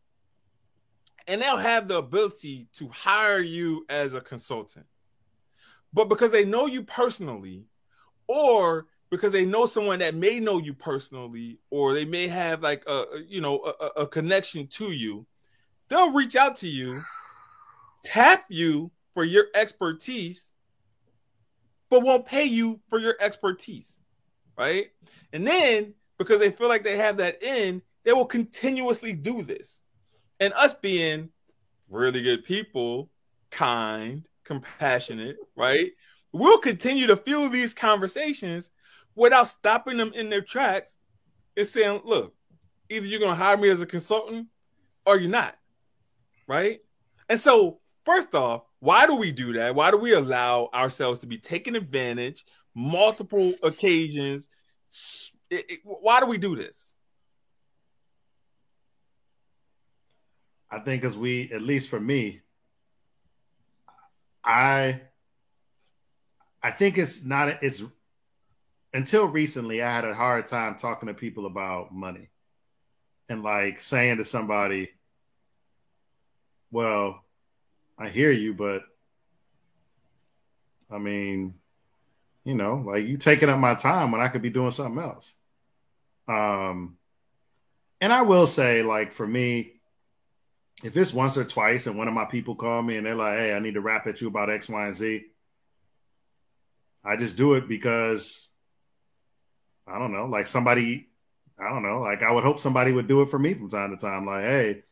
And 1.26 1.40
they'll 1.40 1.56
have 1.56 1.88
the 1.88 1.98
ability 1.98 2.68
to 2.78 2.88
hire 2.88 3.40
you 3.40 3.84
as 3.88 4.14
a 4.14 4.20
consultant. 4.20 4.86
But 5.92 6.08
because 6.08 6.32
they 6.32 6.44
know 6.44 6.66
you 6.66 6.82
personally, 6.82 7.66
or 8.26 8.86
because 9.12 9.30
they 9.30 9.44
know 9.44 9.66
someone 9.66 9.98
that 9.98 10.14
may 10.14 10.40
know 10.40 10.56
you 10.56 10.72
personally 10.72 11.58
or 11.68 11.92
they 11.92 12.06
may 12.06 12.26
have 12.26 12.62
like 12.62 12.82
a 12.86 13.04
you 13.28 13.42
know 13.42 13.60
a, 13.78 14.00
a, 14.00 14.06
connection 14.06 14.66
to 14.66 14.90
you. 14.90 15.26
They'll 15.90 16.12
reach 16.12 16.34
out 16.34 16.56
to 16.56 16.68
you 16.68 17.04
tap 18.02 18.46
you 18.48 18.90
for 19.12 19.22
your 19.22 19.44
expertise 19.54 20.50
but 21.90 22.02
won't 22.02 22.24
pay 22.24 22.44
you 22.44 22.80
for 22.88 22.98
your 22.98 23.14
expertise 23.20 23.98
right? 24.56 24.86
And 25.34 25.46
then 25.46 25.92
because 26.16 26.40
they 26.40 26.50
feel 26.50 26.68
like 26.68 26.82
they 26.82 26.96
have 26.96 27.18
that 27.18 27.42
in 27.42 27.82
they 28.04 28.12
will 28.12 28.24
continuously 28.24 29.12
do 29.12 29.42
this. 29.42 29.80
And 30.40 30.54
us 30.54 30.72
being 30.74 31.28
really 31.90 32.22
good 32.22 32.44
people 32.46 33.10
kind 33.50 34.24
compassionate 34.44 35.36
right? 35.54 35.90
We'll 36.32 36.58
continue 36.58 37.06
to 37.08 37.16
fuel 37.18 37.50
these 37.50 37.74
conversations 37.74 38.70
without 39.14 39.48
stopping 39.48 39.96
them 39.96 40.12
in 40.14 40.30
their 40.30 40.40
tracks 40.40 40.98
and 41.56 41.66
saying, 41.66 42.02
look, 42.04 42.34
either 42.88 43.06
you're 43.06 43.20
going 43.20 43.36
to 43.36 43.42
hire 43.42 43.56
me 43.56 43.68
as 43.68 43.80
a 43.80 43.86
consultant 43.86 44.48
or 45.06 45.18
you're 45.18 45.30
not. 45.30 45.56
Right. 46.46 46.80
And 47.28 47.38
so, 47.38 47.80
first 48.04 48.34
off, 48.34 48.62
why 48.80 49.06
do 49.06 49.16
we 49.16 49.32
do 49.32 49.52
that? 49.54 49.74
Why 49.74 49.90
do 49.90 49.96
we 49.96 50.12
allow 50.12 50.68
ourselves 50.74 51.20
to 51.20 51.26
be 51.26 51.38
taken 51.38 51.76
advantage 51.76 52.44
multiple 52.74 53.54
occasions? 53.62 54.48
It, 55.50 55.64
it, 55.68 55.78
why 55.84 56.20
do 56.20 56.26
we 56.26 56.38
do 56.38 56.56
this? 56.56 56.92
I 60.70 60.80
think 60.80 61.04
as 61.04 61.16
we, 61.16 61.52
at 61.52 61.62
least 61.62 61.90
for 61.90 62.00
me, 62.00 62.40
I 64.44 65.02
I 66.62 66.70
think 66.70 66.98
it's 66.98 67.24
not 67.24 67.62
it's 67.62 67.82
until 68.94 69.26
recently, 69.26 69.82
I 69.82 69.90
had 69.90 70.04
a 70.04 70.14
hard 70.14 70.46
time 70.46 70.76
talking 70.76 71.08
to 71.08 71.14
people 71.14 71.46
about 71.46 71.94
money 71.94 72.28
and 73.28 73.42
like 73.42 73.80
saying 73.80 74.18
to 74.18 74.24
somebody, 74.24 74.90
well, 76.70 77.22
I 77.98 78.08
hear 78.08 78.30
you, 78.30 78.54
but 78.54 78.82
I 80.90 80.98
mean, 80.98 81.54
you 82.44 82.54
know, 82.54 82.82
like 82.86 83.06
you 83.06 83.16
taking 83.16 83.48
up 83.48 83.58
my 83.58 83.74
time 83.74 84.10
when 84.10 84.20
I 84.20 84.28
could 84.28 84.42
be 84.42 84.50
doing 84.50 84.70
something 84.70 85.02
else. 85.02 85.34
Um, 86.28 86.96
and 88.00 88.12
I 88.12 88.22
will 88.22 88.46
say, 88.46 88.82
like 88.82 89.12
for 89.12 89.26
me, 89.26 89.80
if 90.82 90.96
it's 90.96 91.14
once 91.14 91.38
or 91.38 91.44
twice, 91.44 91.86
and 91.86 91.96
one 91.96 92.08
of 92.08 92.14
my 92.14 92.24
people 92.24 92.56
call 92.56 92.82
me 92.82 92.96
and 92.96 93.06
they're 93.06 93.14
like, 93.14 93.38
"Hey, 93.38 93.54
I 93.54 93.60
need 93.60 93.74
to 93.74 93.80
rap 93.80 94.06
at 94.06 94.20
you 94.20 94.28
about 94.28 94.50
X, 94.50 94.68
Y, 94.68 94.86
and 94.86 94.94
Z," 94.94 95.24
I 97.04 97.16
just 97.16 97.36
do 97.36 97.54
it 97.54 97.68
because 97.68 98.48
I 99.86 99.98
don't 99.98 100.12
know, 100.12 100.26
like 100.26 100.46
somebody, 100.46 101.08
I 101.58 101.68
don't 101.68 101.82
know, 101.82 102.00
like 102.00 102.22
I 102.22 102.30
would 102.30 102.44
hope 102.44 102.58
somebody 102.58 102.92
would 102.92 103.08
do 103.08 103.22
it 103.22 103.26
for 103.28 103.38
me 103.38 103.54
from 103.54 103.68
time 103.68 103.90
to 103.90 103.96
time. 103.96 104.26
Like, 104.26 104.44
hey, 104.44 104.82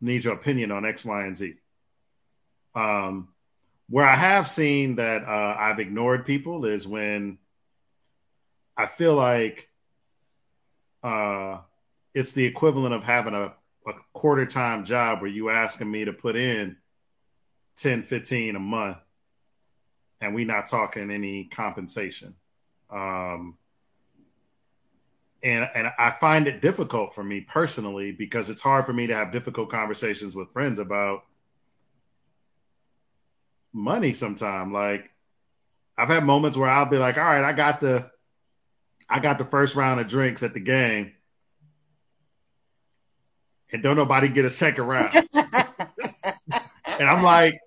need 0.00 0.24
your 0.24 0.34
opinion 0.34 0.70
on 0.70 0.84
X, 0.84 1.04
Y, 1.04 1.22
and 1.24 1.36
Z. 1.36 1.54
Um, 2.74 3.28
where 3.88 4.06
I 4.06 4.14
have 4.14 4.46
seen 4.46 4.96
that 4.96 5.24
uh, 5.24 5.56
I've 5.58 5.80
ignored 5.80 6.24
people 6.24 6.64
is 6.64 6.86
when 6.86 7.38
I 8.76 8.86
feel 8.86 9.14
like 9.14 9.68
uh, 11.02 11.58
it's 12.14 12.32
the 12.32 12.44
equivalent 12.44 12.94
of 12.94 13.04
having 13.04 13.34
a, 13.34 13.52
a 13.86 13.92
quarter 14.12 14.46
time 14.46 14.84
job 14.84 15.20
where 15.20 15.30
you 15.30 15.50
asking 15.50 15.90
me 15.90 16.04
to 16.04 16.12
put 16.12 16.36
in 16.36 16.76
10, 17.76 18.02
15 18.02 18.56
a 18.56 18.60
month 18.60 18.98
and 20.20 20.34
we 20.34 20.44
not 20.44 20.66
talking 20.66 21.10
any 21.10 21.44
compensation. 21.44 22.34
Um, 22.90 23.56
and 25.42 25.68
and 25.74 25.90
I 25.98 26.10
find 26.10 26.46
it 26.46 26.60
difficult 26.60 27.14
for 27.14 27.24
me 27.24 27.40
personally 27.40 28.12
because 28.12 28.50
it's 28.50 28.60
hard 28.60 28.86
for 28.86 28.92
me 28.92 29.06
to 29.06 29.14
have 29.14 29.32
difficult 29.32 29.70
conversations 29.70 30.34
with 30.34 30.52
friends 30.52 30.78
about 30.78 31.24
money 33.72 34.12
sometime. 34.12 34.72
Like 34.72 35.10
I've 35.96 36.08
had 36.08 36.24
moments 36.24 36.56
where 36.56 36.68
I'll 36.68 36.86
be 36.86 36.98
like, 36.98 37.16
all 37.16 37.24
right, 37.24 37.44
I 37.44 37.52
got 37.52 37.80
the 37.80 38.10
I 39.08 39.20
got 39.20 39.38
the 39.38 39.44
first 39.44 39.74
round 39.74 40.00
of 40.00 40.06
drinks 40.06 40.42
at 40.42 40.54
the 40.54 40.60
game. 40.60 41.12
And 43.72 43.82
don't 43.82 43.96
nobody 43.96 44.28
get 44.28 44.44
a 44.44 44.50
second 44.50 44.84
round. 44.84 45.12
and 46.98 47.08
I'm 47.08 47.22
like, 47.22 47.60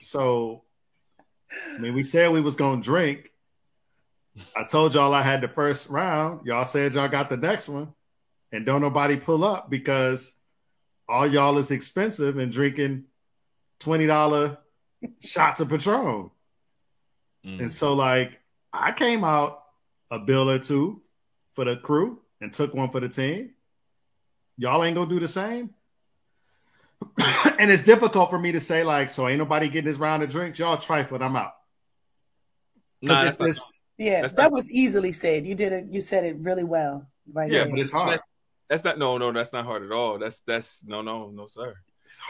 so 0.00 0.64
I 1.76 1.78
mean, 1.78 1.94
we 1.94 2.02
said 2.02 2.30
we 2.30 2.40
was 2.40 2.56
gonna 2.56 2.82
drink. 2.82 3.30
I 4.56 4.64
told 4.64 4.94
y'all 4.94 5.14
I 5.14 5.22
had 5.22 5.40
the 5.40 5.48
first 5.48 5.90
round. 5.90 6.46
Y'all 6.46 6.64
said 6.64 6.94
y'all 6.94 7.08
got 7.08 7.30
the 7.30 7.36
next 7.36 7.68
one. 7.68 7.92
And 8.52 8.66
don't 8.66 8.80
nobody 8.80 9.16
pull 9.16 9.44
up 9.44 9.70
because 9.70 10.32
all 11.08 11.26
y'all 11.26 11.58
is 11.58 11.70
expensive 11.70 12.38
and 12.38 12.50
drinking 12.50 13.04
$20 13.80 14.58
shots 15.20 15.60
of 15.60 15.68
Patron. 15.68 16.30
Mm. 17.44 17.60
And 17.60 17.72
so, 17.72 17.94
like, 17.94 18.40
I 18.72 18.92
came 18.92 19.24
out 19.24 19.62
a 20.10 20.18
bill 20.18 20.50
or 20.50 20.58
two 20.58 21.02
for 21.52 21.64
the 21.64 21.76
crew 21.76 22.20
and 22.40 22.52
took 22.52 22.74
one 22.74 22.90
for 22.90 23.00
the 23.00 23.08
team. 23.08 23.50
Y'all 24.56 24.84
ain't 24.84 24.94
gonna 24.94 25.08
do 25.08 25.20
the 25.20 25.28
same. 25.28 25.70
and 27.58 27.70
it's 27.70 27.84
difficult 27.84 28.30
for 28.30 28.38
me 28.38 28.52
to 28.52 28.60
say, 28.60 28.84
like, 28.84 29.10
so 29.10 29.28
ain't 29.28 29.38
nobody 29.38 29.68
getting 29.68 29.90
this 29.90 29.98
round 29.98 30.22
of 30.22 30.30
drinks. 30.30 30.58
Y'all 30.58 30.76
trifling, 30.76 31.22
I'm 31.22 31.36
out. 31.36 31.54
It's, 33.02 33.38
it's, 33.40 33.78
yeah, 34.00 34.22
that's 34.22 34.32
that 34.32 34.44
not, 34.44 34.52
was 34.52 34.72
easily 34.72 35.12
said. 35.12 35.46
You 35.46 35.54
did 35.54 35.72
it. 35.72 35.86
You 35.90 36.00
said 36.00 36.24
it 36.24 36.36
really 36.38 36.64
well, 36.64 37.06
right? 37.34 37.50
Yeah, 37.50 37.64
there. 37.64 37.70
but 37.70 37.78
it's 37.80 37.92
hard. 37.92 38.14
That, 38.14 38.22
that's 38.68 38.82
not. 38.82 38.98
No, 38.98 39.18
no, 39.18 39.30
that's 39.30 39.52
not 39.52 39.66
hard 39.66 39.82
at 39.82 39.92
all. 39.92 40.18
That's 40.18 40.40
that's 40.40 40.82
no, 40.84 41.02
no, 41.02 41.30
no, 41.30 41.46
sir. 41.46 41.74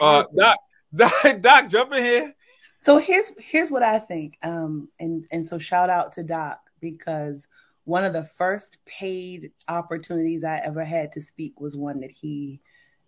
Uh, 0.01 0.25
Doc, 0.35 0.57
Doc, 0.95 1.13
Doc, 1.39 1.69
jump 1.69 1.93
in 1.93 2.03
here. 2.03 2.35
So 2.79 2.97
here's 2.97 3.31
here's 3.41 3.71
what 3.71 3.83
I 3.83 3.99
think. 3.99 4.37
Um, 4.43 4.89
and 4.99 5.25
and 5.31 5.47
so 5.47 5.57
shout 5.59 5.89
out 5.89 6.11
to 6.13 6.23
Doc 6.23 6.59
because 6.81 7.47
one 7.85 8.03
of 8.03 8.11
the 8.11 8.25
first 8.25 8.77
paid 8.85 9.51
opportunities 9.69 10.43
I 10.43 10.59
ever 10.65 10.83
had 10.83 11.13
to 11.13 11.21
speak 11.21 11.61
was 11.61 11.77
one 11.77 12.01
that 12.01 12.11
he 12.11 12.59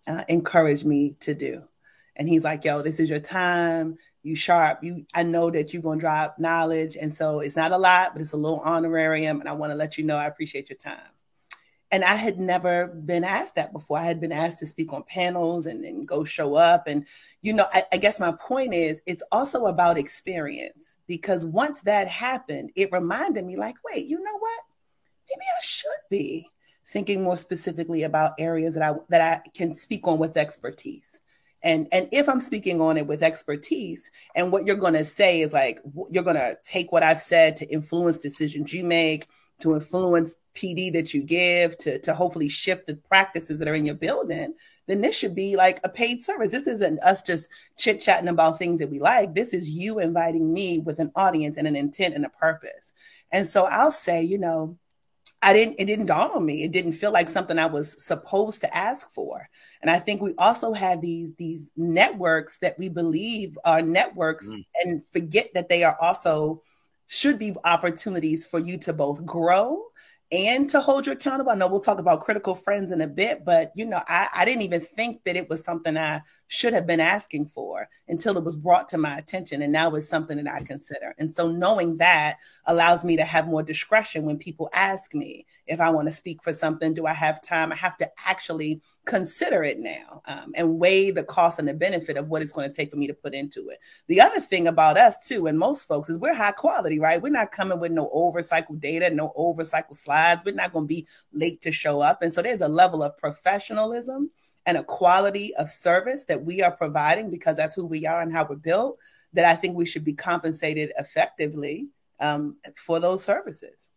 uh, 0.06 0.24
encouraged 0.28 0.86
me 0.86 1.16
to 1.20 1.34
do. 1.34 1.64
And 2.16 2.30
he's 2.30 2.44
like, 2.44 2.64
"Yo, 2.64 2.80
this 2.80 2.98
is 2.98 3.10
your 3.10 3.20
time. 3.20 3.96
You 4.24 4.34
sharp. 4.34 4.82
You. 4.82 5.06
I 5.14 5.22
know 5.22 5.50
that 5.50 5.72
you're 5.72 5.82
gonna 5.82 6.00
drop 6.00 6.38
knowledge, 6.38 6.96
and 6.96 7.14
so 7.14 7.40
it's 7.40 7.56
not 7.56 7.70
a 7.70 7.78
lot, 7.78 8.12
but 8.12 8.22
it's 8.22 8.32
a 8.32 8.36
little 8.36 8.60
honorarium. 8.60 9.38
And 9.38 9.48
I 9.48 9.52
want 9.52 9.70
to 9.70 9.76
let 9.76 9.96
you 9.96 10.04
know 10.04 10.16
I 10.16 10.26
appreciate 10.26 10.68
your 10.68 10.78
time." 10.78 11.14
and 11.94 12.02
I 12.02 12.16
had 12.16 12.40
never 12.40 12.88
been 12.88 13.22
asked 13.22 13.54
that 13.54 13.72
before. 13.72 13.98
I 13.98 14.04
had 14.04 14.20
been 14.20 14.32
asked 14.32 14.58
to 14.58 14.66
speak 14.66 14.92
on 14.92 15.04
panels 15.04 15.66
and, 15.66 15.84
and 15.84 16.08
go 16.08 16.24
show 16.24 16.56
up. 16.56 16.88
And, 16.88 17.06
you 17.40 17.52
know, 17.52 17.66
I, 17.72 17.84
I, 17.92 17.98
guess 17.98 18.18
my 18.18 18.32
point 18.32 18.74
is 18.74 19.00
it's 19.06 19.22
also 19.30 19.66
about 19.66 19.96
experience 19.96 20.98
because 21.06 21.44
once 21.44 21.82
that 21.82 22.08
happened, 22.08 22.72
it 22.74 22.90
reminded 22.90 23.44
me, 23.44 23.56
like, 23.56 23.76
wait, 23.88 24.06
you 24.06 24.18
know 24.18 24.38
what? 24.38 24.60
Maybe 25.30 25.44
I 25.46 25.62
should 25.62 25.90
be 26.10 26.50
thinking 26.84 27.22
more 27.22 27.36
specifically 27.36 28.02
about 28.02 28.32
areas 28.40 28.74
that 28.74 28.82
I 28.82 28.98
that 29.10 29.20
I 29.20 29.48
can 29.50 29.72
speak 29.72 30.06
on 30.08 30.18
with 30.18 30.36
expertise. 30.36 31.20
And, 31.64 31.88
and 31.90 32.08
if 32.12 32.28
I'm 32.28 32.40
speaking 32.40 32.80
on 32.80 32.96
it 32.98 33.06
with 33.06 33.22
expertise, 33.22 34.10
and 34.36 34.52
what 34.52 34.66
you're 34.66 34.76
going 34.76 34.94
to 34.94 35.04
say 35.04 35.40
is 35.40 35.52
like, 35.52 35.80
you're 36.10 36.22
going 36.22 36.36
to 36.36 36.56
take 36.62 36.92
what 36.92 37.02
I've 37.02 37.20
said 37.20 37.56
to 37.56 37.66
influence 37.66 38.18
decisions 38.18 38.72
you 38.72 38.84
make, 38.84 39.26
to 39.60 39.74
influence 39.74 40.36
PD 40.54 40.92
that 40.92 41.14
you 41.14 41.22
give, 41.22 41.76
to, 41.78 41.98
to 42.00 42.14
hopefully 42.14 42.48
shift 42.48 42.86
the 42.86 42.96
practices 43.08 43.58
that 43.58 43.68
are 43.68 43.74
in 43.74 43.86
your 43.86 43.94
building, 43.94 44.54
then 44.86 45.00
this 45.00 45.16
should 45.16 45.34
be 45.34 45.56
like 45.56 45.80
a 45.84 45.88
paid 45.88 46.22
service. 46.22 46.50
This 46.50 46.66
isn't 46.66 47.00
us 47.00 47.22
just 47.22 47.48
chit 47.78 48.00
chatting 48.00 48.28
about 48.28 48.58
things 48.58 48.80
that 48.80 48.90
we 48.90 48.98
like. 48.98 49.34
This 49.34 49.54
is 49.54 49.70
you 49.70 50.00
inviting 50.00 50.52
me 50.52 50.80
with 50.80 50.98
an 50.98 51.12
audience 51.16 51.56
and 51.56 51.66
an 51.66 51.76
intent 51.76 52.14
and 52.14 52.26
a 52.26 52.30
purpose. 52.30 52.92
And 53.32 53.46
so 53.46 53.64
I'll 53.64 53.90
say, 53.90 54.22
you 54.22 54.38
know, 54.38 54.76
I 55.44 55.52
didn't, 55.52 55.76
it 55.78 55.84
didn't 55.84 56.06
dawn 56.06 56.30
on 56.30 56.44
me. 56.44 56.64
It 56.64 56.72
didn't 56.72 56.92
feel 56.92 57.12
like 57.12 57.28
something 57.28 57.58
I 57.58 57.66
was 57.66 58.02
supposed 58.02 58.62
to 58.62 58.76
ask 58.76 59.10
for. 59.10 59.46
And 59.82 59.90
I 59.90 59.98
think 59.98 60.22
we 60.22 60.34
also 60.38 60.72
have 60.72 61.02
these, 61.02 61.34
these 61.34 61.70
networks 61.76 62.58
that 62.58 62.78
we 62.78 62.88
believe 62.88 63.58
are 63.64 63.82
networks 63.82 64.48
mm. 64.48 64.64
and 64.82 65.02
forget 65.12 65.48
that 65.52 65.68
they 65.68 65.84
are 65.84 65.98
also 66.00 66.62
should 67.08 67.38
be 67.38 67.54
opportunities 67.64 68.46
for 68.46 68.58
you 68.58 68.78
to 68.78 68.92
both 68.94 69.24
grow 69.26 69.82
and 70.32 70.68
to 70.70 70.80
hold 70.80 71.06
you 71.06 71.12
accountable. 71.12 71.52
I 71.52 71.54
know 71.54 71.68
we'll 71.68 71.80
talk 71.80 71.98
about 71.98 72.20
critical 72.20 72.54
friends 72.54 72.90
in 72.90 73.00
a 73.00 73.06
bit, 73.06 73.44
but 73.44 73.72
you 73.74 73.84
know, 73.84 74.00
I, 74.08 74.28
I 74.36 74.44
didn't 74.44 74.62
even 74.62 74.80
think 74.80 75.22
that 75.24 75.36
it 75.36 75.48
was 75.48 75.64
something 75.64 75.96
I 75.96 76.22
should 76.48 76.72
have 76.72 76.86
been 76.86 77.00
asking 77.00 77.46
for 77.46 77.88
until 78.08 78.36
it 78.36 78.44
was 78.44 78.56
brought 78.56 78.88
to 78.88 78.98
my 78.98 79.16
attention. 79.16 79.62
And 79.62 79.72
now 79.72 79.90
it's 79.94 80.08
something 80.08 80.42
that 80.42 80.52
I 80.52 80.62
consider. 80.62 81.14
And 81.18 81.30
so 81.30 81.48
knowing 81.48 81.98
that 81.98 82.38
allows 82.66 83.04
me 83.04 83.16
to 83.16 83.24
have 83.24 83.46
more 83.46 83.62
discretion 83.62 84.24
when 84.24 84.38
people 84.38 84.70
ask 84.74 85.14
me 85.14 85.46
if 85.66 85.80
I 85.80 85.90
want 85.90 86.08
to 86.08 86.12
speak 86.12 86.42
for 86.42 86.52
something. 86.52 86.94
Do 86.94 87.06
I 87.06 87.14
have 87.14 87.42
time? 87.42 87.72
I 87.72 87.76
have 87.76 87.96
to 87.98 88.10
actually 88.26 88.80
consider 89.04 89.62
it 89.62 89.78
now 89.78 90.22
um, 90.26 90.52
and 90.56 90.78
weigh 90.78 91.10
the 91.10 91.22
cost 91.22 91.58
and 91.58 91.68
the 91.68 91.74
benefit 91.74 92.16
of 92.16 92.28
what 92.28 92.42
it's 92.42 92.52
going 92.52 92.68
to 92.68 92.74
take 92.74 92.90
for 92.90 92.96
me 92.96 93.06
to 93.06 93.14
put 93.14 93.34
into 93.34 93.68
it. 93.68 93.78
The 94.08 94.20
other 94.20 94.40
thing 94.40 94.66
about 94.66 94.96
us 94.96 95.26
too, 95.26 95.46
and 95.46 95.58
most 95.58 95.86
folks, 95.86 96.08
is 96.08 96.18
we're 96.18 96.34
high 96.34 96.52
quality, 96.52 96.98
right? 96.98 97.20
We're 97.20 97.30
not 97.30 97.52
coming 97.52 97.80
with 97.80 97.92
no 97.92 98.08
overcycle 98.14 98.80
data, 98.80 99.10
no 99.10 99.32
overcycle 99.36 99.96
slides. 99.96 100.44
We're 100.44 100.54
not 100.54 100.72
going 100.72 100.84
to 100.84 100.88
be 100.88 101.06
late 101.32 101.60
to 101.62 101.72
show 101.72 102.00
up. 102.00 102.22
And 102.22 102.32
so 102.32 102.42
there's 102.42 102.62
a 102.62 102.68
level 102.68 103.02
of 103.02 103.16
professionalism 103.18 104.30
and 104.66 104.78
a 104.78 104.82
quality 104.82 105.54
of 105.56 105.68
service 105.68 106.24
that 106.24 106.44
we 106.44 106.62
are 106.62 106.70
providing 106.70 107.30
because 107.30 107.56
that's 107.56 107.74
who 107.74 107.86
we 107.86 108.06
are 108.06 108.22
and 108.22 108.32
how 108.32 108.46
we're 108.48 108.56
built 108.56 108.98
that 109.34 109.44
I 109.44 109.54
think 109.54 109.76
we 109.76 109.84
should 109.84 110.04
be 110.04 110.14
compensated 110.14 110.92
effectively 110.96 111.88
um, 112.20 112.56
for 112.76 113.00
those 113.00 113.22
services. 113.22 113.88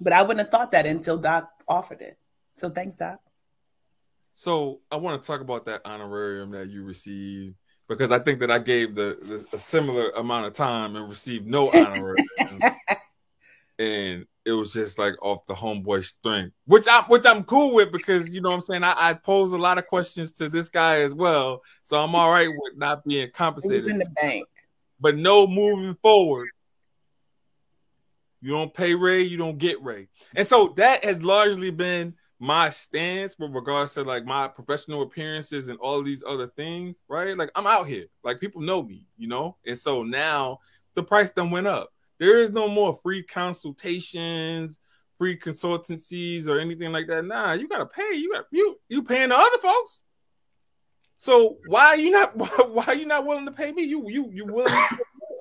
But 0.00 0.12
I 0.12 0.22
wouldn't 0.22 0.38
have 0.38 0.50
thought 0.50 0.70
that 0.70 0.86
until 0.86 1.18
Doc 1.18 1.50
offered 1.68 2.00
it. 2.00 2.16
So 2.54 2.70
thanks, 2.70 2.96
Doc. 2.96 3.18
So 4.38 4.82
I 4.88 4.94
want 4.94 5.20
to 5.20 5.26
talk 5.26 5.40
about 5.40 5.64
that 5.64 5.80
honorarium 5.84 6.52
that 6.52 6.70
you 6.70 6.84
received 6.84 7.56
because 7.88 8.12
I 8.12 8.20
think 8.20 8.38
that 8.38 8.52
I 8.52 8.60
gave 8.60 8.94
the, 8.94 9.18
the 9.20 9.56
a 9.56 9.58
similar 9.58 10.10
amount 10.10 10.46
of 10.46 10.52
time 10.52 10.94
and 10.94 11.08
received 11.08 11.44
no 11.44 11.68
honorarium, 11.74 12.76
and 13.80 14.26
it 14.44 14.52
was 14.52 14.72
just 14.72 14.96
like 14.96 15.14
off 15.22 15.44
the 15.48 15.54
homeboy 15.54 16.04
string, 16.04 16.52
which 16.66 16.86
I 16.86 17.02
which 17.08 17.26
I'm 17.26 17.42
cool 17.42 17.74
with 17.74 17.90
because 17.90 18.30
you 18.30 18.40
know 18.40 18.50
what 18.50 18.54
I'm 18.54 18.60
saying 18.60 18.84
I, 18.84 18.94
I 18.96 19.14
pose 19.14 19.50
a 19.50 19.58
lot 19.58 19.76
of 19.76 19.88
questions 19.88 20.30
to 20.34 20.48
this 20.48 20.68
guy 20.68 21.00
as 21.00 21.14
well, 21.14 21.62
so 21.82 22.00
I'm 22.00 22.14
all 22.14 22.30
right 22.30 22.46
with 22.46 22.76
not 22.78 23.04
being 23.04 23.32
compensated. 23.34 23.86
It 23.86 23.90
in 23.90 23.98
the 23.98 24.10
bank, 24.22 24.46
but 25.00 25.16
no 25.16 25.48
moving 25.48 25.96
forward. 26.00 26.50
You 28.40 28.50
don't 28.50 28.72
pay 28.72 28.94
Ray, 28.94 29.22
you 29.22 29.36
don't 29.36 29.58
get 29.58 29.82
Ray, 29.82 30.06
and 30.36 30.46
so 30.46 30.74
that 30.76 31.04
has 31.04 31.24
largely 31.24 31.72
been 31.72 32.14
my 32.38 32.70
stance 32.70 33.36
with 33.38 33.52
regards 33.52 33.94
to 33.94 34.02
like 34.02 34.24
my 34.24 34.46
professional 34.46 35.02
appearances 35.02 35.68
and 35.68 35.78
all 35.80 36.02
these 36.02 36.22
other 36.26 36.46
things, 36.46 37.02
right? 37.08 37.36
Like 37.36 37.50
I'm 37.54 37.66
out 37.66 37.88
here, 37.88 38.06
like 38.22 38.40
people 38.40 38.62
know 38.62 38.82
me, 38.82 39.06
you 39.16 39.28
know, 39.28 39.56
and 39.66 39.78
so 39.78 40.02
now 40.02 40.58
the 40.94 41.02
price 41.02 41.30
done 41.30 41.50
went 41.50 41.66
up. 41.66 41.92
There 42.18 42.38
is 42.40 42.50
no 42.50 42.68
more 42.68 42.98
free 43.02 43.22
consultations, 43.22 44.78
free 45.18 45.38
consultancies, 45.38 46.48
or 46.48 46.58
anything 46.58 46.92
like 46.92 47.06
that. 47.08 47.24
Nah, 47.24 47.52
you 47.52 47.68
gotta 47.68 47.86
pay. 47.86 48.14
You 48.14 48.32
got 48.32 48.44
you 48.50 48.78
you 48.88 49.02
paying 49.02 49.30
the 49.30 49.36
other 49.36 49.58
folks. 49.58 50.02
So 51.16 51.58
why 51.66 51.86
are 51.86 51.96
you 51.96 52.10
not 52.10 52.36
why 52.70 52.84
are 52.86 52.94
you 52.94 53.06
not 53.06 53.26
willing 53.26 53.46
to 53.46 53.52
pay 53.52 53.72
me? 53.72 53.82
You 53.82 54.08
you 54.08 54.30
you 54.32 54.46
willing? 54.46 54.74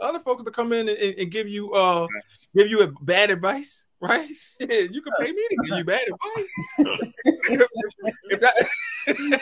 other 0.02 0.20
folks 0.20 0.44
to 0.44 0.52
come 0.52 0.74
in 0.74 0.88
and, 0.90 0.98
and 0.98 1.32
give 1.32 1.48
you 1.48 1.74
uh 1.74 2.08
give 2.56 2.68
you 2.68 2.82
a 2.84 2.92
bad 3.02 3.30
advice, 3.30 3.86
right? 4.00 4.28
Shit, 4.28 4.94
you 4.94 5.02
can 5.02 5.14
pay 5.20 5.32
me 5.32 5.48
to 5.50 5.58
give 5.66 5.78
you 5.78 5.84
bad 5.84 6.02
advice. 6.02 6.52
if, 8.30 8.40
that, 8.42 8.68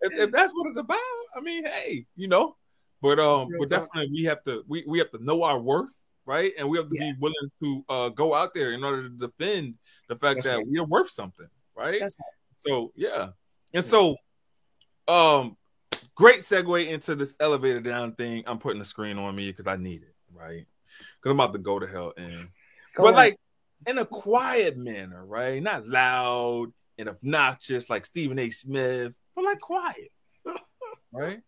if, 0.00 0.18
if, 0.18 0.30
that's 0.30 0.52
what 0.54 0.68
it's 0.68 0.78
about, 0.78 0.98
I 1.36 1.40
mean, 1.40 1.64
hey, 1.64 2.06
you 2.16 2.28
know. 2.28 2.56
But 3.00 3.20
um, 3.20 3.48
but 3.56 3.68
definitely 3.68 4.10
we 4.12 4.24
have 4.24 4.42
to 4.44 4.64
we, 4.66 4.84
we 4.86 4.98
have 4.98 5.10
to 5.12 5.24
know 5.24 5.44
our 5.44 5.60
worth, 5.60 5.96
right? 6.26 6.52
And 6.58 6.68
we 6.68 6.78
have 6.78 6.88
to 6.88 6.96
yeah. 6.98 7.12
be 7.12 7.16
willing 7.20 7.50
to 7.62 7.84
uh 7.88 8.08
go 8.08 8.34
out 8.34 8.54
there 8.54 8.72
in 8.72 8.82
order 8.82 9.04
to 9.04 9.08
defend 9.08 9.74
the 10.08 10.16
fact 10.16 10.38
that's 10.38 10.46
that 10.46 10.56
right. 10.56 10.66
we 10.66 10.78
are 10.80 10.84
worth 10.84 11.08
something, 11.08 11.46
right? 11.76 12.00
Right. 12.00 12.12
So 12.58 12.92
yeah, 12.96 13.28
and 13.72 13.84
so 13.84 14.16
um 15.06 15.56
great 16.16 16.40
segue 16.40 16.88
into 16.88 17.14
this 17.14 17.36
elevator 17.38 17.80
down 17.80 18.16
thing. 18.16 18.42
I'm 18.48 18.58
putting 18.58 18.80
the 18.80 18.84
screen 18.84 19.16
on 19.16 19.36
me 19.36 19.48
because 19.48 19.68
I 19.68 19.76
need 19.76 20.02
it, 20.02 20.16
right? 20.34 20.66
Because 21.16 21.32
I'm 21.32 21.40
about 21.40 21.52
to 21.52 21.58
go 21.58 21.78
to 21.78 21.86
hell 21.86 22.12
and 22.16 22.48
go 22.94 23.04
but 23.04 23.08
on. 23.08 23.14
like 23.14 23.36
in 23.86 23.98
a 23.98 24.06
quiet 24.06 24.76
manner, 24.76 25.24
right? 25.24 25.62
Not 25.62 25.86
loud 25.86 26.72
and 26.98 27.08
obnoxious 27.08 27.88
like 27.88 28.04
Stephen 28.06 28.38
A. 28.38 28.50
Smith, 28.50 29.14
but 29.34 29.44
like 29.44 29.60
quiet. 29.60 30.10
right? 31.12 31.40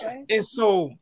Okay. 0.00 0.24
And 0.30 0.44
so 0.44 0.92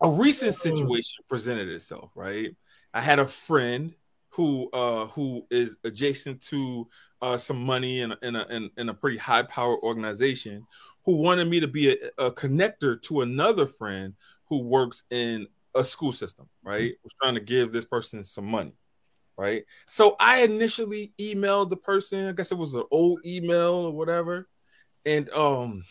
a 0.00 0.10
recent 0.10 0.54
situation 0.54 1.24
presented 1.28 1.68
itself, 1.68 2.10
right? 2.14 2.54
I 2.92 3.00
had 3.00 3.18
a 3.18 3.26
friend 3.26 3.94
who 4.30 4.70
uh 4.70 5.06
who 5.08 5.46
is 5.50 5.76
adjacent 5.84 6.42
to 6.42 6.88
uh 7.22 7.38
some 7.38 7.62
money 7.62 8.00
in 8.00 8.12
a, 8.12 8.18
in 8.22 8.36
a 8.36 8.70
in, 8.76 8.88
a 8.88 8.94
pretty 8.94 9.16
high 9.16 9.42
power 9.42 9.82
organization 9.82 10.66
who 11.04 11.22
wanted 11.22 11.48
me 11.48 11.60
to 11.60 11.68
be 11.68 11.90
a, 11.90 11.96
a, 12.18 12.30
connector 12.30 13.00
to 13.00 13.22
another 13.22 13.66
friend 13.66 14.14
who 14.48 14.62
works 14.62 15.04
in 15.10 15.46
a 15.76 15.84
school 15.84 16.12
system, 16.12 16.48
right? 16.62 16.94
Was 17.04 17.14
trying 17.20 17.34
to 17.34 17.40
give 17.40 17.72
this 17.72 17.84
person 17.84 18.24
some 18.24 18.46
money, 18.46 18.72
right? 19.36 19.64
So 19.86 20.16
I 20.18 20.42
initially 20.42 21.12
emailed 21.20 21.70
the 21.70 21.76
person, 21.76 22.26
I 22.26 22.32
guess 22.32 22.50
it 22.50 22.58
was 22.58 22.74
an 22.74 22.84
old 22.90 23.20
email 23.24 23.74
or 23.74 23.92
whatever. 23.92 24.48
And 25.04 25.28
um, 25.30 25.84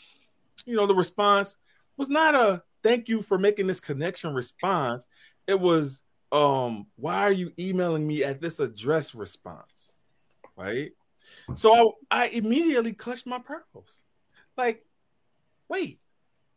you 0.65 0.75
know, 0.75 0.87
the 0.87 0.95
response 0.95 1.55
was 1.97 2.09
not 2.09 2.35
a 2.35 2.63
thank 2.83 3.07
you 3.07 3.21
for 3.21 3.37
making 3.37 3.67
this 3.67 3.79
connection 3.79 4.33
response. 4.33 5.07
It 5.47 5.59
was 5.59 6.01
um, 6.31 6.87
why 6.95 7.21
are 7.21 7.31
you 7.31 7.53
emailing 7.57 8.05
me 8.05 8.23
at 8.23 8.41
this 8.41 8.59
address 8.59 9.15
response? 9.15 9.91
Right? 10.57 10.91
So 11.53 11.95
I, 12.09 12.25
I 12.25 12.27
immediately 12.29 12.93
clutched 12.93 13.27
my 13.27 13.39
pearls. 13.39 13.99
Like, 14.57 14.85
wait, 15.69 15.99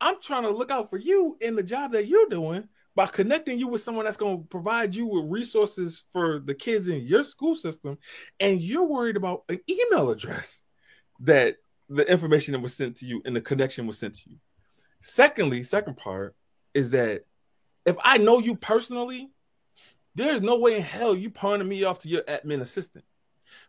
I'm 0.00 0.20
trying 0.20 0.44
to 0.44 0.50
look 0.50 0.70
out 0.70 0.90
for 0.90 0.96
you 0.98 1.36
in 1.40 1.56
the 1.56 1.62
job 1.62 1.92
that 1.92 2.06
you're 2.06 2.28
doing 2.28 2.68
by 2.98 3.06
connecting 3.06 3.60
you 3.60 3.68
with 3.68 3.80
someone 3.80 4.06
that's 4.06 4.16
going 4.16 4.40
to 4.40 4.48
provide 4.48 4.92
you 4.92 5.06
with 5.06 5.30
resources 5.30 6.02
for 6.12 6.40
the 6.40 6.52
kids 6.52 6.88
in 6.88 7.06
your 7.06 7.22
school 7.22 7.54
system, 7.54 7.96
and 8.40 8.60
you're 8.60 8.88
worried 8.88 9.16
about 9.16 9.44
an 9.48 9.60
email 9.70 10.10
address 10.10 10.64
that 11.20 11.58
the 11.88 12.02
information 12.10 12.54
that 12.54 12.58
was 12.58 12.74
sent 12.74 12.96
to 12.96 13.06
you 13.06 13.22
and 13.24 13.36
the 13.36 13.40
connection 13.40 13.86
was 13.86 13.98
sent 13.98 14.14
to 14.14 14.28
you. 14.28 14.38
Secondly, 15.00 15.62
second 15.62 15.96
part 15.96 16.34
is 16.74 16.90
that 16.90 17.22
if 17.86 17.94
I 18.02 18.18
know 18.18 18.40
you 18.40 18.56
personally, 18.56 19.30
there's 20.16 20.42
no 20.42 20.58
way 20.58 20.74
in 20.74 20.82
hell 20.82 21.14
you 21.14 21.30
pawning 21.30 21.68
me 21.68 21.84
off 21.84 22.00
to 22.00 22.08
your 22.08 22.22
admin 22.22 22.62
assistant. 22.62 23.04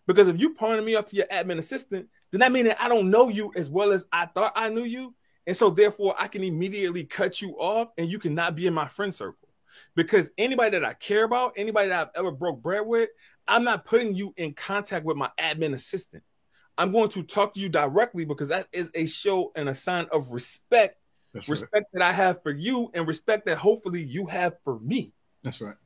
Because 0.08 0.28
if 0.28 0.40
you 0.40 0.56
pawning 0.56 0.86
me 0.86 0.96
off 0.96 1.06
to 1.06 1.16
your 1.16 1.28
admin 1.28 1.60
assistant, 1.60 2.08
then 2.32 2.40
that 2.40 2.52
means 2.52 2.70
that 2.70 2.82
I 2.82 2.90
don't 2.90 3.12
know 3.12 3.30
you 3.30 3.54
as 3.56 3.70
well 3.70 3.92
as 3.92 4.06
I 4.12 4.26
thought 4.26 4.54
I 4.56 4.70
knew 4.70 4.86
you. 4.86 5.14
And 5.50 5.58
so 5.58 5.72
therefore 5.72 6.14
I 6.20 6.28
can 6.28 6.44
immediately 6.44 7.06
cut 7.06 7.42
you 7.42 7.56
off 7.60 7.88
and 7.98 8.08
you 8.08 8.20
cannot 8.20 8.56
be 8.56 8.68
in 8.68 8.74
my 8.76 8.88
friend 8.88 9.12
circle. 9.12 9.50
Because 9.96 10.30
anybody 10.38 10.78
that 10.78 10.86
I 10.86 10.94
care 10.94 11.24
about, 11.24 11.54
anybody 11.58 11.90
that 11.90 12.00
I've 12.00 12.20
ever 12.20 12.32
broke 12.32 12.62
bread 12.62 12.86
with, 12.86 13.10
I'm 13.48 13.64
not 13.64 13.84
putting 13.84 14.14
you 14.14 14.32
in 14.38 14.54
contact 14.54 15.06
with 15.06 15.18
my 15.18 15.32
admin 15.40 15.74
assistant. 15.74 16.22
I'm 16.78 16.92
going 16.92 17.10
to 17.10 17.24
talk 17.24 17.56
to 17.56 17.60
you 17.60 17.68
directly 17.68 18.26
because 18.26 18.50
that 18.50 18.68
is 18.72 18.92
a 18.94 19.08
show 19.08 19.52
and 19.56 19.68
a 19.68 19.74
sign 19.74 20.06
of 20.12 20.30
respect. 20.30 21.00
That's 21.34 21.50
respect 21.50 21.74
right. 21.74 21.84
that 21.94 22.02
I 22.04 22.12
have 22.12 22.44
for 22.44 22.52
you 22.52 22.92
and 22.94 23.08
respect 23.08 23.48
that 23.48 23.58
hopefully 23.58 24.04
you 24.04 24.28
have 24.28 24.54
for 24.64 24.78
me. 24.78 25.14
That's 25.42 25.62
right. 25.62 25.78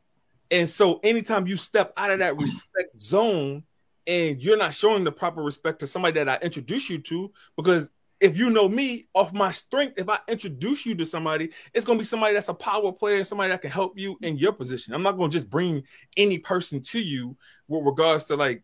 And 0.51 0.67
so 0.67 0.99
anytime 1.03 1.47
you 1.47 1.55
step 1.55 1.93
out 1.95 2.11
of 2.11 2.19
that 2.19 2.35
respect 2.35 3.01
zone 3.01 3.63
and 4.05 4.41
you're 4.41 4.57
not 4.57 4.73
showing 4.73 5.05
the 5.05 5.11
proper 5.13 5.41
respect 5.41 5.79
to 5.79 5.87
somebody 5.87 6.21
that 6.21 6.27
I 6.27 6.45
introduce 6.45 6.89
you 6.89 6.97
to, 6.99 7.31
because 7.55 7.89
if 8.23 8.37
you 8.37 8.49
know 8.49 8.69
me 8.69 9.05
off 9.13 9.33
my 9.33 9.51
strength, 9.51 9.95
if 9.97 10.07
I 10.07 10.17
introduce 10.29 10.85
you 10.85 10.95
to 10.95 11.05
somebody, 11.05 11.49
it's 11.73 11.85
gonna 11.85 11.99
be 11.99 12.05
somebody 12.05 12.33
that's 12.33 12.47
a 12.47 12.53
power 12.53 12.93
player 12.93 13.17
and 13.17 13.27
somebody 13.27 13.49
that 13.49 13.61
can 13.61 13.69
help 13.69 13.99
you 13.99 14.17
in 14.21 14.37
your 14.37 14.53
position. 14.53 14.93
I'm 14.93 15.03
not 15.03 15.17
gonna 15.17 15.29
just 15.29 15.49
bring 15.49 15.83
any 16.15 16.37
person 16.37 16.81
to 16.83 17.01
you 17.01 17.35
with 17.67 17.83
regards 17.83 18.23
to 18.25 18.37
like 18.37 18.63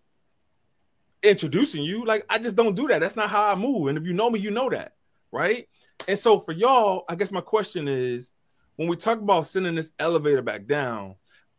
introducing 1.22 1.84
you. 1.84 2.06
Like 2.06 2.26
I 2.30 2.40
just 2.40 2.56
don't 2.56 2.74
do 2.74 2.88
that. 2.88 3.00
That's 3.00 3.18
not 3.18 3.30
how 3.30 3.52
I 3.52 3.56
move. 3.56 3.88
And 3.88 3.98
if 3.98 4.06
you 4.06 4.14
know 4.14 4.30
me, 4.30 4.40
you 4.40 4.50
know 4.50 4.70
that, 4.70 4.94
right? 5.30 5.68
And 6.08 6.18
so 6.18 6.40
for 6.40 6.54
y'all, 6.54 7.04
I 7.10 7.16
guess 7.16 7.30
my 7.30 7.42
question 7.42 7.90
is 7.90 8.32
when 8.78 8.88
we 8.88 8.96
talk 8.96 9.20
about 9.20 9.46
sending 9.46 9.76
this 9.76 9.92
elevator 10.00 10.42
back 10.42 10.68
down, 10.68 11.16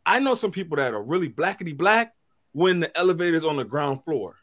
I 0.06 0.20
know 0.20 0.32
some 0.32 0.52
people 0.52 0.78
that 0.78 0.94
are 0.94 1.02
really 1.02 1.28
blackety 1.28 1.76
black 1.76 2.14
when 2.52 2.80
the 2.80 2.96
elevator's 2.96 3.44
on 3.44 3.56
the 3.56 3.64
ground 3.64 4.04
floor. 4.06 4.36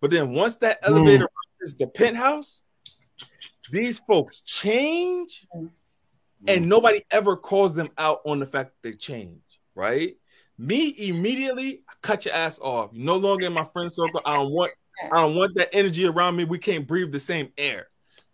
But 0.00 0.12
then 0.12 0.30
once 0.30 0.54
that 0.58 0.78
elevator 0.84 1.24
mm 1.24 1.47
is 1.60 1.76
the 1.76 1.86
penthouse, 1.86 2.62
these 3.70 3.98
folks 4.00 4.40
change 4.40 5.46
and 6.46 6.68
nobody 6.68 7.02
ever 7.10 7.36
calls 7.36 7.74
them 7.74 7.90
out 7.98 8.20
on 8.24 8.38
the 8.38 8.46
fact 8.46 8.70
that 8.70 8.88
they 8.88 8.96
change, 8.96 9.40
right? 9.74 10.16
Me 10.56 10.94
immediately 10.98 11.82
cut 12.02 12.24
your 12.24 12.34
ass 12.34 12.58
off. 12.60 12.90
You're 12.92 13.06
no 13.06 13.16
longer 13.16 13.46
in 13.46 13.52
my 13.52 13.66
friend 13.72 13.92
circle. 13.92 14.20
I 14.24 14.36
don't 14.36 14.50
want 14.50 14.72
I 15.12 15.20
don't 15.20 15.36
want 15.36 15.54
that 15.54 15.68
energy 15.72 16.06
around 16.06 16.36
me. 16.36 16.44
We 16.44 16.58
can't 16.58 16.86
breathe 16.86 17.12
the 17.12 17.20
same 17.20 17.50
air. 17.56 17.88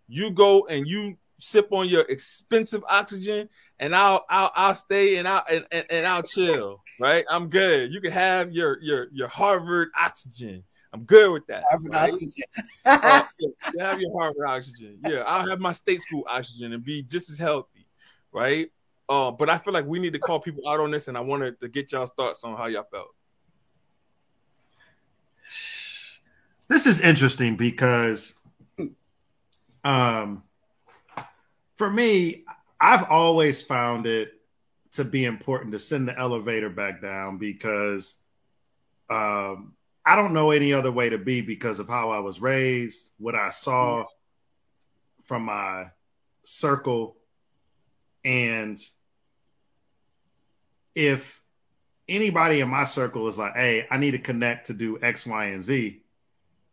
You 0.08 0.30
go 0.30 0.66
and 0.66 0.86
you 0.86 1.16
sip 1.38 1.68
on 1.72 1.88
your 1.88 2.02
expensive 2.02 2.82
oxygen 2.88 3.48
and 3.78 3.94
I'll 3.94 4.24
I'll 4.28 4.52
I'll 4.54 4.74
stay 4.74 5.16
and 5.16 5.28
I'll 5.28 5.44
and, 5.50 5.66
and, 5.70 5.84
and 5.90 6.06
I'll 6.06 6.22
chill, 6.22 6.82
right? 7.00 7.24
I'm 7.28 7.48
good. 7.48 7.92
You 7.92 8.00
can 8.00 8.12
have 8.12 8.52
your 8.52 8.80
your 8.80 9.08
your 9.12 9.28
Harvard 9.28 9.90
oxygen. 9.98 10.64
I'm 10.94 11.02
good 11.02 11.32
with 11.32 11.44
that. 11.48 11.64
Harvard 11.68 11.92
right? 11.92 12.10
oxygen. 12.12 12.44
uh, 12.86 13.24
yeah, 13.76 13.90
have 13.90 14.00
your 14.00 14.12
Harvard 14.16 14.46
oxygen. 14.46 14.96
Yeah, 15.04 15.24
I'll 15.26 15.48
have 15.48 15.58
my 15.58 15.72
state 15.72 16.00
school 16.00 16.24
oxygen 16.30 16.72
and 16.72 16.84
be 16.84 17.02
just 17.02 17.28
as 17.32 17.36
healthy, 17.36 17.84
right? 18.30 18.70
Uh, 19.08 19.32
but 19.32 19.50
I 19.50 19.58
feel 19.58 19.74
like 19.74 19.86
we 19.86 19.98
need 19.98 20.12
to 20.12 20.20
call 20.20 20.38
people 20.38 20.68
out 20.68 20.78
on 20.78 20.92
this, 20.92 21.08
and 21.08 21.18
I 21.18 21.20
wanted 21.20 21.60
to 21.60 21.68
get 21.68 21.90
y'all's 21.90 22.12
thoughts 22.16 22.44
on 22.44 22.56
how 22.56 22.66
y'all 22.66 22.86
felt. 22.88 23.08
This 26.68 26.86
is 26.86 27.00
interesting 27.00 27.56
because, 27.56 28.34
um, 29.82 30.44
for 31.74 31.90
me, 31.90 32.44
I've 32.80 33.10
always 33.10 33.62
found 33.62 34.06
it 34.06 34.32
to 34.92 35.02
be 35.02 35.24
important 35.24 35.72
to 35.72 35.80
send 35.80 36.06
the 36.06 36.16
elevator 36.16 36.70
back 36.70 37.02
down 37.02 37.38
because 37.38 38.16
um, 39.10 39.74
I 40.06 40.16
don't 40.16 40.34
know 40.34 40.50
any 40.50 40.72
other 40.72 40.92
way 40.92 41.08
to 41.08 41.18
be 41.18 41.40
because 41.40 41.78
of 41.78 41.88
how 41.88 42.10
I 42.10 42.18
was 42.18 42.40
raised, 42.40 43.10
what 43.18 43.34
I 43.34 43.50
saw 43.50 44.04
from 45.24 45.44
my 45.44 45.86
circle. 46.42 47.16
And 48.24 48.78
if 50.94 51.42
anybody 52.08 52.60
in 52.60 52.68
my 52.68 52.84
circle 52.84 53.26
is 53.28 53.38
like, 53.38 53.54
hey, 53.54 53.86
I 53.90 53.96
need 53.96 54.12
to 54.12 54.18
connect 54.18 54.66
to 54.66 54.74
do 54.74 54.98
X, 55.00 55.26
Y, 55.26 55.44
and 55.46 55.62
Z, 55.62 56.02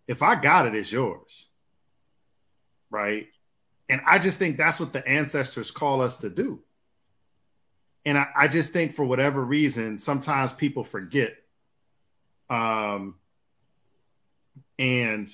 if 0.08 0.22
I 0.22 0.36
got 0.36 0.66
it, 0.66 0.76
it's 0.76 0.92
yours. 0.92 1.48
Right. 2.90 3.28
And 3.88 4.02
I 4.06 4.20
just 4.20 4.40
think 4.40 4.58
that's 4.58 4.80
what 4.80 4.92
the 4.92 5.08
ancestors 5.08 5.72
call 5.72 6.02
us 6.02 6.18
to 6.18 6.30
do. 6.30 6.60
And 8.06 8.18
I, 8.18 8.28
I 8.36 8.48
just 8.48 8.74
think 8.74 8.94
for 8.94 9.06
whatever 9.06 9.44
reason, 9.44 9.98
sometimes 9.98 10.52
people 10.52 10.84
forget 10.84 11.36
um, 12.50 13.16
and 14.82 15.28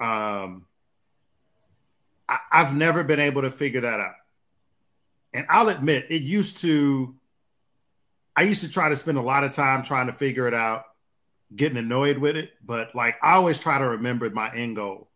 um, 0.00 0.64
I, 2.26 2.38
I've 2.50 2.74
never 2.74 3.04
been 3.04 3.20
able 3.20 3.42
to 3.42 3.50
figure 3.50 3.82
that 3.82 4.00
out. 4.00 4.14
And 5.34 5.46
I'll 5.50 5.68
admit, 5.68 6.06
it 6.08 6.22
used 6.22 6.58
to, 6.58 7.14
I 8.34 8.42
used 8.42 8.62
to 8.62 8.70
try 8.70 8.88
to 8.88 8.96
spend 8.96 9.18
a 9.18 9.22
lot 9.22 9.44
of 9.44 9.54
time 9.54 9.82
trying 9.82 10.06
to 10.06 10.14
figure 10.14 10.48
it 10.48 10.54
out, 10.54 10.84
getting 11.54 11.76
annoyed 11.76 12.16
with 12.16 12.34
it. 12.34 12.52
But 12.64 12.94
like, 12.94 13.16
I 13.22 13.34
always 13.34 13.58
try 13.58 13.76
to 13.76 13.88
remember 13.88 14.28
my 14.30 14.54
end 14.54 14.76
goal, 14.76 15.10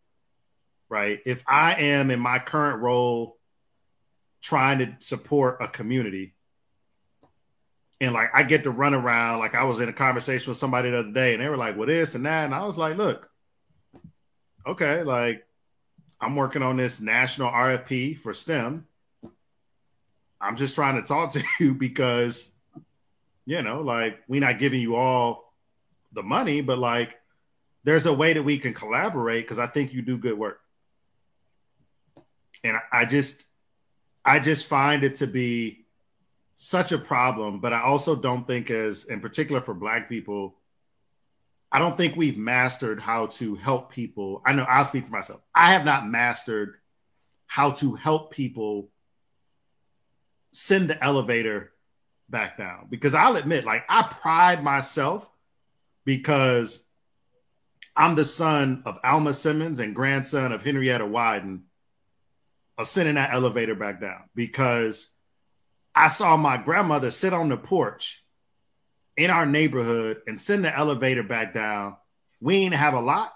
right? 0.90 1.20
If 1.24 1.42
I 1.46 1.74
am 1.74 2.10
in 2.10 2.20
my 2.20 2.38
current 2.38 2.82
role 2.82 3.38
trying 4.42 4.78
to 4.80 4.94
support 4.98 5.62
a 5.62 5.68
community, 5.68 6.34
and 8.00 8.12
like 8.12 8.30
I 8.34 8.42
get 8.42 8.64
to 8.64 8.70
run 8.70 8.94
around. 8.94 9.38
Like 9.38 9.54
I 9.54 9.64
was 9.64 9.80
in 9.80 9.88
a 9.88 9.92
conversation 9.92 10.50
with 10.50 10.58
somebody 10.58 10.90
the 10.90 11.00
other 11.00 11.12
day, 11.12 11.34
and 11.34 11.42
they 11.42 11.48
were 11.48 11.56
like, 11.56 11.76
"Well, 11.76 11.86
this 11.86 12.14
and 12.14 12.26
that," 12.26 12.44
and 12.44 12.54
I 12.54 12.64
was 12.64 12.78
like, 12.78 12.96
"Look, 12.96 13.30
okay, 14.66 15.02
like 15.02 15.46
I'm 16.20 16.36
working 16.36 16.62
on 16.62 16.76
this 16.76 17.00
national 17.00 17.50
RFP 17.50 18.18
for 18.18 18.32
STEM, 18.32 18.86
I'm 20.40 20.56
just 20.56 20.74
trying 20.74 20.96
to 20.96 21.02
talk 21.02 21.32
to 21.32 21.42
you 21.60 21.74
because, 21.74 22.50
you 23.44 23.62
know, 23.62 23.80
like 23.80 24.22
we're 24.28 24.40
not 24.40 24.58
giving 24.58 24.80
you 24.80 24.96
all 24.96 25.52
the 26.12 26.22
money, 26.22 26.60
but 26.60 26.78
like 26.78 27.18
there's 27.84 28.06
a 28.06 28.12
way 28.12 28.32
that 28.32 28.42
we 28.42 28.58
can 28.58 28.74
collaborate 28.74 29.44
because 29.44 29.58
I 29.58 29.66
think 29.66 29.92
you 29.92 30.02
do 30.02 30.18
good 30.18 30.38
work. 30.38 30.60
And 32.64 32.78
I 32.92 33.04
just, 33.04 33.46
I 34.24 34.40
just 34.40 34.66
find 34.66 35.04
it 35.04 35.16
to 35.16 35.26
be 35.26 35.85
such 36.56 36.90
a 36.90 36.98
problem, 36.98 37.60
but 37.60 37.74
I 37.74 37.82
also 37.82 38.16
don't 38.16 38.46
think 38.46 38.70
as 38.70 39.04
in 39.04 39.20
particular 39.20 39.60
for 39.60 39.74
black 39.74 40.08
people, 40.08 40.56
I 41.70 41.78
don't 41.78 41.96
think 41.96 42.16
we've 42.16 42.38
mastered 42.38 42.98
how 42.98 43.26
to 43.26 43.56
help 43.56 43.92
people. 43.92 44.42
I 44.44 44.54
know 44.54 44.64
I'll 44.64 44.86
speak 44.86 45.04
for 45.04 45.12
myself. 45.12 45.42
I 45.54 45.72
have 45.72 45.84
not 45.84 46.08
mastered 46.08 46.76
how 47.46 47.72
to 47.72 47.94
help 47.94 48.32
people 48.32 48.88
send 50.52 50.88
the 50.88 51.04
elevator 51.04 51.72
back 52.30 52.56
down 52.56 52.86
because 52.88 53.14
I'll 53.14 53.36
admit, 53.36 53.66
like, 53.66 53.84
I 53.90 54.04
pride 54.04 54.64
myself 54.64 55.28
because 56.06 56.82
I'm 57.94 58.14
the 58.14 58.24
son 58.24 58.82
of 58.86 58.98
Alma 59.04 59.34
Simmons 59.34 59.78
and 59.78 59.94
grandson 59.94 60.52
of 60.52 60.62
Henrietta 60.62 61.04
Wyden 61.04 61.64
of 62.78 62.88
sending 62.88 63.16
that 63.16 63.34
elevator 63.34 63.74
back 63.74 64.00
down 64.00 64.22
because 64.34 65.10
I 65.96 66.08
saw 66.08 66.36
my 66.36 66.58
grandmother 66.58 67.10
sit 67.10 67.32
on 67.32 67.48
the 67.48 67.56
porch 67.56 68.22
in 69.16 69.30
our 69.30 69.46
neighborhood 69.46 70.20
and 70.26 70.38
send 70.38 70.62
the 70.62 70.76
elevator 70.76 71.22
back 71.22 71.54
down. 71.54 71.96
We 72.38 72.62
didn't 72.62 72.74
have 72.74 72.92
a 72.92 73.00
lot, 73.00 73.32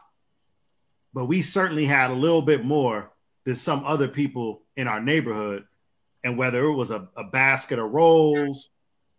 but 1.14 1.24
we 1.24 1.40
certainly 1.40 1.86
had 1.86 2.10
a 2.10 2.14
little 2.14 2.42
bit 2.42 2.62
more 2.62 3.10
than 3.46 3.56
some 3.56 3.84
other 3.86 4.08
people 4.08 4.60
in 4.76 4.88
our 4.88 5.00
neighborhood. 5.00 5.64
And 6.22 6.36
whether 6.36 6.62
it 6.64 6.74
was 6.74 6.90
a, 6.90 7.08
a 7.16 7.24
basket 7.24 7.78
of 7.78 7.90
rolls, 7.92 8.68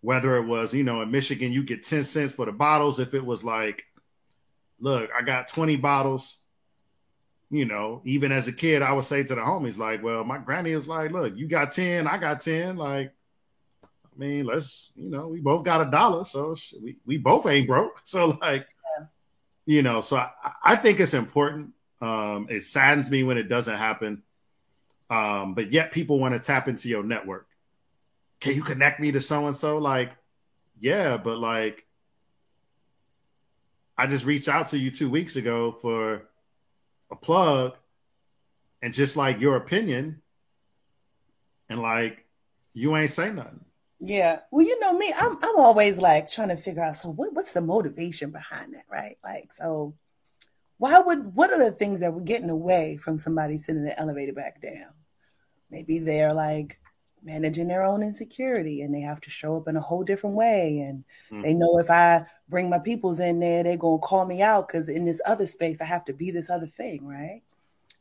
whether 0.02 0.38
it 0.38 0.46
was, 0.46 0.72
you 0.72 0.84
know, 0.84 1.02
in 1.02 1.10
Michigan, 1.10 1.52
you 1.52 1.64
get 1.64 1.82
10 1.82 2.04
cents 2.04 2.34
for 2.34 2.46
the 2.46 2.52
bottles. 2.52 3.00
If 3.00 3.16
it 3.16 3.26
was 3.26 3.44
like, 3.44 3.84
look, 4.80 5.10
I 5.18 5.24
got 5.24 5.48
20 5.48 5.78
bottles, 5.78 6.38
you 7.50 7.66
know, 7.66 8.04
even 8.06 8.32
as 8.32 8.48
a 8.48 8.52
kid, 8.52 8.84
I 8.84 8.94
would 8.94 9.06
say 9.06 9.24
to 9.24 9.34
the 9.34 9.42
homies, 9.42 9.80
like, 9.80 10.04
well, 10.04 10.24
my 10.24 10.38
granny 10.38 10.76
was 10.76 10.88
like, 10.88 11.12
look, 11.12 11.36
you 11.36 11.48
got 11.48 11.72
10, 11.72 12.08
I 12.08 12.20
got 12.20 12.40
10. 12.42 12.78
Like, 12.78 13.14
I 14.14 14.20
mean, 14.20 14.46
let's, 14.46 14.92
you 14.96 15.10
know, 15.10 15.28
we 15.28 15.40
both 15.40 15.64
got 15.64 15.88
a 15.88 15.90
dollar, 15.90 16.26
so 16.26 16.56
we, 16.82 16.98
we 17.06 17.18
both 17.18 17.46
ain't 17.46 17.68
broke. 17.68 18.02
So, 18.06 18.38
like, 18.42 18.68
yeah. 19.00 19.06
you 19.66 19.82
know, 19.84 20.02
so 20.02 20.18
I, 20.18 20.32
I 20.64 20.76
think 20.76 21.00
it's 21.00 21.14
important. 21.14 21.72
Um, 22.02 22.48
it 22.50 22.64
saddens 22.64 23.10
me 23.10 23.24
when 23.24 23.38
it 23.38 23.44
doesn't 23.44 23.78
happen. 23.78 24.24
Um, 25.10 25.54
but 25.54 25.72
yet 25.72 25.92
people 25.92 26.20
want 26.20 26.34
to 26.34 26.40
tap 26.40 26.68
into 26.68 26.90
your 26.90 27.04
network. 27.04 27.48
Can 28.40 28.56
you 28.56 28.62
connect 28.62 29.00
me 29.00 29.12
to 29.12 29.22
so 29.22 29.46
and 29.46 29.56
so? 29.56 29.78
Like, 29.78 30.12
yeah, 30.80 31.18
but 31.18 31.38
like, 31.38 31.86
I 33.98 34.08
just 34.08 34.26
reached 34.26 34.48
out 34.48 34.68
to 34.68 34.80
you 34.80 34.90
two 34.90 35.10
weeks 35.10 35.36
ago 35.36 35.74
for 35.74 36.24
a 37.12 37.16
plug 37.16 37.76
and 38.82 38.94
just 38.94 39.16
like 39.16 39.40
your 39.40 39.58
opinion, 39.58 40.22
and 41.70 41.82
like, 41.82 42.26
you 42.74 42.96
ain't 42.98 43.12
say 43.12 43.32
nothing. 43.32 43.64
Yeah. 44.04 44.40
Well, 44.52 44.66
you 44.66 44.80
know 44.80 44.98
me, 44.98 45.14
I'm 45.16 45.38
I'm 45.44 45.60
always 45.60 46.00
like 46.00 46.30
trying 46.30 46.50
to 46.50 46.58
figure 46.58 46.84
out 46.84 46.96
so 46.96 47.10
what, 47.10 47.34
what's 47.34 47.54
the 47.54 47.62
motivation 47.62 48.32
behind 48.32 48.74
that, 48.74 48.86
right? 48.90 49.16
Like, 49.24 49.54
so 49.54 49.94
why 50.80 50.98
would 50.98 51.36
what 51.36 51.52
are 51.52 51.64
the 51.64 51.72
things 51.72 52.00
that 52.00 52.12
we're 52.12 52.22
getting 52.22 52.50
away 52.50 52.98
from 52.98 53.20
somebody 53.20 53.58
sending 53.58 53.86
the 53.86 53.98
elevator 54.00 54.34
back 54.34 54.60
down? 54.60 54.92
Maybe 55.70 56.00
they're 56.00 56.34
like 56.34 56.80
managing 57.24 57.68
their 57.68 57.84
own 57.84 58.02
insecurity 58.02 58.82
and 58.82 58.94
they 58.94 59.02
have 59.02 59.22
to 59.22 59.30
show 59.30 59.56
up 59.56 59.68
in 59.68 59.78
a 59.78 59.82
whole 59.82 60.04
different 60.04 60.36
way. 60.36 60.80
And 60.80 61.04
mm-hmm. 61.32 61.42
they 61.42 61.54
know 61.54 61.78
if 61.78 61.92
I 61.92 62.26
bring 62.50 62.72
my 62.72 62.80
peoples 62.80 63.20
in 63.20 63.40
there, 63.40 63.62
they're 63.64 63.78
gonna 63.78 64.00
call 64.00 64.26
me 64.26 64.42
out 64.42 64.68
because 64.68 64.90
in 64.90 65.06
this 65.06 65.22
other 65.28 65.46
space 65.46 65.80
I 65.80 65.86
have 65.86 66.06
to 66.06 66.14
be 66.14 66.32
this 66.32 66.50
other 66.50 66.66
thing, 66.66 67.06
right? 67.06 67.44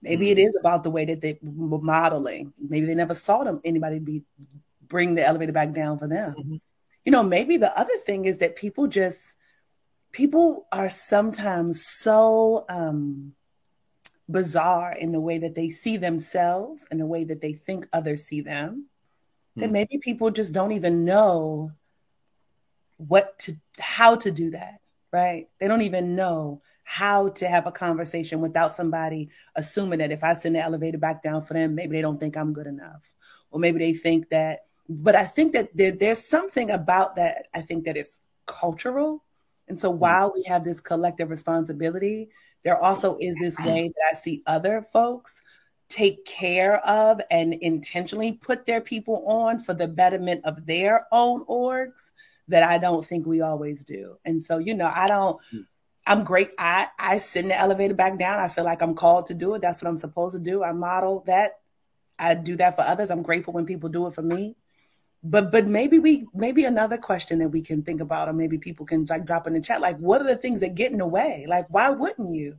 Maybe 0.00 0.28
mm-hmm. 0.28 0.38
it 0.38 0.42
is 0.44 0.56
about 0.58 0.82
the 0.82 0.90
way 0.90 1.04
that 1.04 1.20
they 1.20 1.38
were 1.42 1.82
modeling. 1.82 2.54
Maybe 2.58 2.86
they 2.86 2.94
never 2.94 3.14
saw 3.14 3.44
them 3.44 3.60
anybody 3.66 3.98
be 3.98 4.24
bring 4.90 5.14
the 5.14 5.26
elevator 5.26 5.52
back 5.52 5.72
down 5.72 5.98
for 5.98 6.06
them. 6.06 6.34
Mm-hmm. 6.38 6.56
You 7.06 7.12
know, 7.12 7.22
maybe 7.22 7.56
the 7.56 7.72
other 7.80 7.96
thing 8.04 8.26
is 8.26 8.38
that 8.38 8.56
people 8.56 8.86
just 8.86 9.36
people 10.12 10.66
are 10.72 10.90
sometimes 10.90 11.82
so 11.82 12.66
um 12.68 13.32
bizarre 14.30 14.92
in 14.92 15.12
the 15.12 15.20
way 15.20 15.38
that 15.38 15.54
they 15.54 15.68
see 15.68 15.96
themselves 15.96 16.86
and 16.90 17.00
the 17.00 17.06
way 17.06 17.24
that 17.24 17.40
they 17.40 17.52
think 17.52 17.86
others 17.92 18.24
see 18.24 18.40
them 18.40 18.86
mm-hmm. 19.52 19.60
that 19.60 19.66
hmm. 19.68 19.72
maybe 19.72 19.98
people 19.98 20.30
just 20.30 20.54
don't 20.54 20.72
even 20.72 21.04
know 21.04 21.72
what 22.96 23.38
to 23.38 23.52
how 23.80 24.14
to 24.14 24.30
do 24.30 24.50
that 24.50 24.80
right 25.12 25.48
they 25.58 25.66
don't 25.66 25.82
even 25.82 26.14
know 26.14 26.60
how 26.84 27.28
to 27.30 27.48
have 27.48 27.66
a 27.66 27.72
conversation 27.72 28.40
without 28.40 28.72
somebody 28.72 29.28
assuming 29.56 29.98
that 29.98 30.12
if 30.12 30.22
i 30.22 30.32
send 30.32 30.54
the 30.54 30.60
elevator 30.60 30.98
back 30.98 31.22
down 31.22 31.42
for 31.42 31.54
them 31.54 31.74
maybe 31.74 31.96
they 31.96 32.02
don't 32.02 32.20
think 32.20 32.36
i'm 32.36 32.52
good 32.52 32.66
enough 32.66 33.12
or 33.50 33.58
maybe 33.58 33.78
they 33.78 33.92
think 33.92 34.28
that 34.28 34.66
but 34.90 35.14
I 35.14 35.24
think 35.24 35.52
that 35.52 35.68
there, 35.72 35.92
there's 35.92 36.18
something 36.18 36.68
about 36.68 37.14
that. 37.14 37.46
I 37.54 37.60
think 37.60 37.84
that 37.84 37.96
is 37.96 38.20
cultural. 38.46 39.24
And 39.68 39.78
so 39.78 39.90
mm-hmm. 39.90 40.00
while 40.00 40.32
we 40.34 40.44
have 40.48 40.64
this 40.64 40.80
collective 40.80 41.30
responsibility, 41.30 42.30
there 42.64 42.76
also 42.76 43.16
is 43.20 43.36
this 43.40 43.56
way 43.60 43.88
that 43.88 44.08
I 44.10 44.14
see 44.14 44.42
other 44.46 44.82
folks 44.82 45.42
take 45.88 46.24
care 46.24 46.78
of 46.86 47.20
and 47.30 47.54
intentionally 47.54 48.32
put 48.32 48.66
their 48.66 48.80
people 48.80 49.24
on 49.28 49.60
for 49.60 49.74
the 49.74 49.88
betterment 49.88 50.44
of 50.44 50.66
their 50.66 51.06
own 51.12 51.44
orgs 51.46 52.10
that 52.48 52.64
I 52.64 52.78
don't 52.78 53.06
think 53.06 53.26
we 53.26 53.40
always 53.40 53.84
do. 53.84 54.16
And 54.24 54.42
so, 54.42 54.58
you 54.58 54.74
know, 54.74 54.90
I 54.92 55.06
don't 55.06 55.40
mm. 55.54 55.62
I'm 56.06 56.24
great. 56.24 56.48
I 56.58 56.88
I 56.98 57.18
send 57.18 57.50
the 57.50 57.58
elevator 57.58 57.94
back 57.94 58.18
down. 58.18 58.40
I 58.40 58.48
feel 58.48 58.64
like 58.64 58.82
I'm 58.82 58.94
called 58.94 59.26
to 59.26 59.34
do 59.34 59.54
it. 59.54 59.62
That's 59.62 59.82
what 59.82 59.88
I'm 59.88 59.96
supposed 59.96 60.34
to 60.34 60.42
do. 60.42 60.64
I 60.64 60.72
model 60.72 61.22
that. 61.26 61.58
I 62.18 62.34
do 62.34 62.56
that 62.56 62.74
for 62.74 62.82
others. 62.82 63.10
I'm 63.10 63.22
grateful 63.22 63.52
when 63.52 63.66
people 63.66 63.88
do 63.88 64.06
it 64.06 64.14
for 64.14 64.22
me 64.22 64.56
but 65.22 65.52
but 65.52 65.66
maybe 65.66 65.98
we 65.98 66.26
maybe 66.34 66.64
another 66.64 66.96
question 66.96 67.38
that 67.40 67.50
we 67.50 67.60
can 67.60 67.82
think 67.82 68.00
about 68.00 68.28
or 68.28 68.32
maybe 68.32 68.58
people 68.58 68.86
can 68.86 69.04
like 69.06 69.26
drop 69.26 69.46
in 69.46 69.52
the 69.52 69.60
chat 69.60 69.80
like 69.80 69.98
what 69.98 70.20
are 70.20 70.26
the 70.26 70.36
things 70.36 70.60
that 70.60 70.74
get 70.74 70.92
in 70.92 70.98
the 70.98 71.06
way 71.06 71.44
like 71.48 71.66
why 71.68 71.90
wouldn't 71.90 72.32
you? 72.32 72.58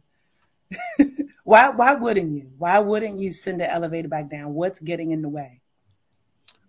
Why 1.43 1.70
why 1.70 1.95
wouldn't 1.95 2.32
you? 2.32 2.51
Why 2.57 2.80
wouldn't 2.80 3.20
you 3.20 3.32
send 3.32 3.59
the 3.59 3.70
elevator 3.70 4.07
back 4.07 4.30
down? 4.30 4.53
What's 4.53 4.80
getting 4.80 5.12
in 5.12 5.22
the 5.22 5.28
way? 5.28 5.59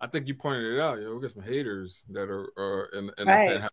I 0.00 0.08
think 0.08 0.26
you 0.26 0.34
pointed 0.34 0.74
it 0.74 0.80
out 0.80 1.00
yo. 1.00 1.14
We 1.14 1.22
got 1.22 1.30
some 1.30 1.42
haters 1.42 2.02
that 2.10 2.28
are 2.28 2.48
uh 2.56 2.98
in, 2.98 3.10
in 3.18 3.28
right. 3.28 3.60
the, 3.60 3.68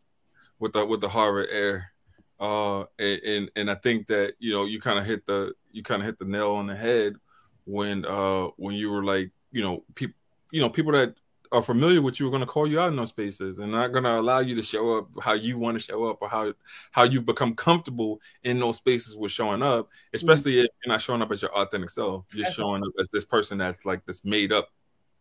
with 0.59 0.73
the 0.73 0.85
with 0.85 1.01
the 1.01 1.09
harvard 1.09 1.47
air. 1.49 1.93
Uh 2.39 2.81
and, 2.99 3.21
and 3.23 3.51
and 3.55 3.71
i 3.71 3.75
think 3.75 4.07
that 4.07 4.35
you 4.39 4.53
know 4.53 4.65
you 4.65 4.79
kind 4.79 4.97
of 4.97 5.05
hit 5.05 5.25
the 5.25 5.53
you 5.71 5.83
kind 5.83 6.01
of 6.01 6.05
hit 6.05 6.19
the 6.19 6.25
nail 6.25 6.51
on 6.51 6.67
the 6.67 6.75
head 6.75 7.15
when 7.65 8.05
uh 8.05 8.43
when 8.55 8.75
you 8.75 8.89
were 8.89 9.03
like 9.03 9.31
you 9.51 9.61
know 9.61 9.83
people 9.95 10.15
you 10.51 10.61
know 10.61 10.69
people 10.69 10.93
that 10.93 11.15
are 11.51 11.61
familiar 11.61 12.01
with 12.01 12.19
you 12.19 12.27
are 12.27 12.29
going 12.29 12.41
to 12.41 12.45
call 12.45 12.67
you 12.67 12.79
out 12.79 12.89
in 12.89 12.95
those 12.95 13.09
spaces. 13.09 13.59
And 13.59 13.71
not 13.71 13.91
going 13.91 14.03
to 14.03 14.19
allow 14.19 14.39
you 14.39 14.55
to 14.55 14.61
show 14.61 14.99
up 14.99 15.09
how 15.21 15.33
you 15.33 15.57
want 15.57 15.79
to 15.79 15.83
show 15.83 16.05
up 16.05 16.21
or 16.21 16.29
how 16.29 16.53
how 16.91 17.03
you 17.03 17.21
become 17.21 17.55
comfortable 17.55 18.21
in 18.43 18.59
those 18.59 18.77
spaces 18.77 19.15
with 19.15 19.31
showing 19.31 19.63
up 19.63 19.89
especially 20.13 20.53
mm-hmm. 20.53 20.65
if 20.65 20.71
you're 20.83 20.93
not 20.93 21.01
showing 21.01 21.21
up 21.21 21.31
as 21.31 21.41
your 21.41 21.55
authentic 21.55 21.89
self. 21.89 22.25
You're 22.33 22.43
that's 22.43 22.55
showing 22.55 22.83
up 22.83 22.91
as 22.99 23.07
this 23.11 23.25
person 23.25 23.57
that's 23.57 23.85
like 23.85 24.05
this 24.05 24.23
made 24.23 24.51
up 24.51 24.69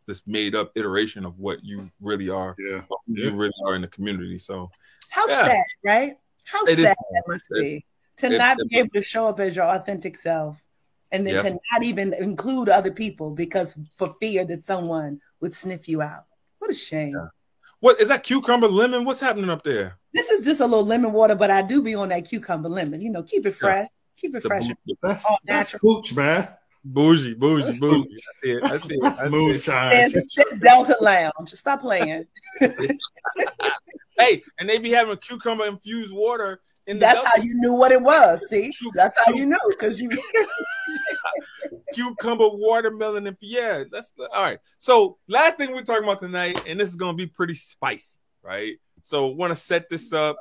this 0.07 0.27
made 0.27 0.55
up 0.55 0.73
iteration 0.75 1.25
of 1.25 1.39
what 1.39 1.63
you 1.65 1.91
really 2.01 2.31
are 2.31 2.57
yeah, 2.59 2.81
you 3.07 3.31
really 3.33 3.53
are 3.67 3.75
in 3.75 3.83
the 3.83 3.89
community. 3.89 4.39
So 4.39 4.71
how 5.11 5.27
yeah. 5.29 5.45
sad 5.45 5.65
right? 5.85 6.17
How 6.45 6.63
it 6.65 6.77
sad 6.77 6.79
is, 6.79 6.85
that 6.85 7.23
must 7.27 7.49
it, 7.51 7.61
be 7.61 7.87
to 8.19 8.27
it, 8.27 8.39
not 8.39 8.59
be 8.69 8.79
able 8.79 8.91
to 8.91 9.03
show 9.03 9.27
up 9.29 9.41
as 9.41 9.57
your 9.57 9.67
authentic 9.67 10.17
self 10.17 10.63
and 11.11 11.27
then 11.27 11.35
yes. 11.35 11.43
to 11.45 11.59
not 11.73 11.83
even 11.83 12.15
include 12.15 12.69
other 12.69 12.91
people 12.91 13.31
because 13.31 13.79
for 13.97 14.13
fear 14.21 14.45
that 14.45 14.65
someone 14.65 15.21
would 15.41 15.55
sniff 15.55 15.89
you 15.89 16.03
out. 16.03 16.25
What 16.59 16.71
a 16.71 16.75
shame. 16.75 17.15
Yeah. 17.15 17.29
What 17.81 18.01
is 18.01 18.09
that 18.09 18.25
cucumber 18.25 18.69
lemon? 18.69 19.05
What's 19.05 19.21
happening 19.21 19.51
up 19.51 19.63
there? 19.63 19.99
This 20.13 20.31
is 20.31 20.45
just 20.45 20.61
a 20.61 20.67
little 20.67 20.85
lemon 20.85 21.13
water, 21.13 21.35
but 21.35 21.51
I 21.51 21.63
do 21.63 21.81
be 21.83 21.95
on 21.95 22.09
that 22.09 22.29
cucumber 22.29 22.69
lemon. 22.69 23.01
You 23.01 23.11
know, 23.11 23.23
keep 23.23 23.47
it 23.47 23.55
fresh. 23.55 23.83
Yeah. 23.83 23.89
Keep 24.21 24.35
it 24.35 24.43
the 24.43 24.49
fresh. 24.49 24.65
That's, 25.03 25.27
that's 25.45 25.71
hooch, 25.81 26.15
man. 26.15 26.49
Bougie, 26.85 27.35
bougie, 27.35 27.79
bougie. 27.79 28.09
That's, 28.63 28.83
that's, 28.83 29.01
that's 29.03 29.31
moonshine. 29.31 29.97
Uh, 29.97 30.01
it's, 30.01 30.39
it's 30.39 30.59
Delta 30.59 30.97
Lounge. 31.01 31.51
Stop 31.51 31.83
playing. 31.83 32.27
hey, 34.19 34.43
and 34.59 34.69
they 34.69 34.79
be 34.79 34.91
having 34.91 35.17
cucumber 35.19 35.67
infused 35.67 36.15
water 36.15 36.61
that's 36.97 37.23
how 37.23 37.43
you 37.43 37.55
knew 37.57 37.75
what 37.75 37.93
it 37.93 38.03
was. 38.03 38.49
See, 38.49 38.73
that's 38.95 39.19
how 39.25 39.35
you 39.35 39.45
knew 39.45 39.59
because 39.69 40.01
you 40.01 40.11
cucumber, 41.93 42.49
watermelon, 42.49 43.27
and 43.27 43.37
yeah, 43.43 43.85
that's 43.93 44.11
the, 44.13 44.29
all 44.35 44.43
right. 44.43 44.59
So 44.81 45.19
last 45.29 45.59
thing 45.59 45.73
we're 45.73 45.83
talking 45.83 46.05
about 46.05 46.21
tonight, 46.21 46.63
and 46.67 46.81
this 46.81 46.89
is 46.89 46.97
gonna 46.97 47.17
be 47.17 47.27
pretty 47.27 47.55
spicy, 47.55 48.19
right? 48.43 48.77
So 49.03 49.27
want 49.27 49.51
to 49.51 49.57
set 49.57 49.91
this 49.91 50.13
up 50.13 50.37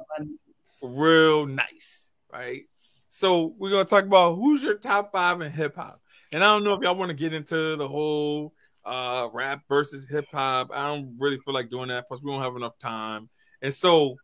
real 0.81 1.45
nice, 1.45 2.09
right? 2.31 2.63
So 3.09 3.53
we're 3.57 3.71
gonna 3.71 3.85
talk 3.85 4.05
about 4.05 4.35
who's 4.35 4.63
your 4.63 4.77
top 4.77 5.11
five 5.11 5.41
in 5.41 5.51
hip 5.51 5.75
hop, 5.75 6.01
and 6.31 6.43
I 6.43 6.47
don't 6.47 6.63
know 6.63 6.73
if 6.75 6.81
y'all 6.81 6.95
want 6.95 7.09
to 7.09 7.15
get 7.15 7.33
into 7.33 7.75
the 7.75 7.87
whole 7.87 8.53
uh 8.85 9.27
rap 9.33 9.63
versus 9.67 10.07
hip 10.09 10.27
hop. 10.31 10.69
I 10.73 10.87
don't 10.87 11.15
really 11.19 11.39
feel 11.43 11.53
like 11.53 11.69
doing 11.69 11.89
that, 11.89 12.07
plus 12.07 12.21
we 12.23 12.31
don't 12.31 12.41
have 12.41 12.55
enough 12.55 12.79
time. 12.79 13.29
And 13.61 13.73
so 13.73 14.15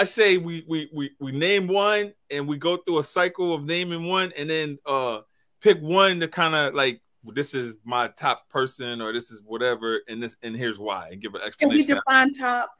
I 0.00 0.04
say 0.04 0.38
we 0.38 0.64
we 0.66 0.88
we 0.94 1.10
we 1.20 1.30
name 1.30 1.68
one 1.68 2.14
and 2.30 2.48
we 2.48 2.56
go 2.56 2.78
through 2.78 3.00
a 3.00 3.04
cycle 3.04 3.52
of 3.54 3.64
naming 3.64 4.04
one 4.04 4.32
and 4.34 4.48
then 4.48 4.78
uh 4.86 5.18
pick 5.60 5.78
one 5.78 6.20
to 6.20 6.28
kind 6.28 6.54
of 6.54 6.72
like 6.74 7.02
this 7.22 7.52
is 7.52 7.74
my 7.84 8.08
top 8.08 8.48
person 8.48 9.02
or 9.02 9.12
this 9.12 9.30
is 9.30 9.42
whatever 9.44 10.00
and 10.08 10.22
this 10.22 10.38
and 10.42 10.56
here's 10.56 10.78
why 10.78 11.10
and 11.12 11.20
give 11.20 11.34
an 11.34 11.42
explanation. 11.42 11.86
Can 11.86 11.96
we 11.96 12.00
define 12.00 12.30
top? 12.30 12.70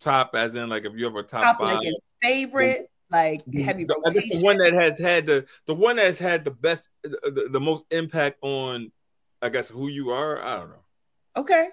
Top 0.00 0.34
as 0.34 0.54
in 0.54 0.70
like 0.70 0.86
if 0.86 0.94
you 0.94 1.04
have 1.04 1.16
a 1.16 1.22
top, 1.22 1.42
top 1.42 1.58
five. 1.58 1.76
like 1.76 1.92
favorite, 2.22 2.90
like 3.10 3.42
heavy 3.52 3.84
the, 3.84 4.00
rotation. 4.02 4.40
the 4.40 4.42
one 4.42 4.56
that 4.56 4.72
has 4.72 4.98
had 4.98 5.26
the 5.26 5.44
the 5.66 5.74
one 5.74 5.96
that's 5.96 6.18
had 6.18 6.46
the 6.46 6.50
best 6.50 6.88
the, 7.02 7.10
the, 7.10 7.48
the 7.50 7.60
most 7.60 7.84
impact 7.90 8.38
on 8.40 8.90
I 9.42 9.50
guess 9.50 9.68
who 9.68 9.88
you 9.88 10.12
are. 10.12 10.42
I 10.42 10.56
don't 10.56 10.70
know. 10.70 10.84
Okay. 11.36 11.68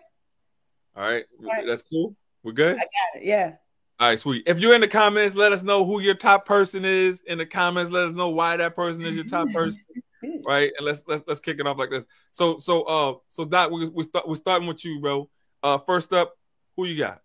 All 0.98 1.10
right. 1.10 1.24
All 1.40 1.50
right. 1.50 1.66
That's 1.66 1.84
cool. 1.84 2.14
We're 2.44 2.52
good? 2.52 2.76
I 2.76 2.80
got 2.80 3.22
it. 3.22 3.24
Yeah. 3.24 3.56
All 4.00 4.08
right, 4.08 4.20
sweet. 4.20 4.44
If 4.48 4.60
you're 4.60 4.74
in 4.76 4.82
the 4.82 4.88
comments, 4.88 5.36
let 5.36 5.52
us 5.52 5.62
know 5.62 5.84
who 5.84 6.00
your 6.00 6.16
top 6.16 6.46
person 6.46 6.86
is. 6.86 7.22
In 7.28 7.38
the 7.38 7.46
comments, 7.46 7.92
let 7.92 8.08
us 8.08 8.16
know 8.16 8.30
why 8.30 8.56
that 8.56 8.74
person 8.74 9.02
is 9.02 9.14
your 9.14 9.26
top 9.26 9.50
person. 9.54 9.78
right? 10.46 10.72
And 10.78 10.86
let's 10.86 11.04
let's 11.06 11.24
let's 11.28 11.42
kick 11.42 11.60
it 11.60 11.68
off 11.68 11.78
like 11.78 11.90
this. 11.90 12.06
So 12.32 12.60
so 12.60 12.84
uh 12.84 13.14
so 13.28 13.44
Doc, 13.44 13.72
we 13.72 13.90
we 13.90 14.04
start 14.04 14.28
we're 14.28 14.36
starting 14.36 14.70
with 14.70 14.86
you, 14.86 15.02
bro. 15.02 15.30
Uh 15.62 15.80
first 15.80 16.14
up, 16.14 16.34
who 16.78 16.86
you 16.86 16.98
got? 16.98 17.22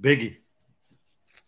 Biggie. 0.00 0.36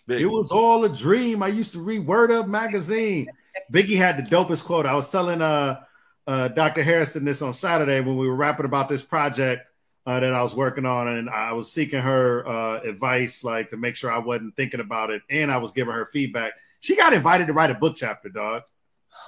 Biggie. 0.07 0.21
It 0.21 0.27
was 0.27 0.51
all 0.51 0.85
a 0.85 0.89
dream. 0.89 1.43
I 1.43 1.49
used 1.49 1.73
to 1.73 1.81
read 1.81 2.07
Word 2.07 2.31
Up 2.31 2.47
magazine. 2.47 3.29
Biggie 3.73 3.97
had 3.97 4.19
the 4.19 4.23
dopest 4.23 4.65
quote. 4.65 4.85
I 4.85 4.95
was 4.95 5.11
telling 5.11 5.41
uh, 5.41 5.81
uh, 6.27 6.49
Dr. 6.49 6.83
Harrison 6.83 7.25
this 7.25 7.43
on 7.43 7.53
Saturday 7.53 8.01
when 8.01 8.17
we 8.17 8.29
were 8.29 8.37
rapping 8.37 8.67
about 8.67 8.89
this 8.89 9.03
project 9.03 9.68
uh, 10.09 10.21
that 10.21 10.33
I 10.33 10.41
was 10.41 10.55
working 10.55 10.87
on, 10.87 11.07
and 11.07 11.29
I 11.29 11.53
was 11.53 11.71
seeking 11.71 12.01
her 12.01 12.49
uh, 12.49 12.81
advice, 12.81 13.45
like 13.45 13.69
to 13.71 13.77
make 13.77 13.95
sure 13.95 14.11
I 14.11 14.17
wasn't 14.17 14.57
thinking 14.57 14.81
about 14.81 15.11
it, 15.11 15.21
and 15.29 15.53
I 15.53 15.59
was 15.59 15.73
giving 15.73 15.93
her 15.93 16.07
feedback. 16.07 16.53
She 16.81 16.97
got 16.97 17.13
invited 17.13 17.49
to 17.49 17.53
write 17.53 17.71
a 17.71 17.75
book 17.75 17.95
chapter, 17.95 18.31
dog. 18.31 18.63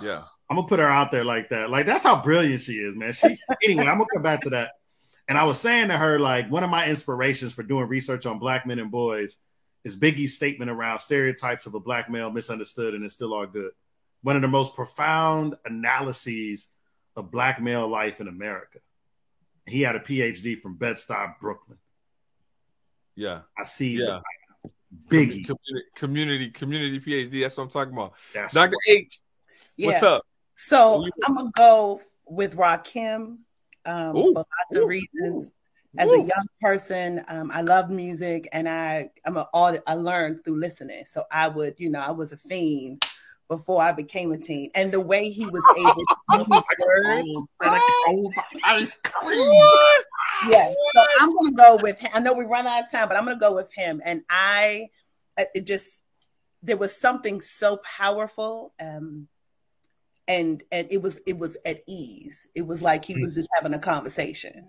Yeah. 0.02 0.22
I'm 0.48 0.56
gonna 0.56 0.66
put 0.66 0.78
her 0.78 0.88
out 0.88 1.10
there 1.10 1.22
like 1.22 1.50
that. 1.50 1.68
Like 1.68 1.84
that's 1.84 2.02
how 2.02 2.22
brilliant 2.22 2.62
she 2.62 2.76
is, 2.76 2.96
man. 2.96 3.12
She 3.12 3.36
anyway, 3.62 3.82
I'm 3.82 3.98
gonna 3.98 4.06
come 4.10 4.22
back 4.22 4.40
to 4.42 4.50
that. 4.50 4.70
And 5.28 5.36
I 5.36 5.44
was 5.44 5.60
saying 5.60 5.88
to 5.88 5.98
her, 5.98 6.18
like, 6.18 6.50
one 6.50 6.64
of 6.64 6.70
my 6.70 6.88
inspirations 6.88 7.52
for 7.52 7.62
doing 7.62 7.86
research 7.86 8.24
on 8.24 8.38
black 8.38 8.66
men 8.66 8.78
and 8.78 8.90
boys 8.90 9.36
is 9.84 9.96
Biggie's 9.96 10.34
statement 10.34 10.70
around 10.70 10.98
stereotypes 11.00 11.66
of 11.66 11.74
a 11.74 11.80
black 11.80 12.10
male 12.10 12.30
misunderstood 12.30 12.94
and 12.94 13.04
it's 13.04 13.14
still 13.14 13.34
all 13.34 13.46
good. 13.46 13.72
One 14.22 14.34
of 14.34 14.42
the 14.42 14.48
most 14.48 14.74
profound 14.74 15.56
analyses 15.66 16.68
of 17.16 17.30
black 17.30 17.60
male 17.60 17.86
life 17.86 18.20
in 18.22 18.28
America. 18.28 18.78
He 19.70 19.82
had 19.82 19.96
a 19.96 20.00
PhD 20.00 20.60
from 20.60 20.76
Bed-Stuy, 20.76 21.38
Brooklyn. 21.40 21.78
Yeah. 23.14 23.42
I 23.58 23.64
see 23.64 23.96
Yeah. 23.98 24.20
Biggie. 25.08 25.44
Community, 25.46 25.90
community, 25.94 26.50
community 26.50 27.00
PhD. 27.00 27.42
That's 27.42 27.56
what 27.56 27.64
I'm 27.64 27.70
talking 27.70 27.92
about. 27.92 28.14
That's 28.34 28.54
Dr. 28.54 28.76
H, 28.88 29.20
Yeah. 29.76 29.86
what's 29.86 30.02
up? 30.02 30.26
So 30.54 31.02
Who 31.02 31.10
I'm 31.24 31.34
gonna 31.36 31.50
go 31.54 32.00
with 32.26 32.56
Rakim 32.56 33.38
um, 33.86 34.16
Ooh. 34.16 34.32
for 34.32 34.38
lots 34.38 34.76
Ooh. 34.76 34.82
of 34.82 34.88
reasons. 34.88 35.52
As 35.98 36.08
Woo. 36.08 36.22
a 36.22 36.24
young 36.24 36.46
person, 36.60 37.24
um, 37.28 37.50
I 37.52 37.62
love 37.62 37.90
music, 37.90 38.48
and 38.52 38.68
I 38.68 39.10
I'm 39.24 39.36
a 39.36 39.48
all 39.52 39.76
I 39.86 39.94
learned 39.94 40.44
through 40.44 40.60
listening. 40.60 41.04
So 41.04 41.24
I 41.30 41.48
would, 41.48 41.74
you 41.78 41.90
know, 41.90 42.00
I 42.00 42.12
was 42.12 42.32
a 42.32 42.36
fiend 42.36 43.04
before 43.50 43.82
I 43.82 43.90
became 43.92 44.30
a 44.32 44.38
teen, 44.38 44.70
and 44.74 44.90
the 44.92 45.00
way 45.00 45.28
he 45.28 45.44
was 45.44 45.62
able 45.76 45.94
to 45.94 46.38
use 46.38 47.44
words. 47.60 48.86
Yes, 50.48 50.74
so 50.94 51.02
I'm 51.20 51.34
gonna 51.34 51.52
go 51.52 51.78
with 51.82 52.00
him. 52.00 52.10
I 52.14 52.20
know 52.20 52.32
we 52.32 52.44
run 52.44 52.66
out 52.66 52.84
of 52.84 52.90
time, 52.90 53.08
but 53.08 53.16
I'm 53.18 53.24
gonna 53.26 53.38
go 53.38 53.54
with 53.54 53.74
him. 53.74 54.00
And 54.02 54.22
I, 54.30 54.86
it 55.36 55.66
just 55.66 56.02
there 56.62 56.78
was 56.78 56.96
something 56.96 57.40
so 57.42 57.78
powerful, 57.78 58.72
um, 58.80 59.28
and 60.28 60.62
and 60.72 60.86
it 60.90 61.02
was 61.02 61.20
it 61.26 61.36
was 61.36 61.58
at 61.66 61.80
ease. 61.86 62.48
It 62.54 62.66
was 62.66 62.82
like 62.82 63.04
he 63.04 63.20
was 63.20 63.34
just 63.34 63.50
having 63.56 63.74
a 63.74 63.78
conversation, 63.78 64.68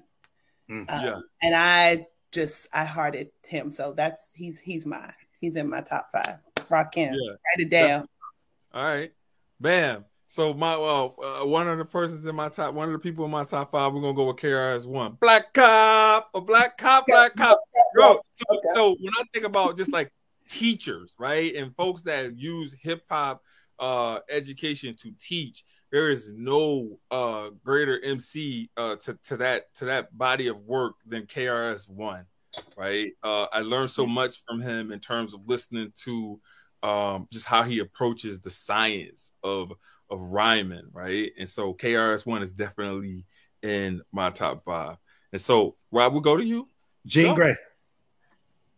Mm. 0.70 0.90
Um, 0.92 1.06
Yeah. 1.06 1.20
And 1.42 1.56
I 1.56 2.08
just 2.32 2.68
I 2.74 2.84
hearted 2.86 3.30
him, 3.46 3.72
so 3.72 3.94
that's 3.94 4.34
he's 4.36 4.60
he's 4.60 4.86
my 4.86 5.14
he's 5.40 5.56
in 5.56 5.70
my 5.70 5.82
top 5.82 6.10
five. 6.12 6.40
Rakim, 6.56 7.12
Yeah. 7.14 7.32
write 7.32 7.60
it 7.60 7.70
down. 7.70 8.08
All 8.74 8.84
right. 8.84 9.12
Bam. 9.60 10.06
So 10.28 10.54
my 10.54 10.78
well, 10.78 11.16
uh, 11.22 11.46
one 11.46 11.68
of 11.68 11.78
the 11.78 11.84
persons 11.84 12.26
in 12.26 12.36
my 12.36 12.48
top, 12.48 12.74
one 12.74 12.88
of 12.88 12.94
the 12.94 13.00
people 13.00 13.26
in 13.26 13.32
my 13.32 13.44
top 13.44 13.72
five, 13.72 13.94
we're 13.94 14.00
gonna 14.00 14.14
go 14.14 14.28
with 14.28 14.38
KRS 14.38 14.86
One. 14.88 15.18
Black 15.20 15.54
cop, 15.54 16.30
a 16.34 16.40
black 16.40 16.78
cop, 16.78 17.06
black 17.06 17.36
cop. 17.36 17.60
Yo, 17.98 18.14
so, 18.36 18.46
Okay. 18.50 18.70
so 18.74 18.90
when 18.92 19.14
I 19.20 19.24
think 19.34 19.46
about 19.46 19.76
just 19.76 19.92
like 19.92 20.10
teachers, 20.48 21.14
right, 21.20 21.54
and 21.56 21.76
folks 21.76 22.04
that 22.04 22.38
use 22.38 22.74
hip 22.82 23.04
hop 23.10 23.44
uh 23.80 24.20
education 24.30 24.96
to 25.02 25.12
teach, 25.20 25.66
there 25.92 26.10
is 26.10 26.32
no 26.34 26.98
uh 27.12 27.50
greater 27.66 28.00
MC 28.02 28.70
uh 28.78 28.96
to, 29.04 29.20
to 29.26 29.38
that 29.38 29.74
to 29.76 29.86
that 29.86 30.18
body 30.18 30.48
of 30.48 30.62
work 30.62 30.94
than 31.06 31.26
KRS 31.26 31.90
One, 31.90 32.24
right? 32.78 33.12
Uh 33.22 33.48
I 33.52 33.60
learned 33.64 33.92
so 33.92 34.06
much 34.06 34.42
from 34.48 34.62
him 34.62 34.94
in 34.94 35.02
terms 35.02 35.34
of 35.34 35.42
listening 35.46 35.92
to 36.06 36.40
um 36.84 37.28
just 37.32 37.46
how 37.46 37.64
he 37.64 37.80
approaches 37.80 38.40
the 38.40 38.50
science 38.50 39.34
of 39.44 39.74
of 40.10 40.22
rhyming, 40.22 40.90
right? 40.92 41.32
And 41.38 41.48
so 41.48 41.74
KRS 41.74 42.26
One 42.26 42.44
is 42.44 42.52
definitely 42.52 43.26
in 43.62 44.02
my 44.12 44.30
top 44.30 44.64
five. 44.64 44.98
And 45.32 45.42
so 45.42 45.76
Rob, 45.92 46.14
we'll 46.14 46.22
go 46.22 46.38
to 46.38 46.44
you. 46.44 46.68
Jean 47.06 47.28
No. 47.28 47.36
Grae. 47.36 47.56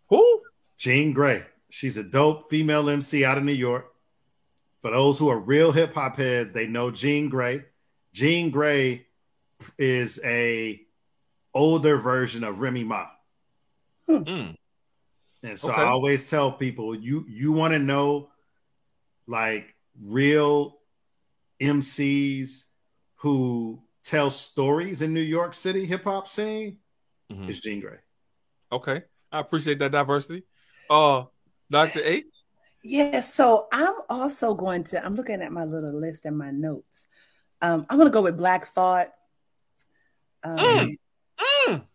Who? 0.10 0.42
Jean 0.78 1.14
Grae. 1.14 1.46
She's 1.70 1.98
a 1.98 2.04
dope 2.04 2.50
female 2.50 2.90
MC 2.90 3.26
out 3.26 3.38
of 3.38 3.44
New 3.44 3.52
York. 3.52 3.88
For 4.82 4.92
those 4.92 5.18
who 5.18 5.30
are 5.30 5.40
real 5.40 5.72
hip 5.72 5.94
hop 5.94 6.18
heads, 6.18 6.52
they 6.52 6.68
know 6.68 6.92
Jean 6.92 7.32
Grae. 7.32 7.64
Jean 8.14 8.52
Grae 8.52 9.06
is 9.80 10.20
a 10.24 10.80
older 11.54 11.98
version 11.98 12.44
of 12.44 12.60
Remy 12.60 12.84
Ma. 12.84 13.08
Mm, 14.10 14.56
And 15.44 15.60
so 15.60 15.72
Okay. 15.72 15.82
I 15.82 15.86
always 15.86 16.30
tell 16.30 16.52
people 16.52 16.96
you 16.96 17.26
you 17.28 17.52
want 17.52 17.74
to 17.74 17.80
know 17.80 18.30
like 19.28 19.76
real 20.02 20.80
MCs 21.62 22.66
who 23.16 23.82
tell 24.04 24.30
stories 24.30 25.02
in 25.02 25.14
New 25.14 25.22
York 25.22 25.54
City 25.54 25.86
hip 25.86 26.04
hop 26.04 26.28
scene 26.28 26.78
mhm. 27.32 27.50
is 27.50 27.60
Jean 27.60 27.82
Grae. 27.82 28.00
Okay. 28.72 29.04
I 29.32 29.40
appreciate 29.40 29.80
that 29.80 29.92
diversity. 29.92 30.44
Uh 30.90 31.26
Dr. 31.70 32.02
H. 32.04 32.26
Yeah, 32.84 33.22
so 33.22 33.68
I'm 33.74 33.94
also 34.10 34.54
going 34.54 34.84
to, 34.86 35.04
I'm 35.04 35.16
looking 35.16 35.42
at 35.42 35.52
my 35.54 35.64
little 35.64 35.94
list 35.94 36.26
and 36.26 36.38
my 36.38 36.52
notes. 36.52 37.08
Um, 37.62 37.86
I'm 37.90 37.98
going 37.98 38.10
to 38.10 38.14
go 38.14 38.22
with 38.22 38.38
Black 38.38 38.66
Thought. 38.66 39.08
Um, 40.44 40.58
Mm. 40.60 40.98
Mm. 41.68 41.88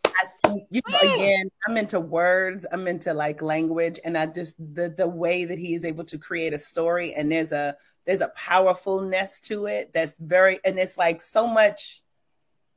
You 0.70 0.80
know, 0.88 1.14
again, 1.14 1.50
I'm 1.66 1.76
into 1.76 2.00
words, 2.00 2.66
I'm 2.70 2.86
into 2.86 3.14
like 3.14 3.42
language, 3.42 3.98
and 4.04 4.16
I 4.16 4.26
just, 4.26 4.56
the, 4.58 4.88
the 4.88 5.08
way 5.08 5.44
that 5.44 5.58
he 5.58 5.74
is 5.74 5.84
able 5.84 6.04
to 6.04 6.18
create 6.18 6.52
a 6.52 6.58
story, 6.58 7.14
and 7.14 7.30
there's 7.30 7.52
a, 7.52 7.76
there's 8.06 8.20
a 8.20 8.32
powerfulness 8.36 9.40
to 9.40 9.66
it 9.66 9.92
that's 9.92 10.18
very, 10.18 10.58
and 10.64 10.78
it's 10.78 10.98
like 10.98 11.20
so 11.20 11.46
much, 11.46 12.02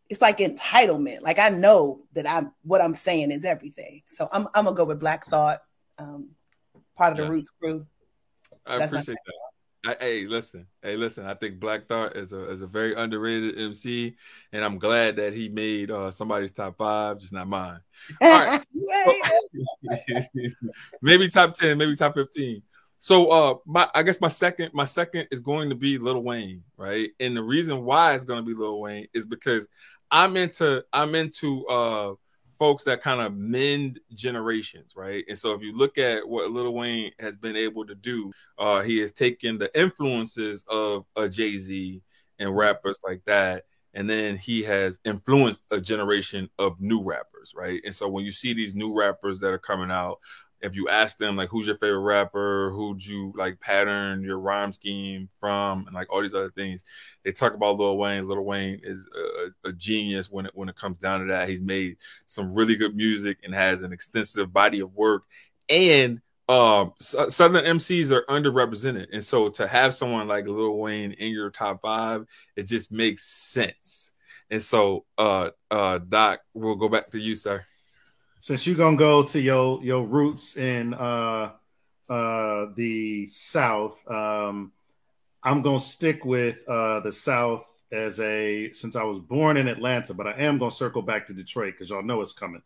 it's 0.09 0.21
like 0.21 0.39
entitlement. 0.39 1.21
Like 1.21 1.39
I 1.39 1.49
know 1.49 2.01
that 2.13 2.27
I'm, 2.27 2.51
what 2.63 2.81
I'm 2.81 2.93
saying 2.93 3.31
is 3.31 3.45
everything. 3.45 4.03
So 4.09 4.27
I'm, 4.31 4.47
I'm 4.53 4.65
going 4.65 4.75
to 4.75 4.77
go 4.77 4.85
with 4.85 4.99
Black 4.99 5.25
Thought, 5.25 5.61
um, 5.97 6.29
part 6.95 7.13
of 7.13 7.17
the 7.17 7.31
Roots 7.31 7.51
crew. 7.51 7.85
I 8.65 8.77
That's 8.77 8.91
appreciate 8.91 9.17
that. 9.25 9.33
I, 9.83 9.95
hey, 9.99 10.27
listen, 10.27 10.67
hey, 10.83 10.95
listen. 10.95 11.25
I 11.25 11.33
think 11.33 11.59
Black 11.59 11.87
Thought 11.87 12.15
is 12.15 12.33
a 12.33 12.49
is 12.51 12.61
a 12.61 12.67
very 12.67 12.93
underrated 12.93 13.57
MC, 13.57 14.15
and 14.51 14.63
I'm 14.63 14.77
glad 14.77 15.15
that 15.15 15.33
he 15.33 15.49
made 15.49 15.89
uh, 15.89 16.11
somebody's 16.11 16.51
top 16.51 16.77
five, 16.77 17.17
just 17.19 17.33
not 17.33 17.47
mine. 17.47 17.79
right. 18.21 18.63
Yeah, 18.71 20.21
maybe 21.01 21.29
top 21.29 21.55
ten, 21.55 21.79
maybe 21.79 21.95
top 21.95 22.13
fifteen. 22.13 22.61
So, 22.99 23.31
uh, 23.31 23.55
my 23.65 23.89
I 23.95 24.03
guess 24.03 24.21
my 24.21 24.27
second 24.27 24.69
my 24.73 24.85
second 24.85 25.27
is 25.31 25.39
going 25.39 25.69
to 25.69 25.75
be 25.75 25.97
Lil 25.97 26.21
Wayne, 26.21 26.63
right? 26.77 27.09
And 27.19 27.35
the 27.35 27.41
reason 27.41 27.83
why 27.83 28.13
it's 28.13 28.23
going 28.23 28.43
to 28.43 28.45
be 28.45 28.53
Lil 28.53 28.79
Wayne 28.79 29.07
is 29.15 29.25
because 29.25 29.67
I'm 30.11 30.37
into 30.37 30.83
I'm 30.93 31.15
into 31.15 31.65
uh 31.65 32.13
folks 32.61 32.83
that 32.83 33.01
kind 33.01 33.19
of 33.19 33.35
mend 33.35 33.99
generations, 34.13 34.91
right? 34.95 35.23
And 35.27 35.35
so 35.35 35.53
if 35.53 35.63
you 35.63 35.75
look 35.75 35.97
at 35.97 36.29
what 36.29 36.51
Lil 36.51 36.71
Wayne 36.75 37.11
has 37.19 37.35
been 37.35 37.55
able 37.55 37.87
to 37.87 37.95
do, 37.95 38.31
uh, 38.59 38.81
he 38.81 38.99
has 38.99 39.11
taken 39.11 39.57
the 39.57 39.75
influences 39.75 40.63
of 40.67 41.05
a 41.15 41.27
Jay 41.27 41.57
Z 41.57 42.03
and 42.37 42.55
rappers 42.55 42.99
like 43.03 43.23
that, 43.25 43.63
and 43.95 44.07
then 44.07 44.37
he 44.37 44.61
has 44.61 44.99
influenced 45.03 45.63
a 45.71 45.81
generation 45.81 46.51
of 46.59 46.79
new 46.79 47.01
rappers, 47.01 47.51
right? 47.55 47.81
And 47.83 47.95
so 47.95 48.07
when 48.07 48.25
you 48.25 48.31
see 48.31 48.53
these 48.53 48.75
new 48.75 48.93
rappers 48.93 49.39
that 49.39 49.51
are 49.51 49.57
coming 49.57 49.89
out, 49.89 50.19
if 50.61 50.75
you 50.75 50.87
ask 50.89 51.17
them 51.17 51.35
like 51.35 51.49
who's 51.49 51.67
your 51.67 51.77
favorite 51.77 51.99
rapper, 51.99 52.71
who'd 52.71 53.05
you 53.05 53.33
like 53.35 53.59
pattern 53.59 54.23
your 54.23 54.39
rhyme 54.39 54.71
scheme 54.71 55.29
from, 55.39 55.85
and 55.87 55.95
like 55.95 56.11
all 56.11 56.21
these 56.21 56.33
other 56.33 56.51
things, 56.51 56.83
they 57.23 57.31
talk 57.31 57.53
about 57.53 57.77
Lil 57.77 57.97
Wayne. 57.97 58.27
Lil 58.27 58.43
Wayne 58.43 58.79
is 58.83 59.07
a, 59.15 59.69
a 59.69 59.73
genius 59.73 60.29
when 60.29 60.45
it 60.45 60.51
when 60.53 60.69
it 60.69 60.75
comes 60.75 60.97
down 60.97 61.21
to 61.21 61.25
that. 61.27 61.49
He's 61.49 61.61
made 61.61 61.97
some 62.25 62.53
really 62.53 62.75
good 62.75 62.95
music 62.95 63.39
and 63.43 63.53
has 63.53 63.81
an 63.81 63.91
extensive 63.91 64.53
body 64.53 64.79
of 64.79 64.93
work, 64.93 65.23
and 65.67 66.21
um, 66.47 66.93
Southern 66.99 67.65
MCs 67.65 68.11
are 68.11 68.25
underrepresented, 68.29 69.07
and 69.11 69.23
so 69.23 69.49
to 69.49 69.67
have 69.67 69.93
someone 69.93 70.27
like 70.27 70.47
Lil 70.47 70.77
Wayne 70.77 71.13
in 71.13 71.31
your 71.31 71.49
top 71.49 71.81
five, 71.81 72.25
it 72.55 72.63
just 72.63 72.91
makes 72.91 73.23
sense. 73.23 74.11
And 74.49 74.61
so, 74.61 75.05
uh, 75.17 75.51
uh, 75.71 75.99
Doc, 75.99 76.41
we'll 76.53 76.75
go 76.75 76.89
back 76.89 77.09
to 77.11 77.19
you, 77.19 77.35
sir 77.35 77.65
since 78.41 78.65
you're 78.65 78.75
gonna 78.75 78.97
go 78.97 79.21
to 79.23 79.39
your 79.39 79.81
your 79.83 80.03
roots 80.03 80.57
in 80.57 80.95
uh 80.95 81.51
uh 82.09 82.65
the 82.75 83.27
South, 83.27 84.03
um, 84.09 84.73
I'm 85.43 85.61
gonna 85.61 85.79
stick 85.79 86.25
with 86.25 86.67
uh 86.67 87.01
the 87.01 87.13
South 87.13 87.63
as 87.91 88.19
a 88.19 88.73
since 88.73 88.95
I 88.95 89.03
was 89.03 89.19
born 89.19 89.57
in 89.57 89.67
Atlanta, 89.67 90.15
but 90.15 90.27
I 90.27 90.33
am 90.33 90.57
gonna 90.57 90.71
circle 90.71 91.03
back 91.03 91.27
to 91.27 91.33
Detroit 91.33 91.75
because 91.75 91.91
y'all 91.91 92.01
know 92.01 92.21
it's 92.21 92.33
coming. 92.33 92.63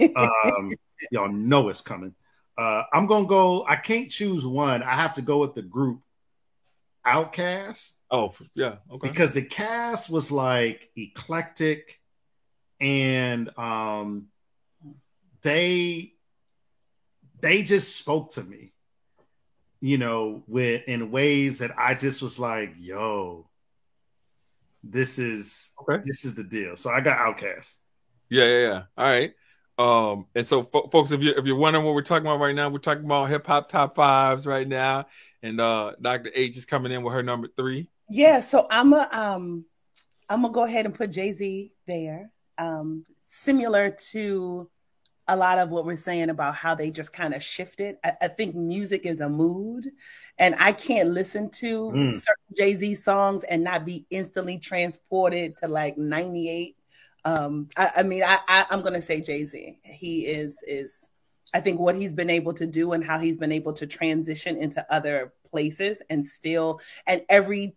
Um, 0.00 0.70
y'all 1.10 1.28
know 1.28 1.70
it's 1.70 1.80
coming. 1.80 2.14
Uh, 2.56 2.84
I'm 2.92 3.06
gonna 3.06 3.26
go. 3.26 3.66
I 3.66 3.76
can't 3.76 4.08
choose 4.08 4.46
one. 4.46 4.84
I 4.84 4.94
have 4.94 5.14
to 5.14 5.22
go 5.22 5.38
with 5.38 5.54
the 5.54 5.62
group 5.62 6.02
OutKast. 7.04 7.94
Oh 8.12 8.32
yeah, 8.54 8.76
okay. 8.92 9.08
Because 9.08 9.32
the 9.32 9.42
cast 9.42 10.08
was 10.08 10.30
like 10.30 10.88
eclectic, 10.96 12.00
and 12.80 13.50
um, 13.58 14.28
they 15.46 16.12
they 17.40 17.62
just 17.62 17.96
spoke 17.96 18.32
to 18.32 18.42
me, 18.42 18.72
you 19.80 19.96
know, 19.96 20.42
with 20.48 20.82
in 20.88 21.12
ways 21.12 21.60
that 21.60 21.70
I 21.78 21.94
just 21.94 22.20
was 22.20 22.38
like, 22.38 22.74
yo, 22.76 23.48
this 24.82 25.20
is 25.20 25.70
okay. 25.80 26.02
this 26.04 26.24
is 26.24 26.34
the 26.34 26.42
deal. 26.42 26.74
So 26.74 26.90
I 26.90 27.00
got 27.00 27.18
OutKast. 27.18 27.74
Yeah, 28.28 28.44
yeah, 28.44 28.60
yeah. 28.60 28.82
All 28.98 29.06
right. 29.06 29.32
Um, 29.78 30.26
and 30.34 30.44
so 30.44 30.64
fo- 30.64 30.88
folks, 30.88 31.12
if 31.12 31.22
you're 31.22 31.38
if 31.38 31.44
you're 31.44 31.56
wondering 31.56 31.84
what 31.84 31.94
we're 31.94 32.02
talking 32.02 32.26
about 32.26 32.40
right 32.40 32.54
now, 32.54 32.68
we're 32.68 32.78
talking 32.78 33.04
about 33.04 33.28
hip 33.28 33.46
hop 33.46 33.68
top 33.68 33.94
fives 33.94 34.46
right 34.46 34.66
now. 34.66 35.06
And 35.44 35.60
uh 35.60 35.92
Dr. 36.02 36.32
H 36.34 36.56
is 36.56 36.64
coming 36.64 36.90
in 36.90 37.04
with 37.04 37.14
her 37.14 37.22
number 37.22 37.48
three. 37.56 37.88
Yeah, 38.08 38.40
so 38.40 38.66
I'm 38.68 38.92
a 38.92 39.08
um 39.12 39.64
I'm 40.28 40.42
gonna 40.42 40.52
go 40.52 40.64
ahead 40.64 40.86
and 40.86 40.94
put 40.94 41.12
Jay-Z 41.12 41.72
there. 41.86 42.32
Um, 42.58 43.04
similar 43.24 43.90
to 44.10 44.68
a 45.28 45.36
lot 45.36 45.58
of 45.58 45.70
what 45.70 45.84
we're 45.84 45.96
saying 45.96 46.30
about 46.30 46.54
how 46.54 46.74
they 46.74 46.90
just 46.90 47.12
kind 47.12 47.34
of 47.34 47.42
shifted. 47.42 47.96
I, 48.04 48.12
I, 48.22 48.28
think 48.28 48.54
music 48.54 49.04
is 49.04 49.20
a 49.20 49.28
mood, 49.28 49.90
and 50.38 50.54
I 50.58 50.72
can't 50.72 51.08
listen 51.08 51.50
to 51.50 51.90
mm. 51.90 52.12
certain 52.12 52.54
Jay 52.56 52.72
Z 52.74 52.94
songs 52.96 53.44
and 53.44 53.64
not 53.64 53.84
be 53.84 54.06
instantly 54.10 54.58
transported 54.58 55.56
to 55.58 55.68
like 55.68 55.98
'98. 55.98 56.76
Um, 57.24 57.68
I, 57.76 57.88
I, 57.98 58.02
mean, 58.04 58.22
I, 58.22 58.38
I, 58.46 58.66
I'm 58.70 58.82
going 58.82 58.94
to 58.94 59.02
say 59.02 59.20
Jay 59.20 59.44
Z. 59.44 59.78
He 59.82 60.26
is 60.26 60.56
is 60.66 61.08
I 61.54 61.60
think 61.60 61.80
what 61.80 61.96
he's 61.96 62.14
been 62.14 62.30
able 62.30 62.52
to 62.54 62.66
do 62.66 62.92
and 62.92 63.04
how 63.04 63.18
he's 63.18 63.38
been 63.38 63.52
able 63.52 63.72
to 63.74 63.86
transition 63.86 64.56
into 64.56 64.86
other 64.92 65.32
places 65.50 66.02
and 66.10 66.26
still 66.26 66.80
and 67.06 67.22
every 67.28 67.76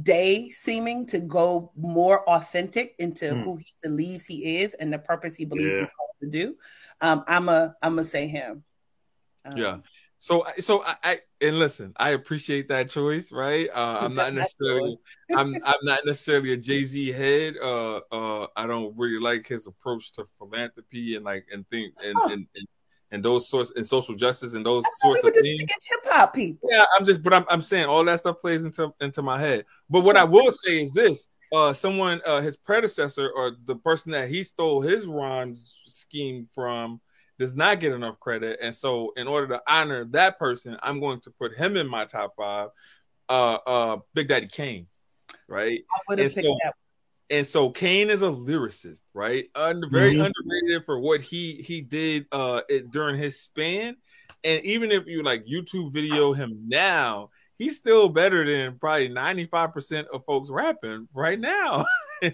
day 0.00 0.48
seeming 0.48 1.06
to 1.06 1.20
go 1.20 1.70
more 1.76 2.28
authentic 2.28 2.94
into 2.98 3.26
mm. 3.26 3.42
who 3.44 3.56
he 3.56 3.66
believes 3.82 4.26
he 4.26 4.58
is 4.58 4.74
and 4.74 4.92
the 4.92 4.98
purpose 4.98 5.36
he 5.36 5.44
believes 5.44 5.74
yeah. 5.74 5.80
he's 5.80 5.90
called 5.90 6.10
to 6.22 6.28
do. 6.28 6.56
Um, 7.00 7.24
I'm 7.26 7.48
a 7.48 7.74
I'm 7.82 7.92
gonna 7.92 8.04
say 8.04 8.26
him. 8.26 8.64
Um, 9.44 9.56
yeah. 9.56 9.78
So 10.18 10.46
so 10.60 10.84
I, 10.84 10.94
I, 11.02 11.18
and 11.40 11.58
listen, 11.58 11.92
I 11.96 12.10
appreciate 12.10 12.68
that 12.68 12.88
choice, 12.88 13.32
right? 13.32 13.68
Uh, 13.74 13.98
I'm 14.02 14.14
not 14.14 14.32
necessarily 14.32 14.96
I'm 15.36 15.54
I'm 15.64 15.82
not 15.82 16.00
necessarily 16.06 16.52
a 16.52 16.56
Jay 16.56 16.84
Z 16.84 17.10
head. 17.10 17.54
Uh, 17.60 18.00
uh, 18.12 18.46
I 18.56 18.66
don't 18.66 18.96
really 18.96 19.20
like 19.20 19.46
his 19.46 19.66
approach 19.66 20.12
to 20.12 20.24
philanthropy 20.38 21.16
and 21.16 21.24
like 21.24 21.46
and 21.52 21.68
think 21.68 21.94
and, 22.04 22.14
huh. 22.16 22.28
and, 22.32 22.46
and 22.54 22.68
and 23.12 23.22
those 23.22 23.48
sorts 23.48 23.70
and 23.76 23.86
social 23.86 24.16
justice 24.16 24.54
and 24.54 24.66
those 24.66 24.82
sorts 25.00 25.22
of 25.22 25.32
things. 25.34 25.60
Hip 25.60 26.00
hop 26.06 26.34
people. 26.34 26.68
Yeah, 26.72 26.84
I'm 26.98 27.06
just, 27.06 27.22
but 27.22 27.34
I'm, 27.34 27.44
I'm 27.48 27.62
saying 27.62 27.86
all 27.86 28.04
that 28.04 28.18
stuff 28.18 28.40
plays 28.40 28.64
into 28.64 28.92
into 29.00 29.22
my 29.22 29.38
head. 29.38 29.66
But 29.88 30.00
what 30.00 30.16
I 30.16 30.24
will 30.24 30.50
say 30.50 30.82
is 30.82 30.92
this: 30.92 31.28
uh, 31.52 31.74
someone, 31.74 32.20
uh, 32.26 32.40
his 32.40 32.56
predecessor 32.56 33.30
or 33.30 33.52
the 33.64 33.76
person 33.76 34.12
that 34.12 34.30
he 34.30 34.42
stole 34.42 34.80
his 34.80 35.06
rhymes 35.06 35.78
scheme 35.86 36.48
from 36.54 37.00
does 37.38 37.54
not 37.54 37.80
get 37.80 37.92
enough 37.92 38.18
credit, 38.18 38.58
and 38.62 38.74
so 38.74 39.12
in 39.16 39.28
order 39.28 39.46
to 39.48 39.62
honor 39.68 40.06
that 40.06 40.38
person, 40.38 40.76
I'm 40.82 40.98
going 40.98 41.20
to 41.20 41.30
put 41.30 41.54
him 41.54 41.76
in 41.76 41.86
my 41.86 42.06
top 42.06 42.34
five. 42.36 42.70
Uh, 43.28 43.58
uh, 43.66 43.96
Big 44.14 44.28
Daddy 44.28 44.48
Kane, 44.48 44.88
right? 45.48 45.80
I 45.94 45.98
would 46.08 46.18
have 46.18 46.34
picked 46.34 46.44
so, 46.44 46.56
that 46.64 46.74
and 47.32 47.46
so 47.46 47.70
Kane 47.70 48.10
is 48.10 48.20
a 48.20 48.26
lyricist, 48.26 49.00
right? 49.14 49.46
Under, 49.56 49.88
very 49.88 50.14
mm-hmm. 50.14 50.26
underrated 50.26 50.84
for 50.84 51.00
what 51.00 51.22
he 51.22 51.64
he 51.66 51.80
did 51.80 52.26
uh 52.30 52.60
it, 52.68 52.90
during 52.90 53.18
his 53.18 53.40
span. 53.40 53.96
And 54.44 54.62
even 54.64 54.92
if 54.92 55.06
you 55.06 55.22
like 55.22 55.46
YouTube 55.46 55.94
video 55.94 56.34
him 56.34 56.64
now, 56.68 57.30
he's 57.56 57.78
still 57.78 58.10
better 58.10 58.44
than 58.44 58.78
probably 58.78 59.08
95% 59.08 60.06
of 60.12 60.24
folks 60.26 60.50
rapping 60.50 61.08
right 61.14 61.40
now. 61.40 61.86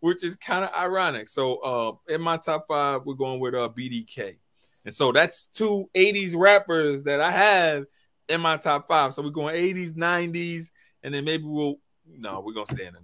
Which 0.00 0.22
is 0.22 0.36
kind 0.36 0.64
of 0.64 0.70
ironic. 0.74 1.26
So 1.26 1.56
uh 1.56 2.14
in 2.14 2.22
my 2.22 2.36
top 2.36 2.66
five, 2.68 3.02
we're 3.04 3.14
going 3.14 3.40
with 3.40 3.54
uh 3.54 3.68
BDK. 3.76 4.36
And 4.84 4.94
so 4.94 5.10
that's 5.10 5.48
two 5.48 5.90
80s 5.92 6.36
rappers 6.36 7.02
that 7.02 7.20
I 7.20 7.32
have 7.32 7.84
in 8.28 8.40
my 8.40 8.58
top 8.58 8.86
five. 8.86 9.12
So 9.12 9.22
we're 9.22 9.30
going 9.30 9.56
80s, 9.56 9.90
90s, 9.94 10.66
and 11.02 11.12
then 11.12 11.24
maybe 11.24 11.44
we'll 11.44 11.80
no, 12.06 12.40
we're 12.40 12.54
gonna 12.54 12.66
stay 12.66 12.86
in 12.86 12.94
the 12.94 13.00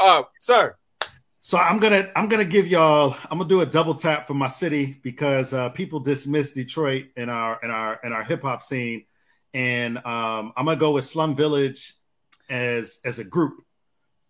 uh, 0.00 0.22
sir. 0.40 0.76
So 1.42 1.56
I'm 1.56 1.78
gonna 1.78 2.10
I'm 2.14 2.28
gonna 2.28 2.44
give 2.44 2.66
y'all 2.66 3.16
I'm 3.30 3.38
gonna 3.38 3.48
do 3.48 3.62
a 3.62 3.66
double 3.66 3.94
tap 3.94 4.26
for 4.26 4.34
my 4.34 4.46
city 4.46 5.00
because 5.02 5.54
uh, 5.54 5.70
people 5.70 5.98
dismiss 5.98 6.52
Detroit 6.52 7.06
in 7.16 7.30
our 7.30 7.58
in 7.62 7.70
our 7.70 7.98
in 8.04 8.12
our 8.12 8.22
hip 8.22 8.42
hop 8.42 8.60
scene, 8.60 9.04
and 9.54 9.96
um, 9.98 10.52
I'm 10.54 10.66
gonna 10.66 10.76
go 10.76 10.90
with 10.90 11.06
Slum 11.06 11.34
Village 11.34 11.94
as 12.50 13.00
as 13.06 13.18
a 13.20 13.24
group, 13.24 13.62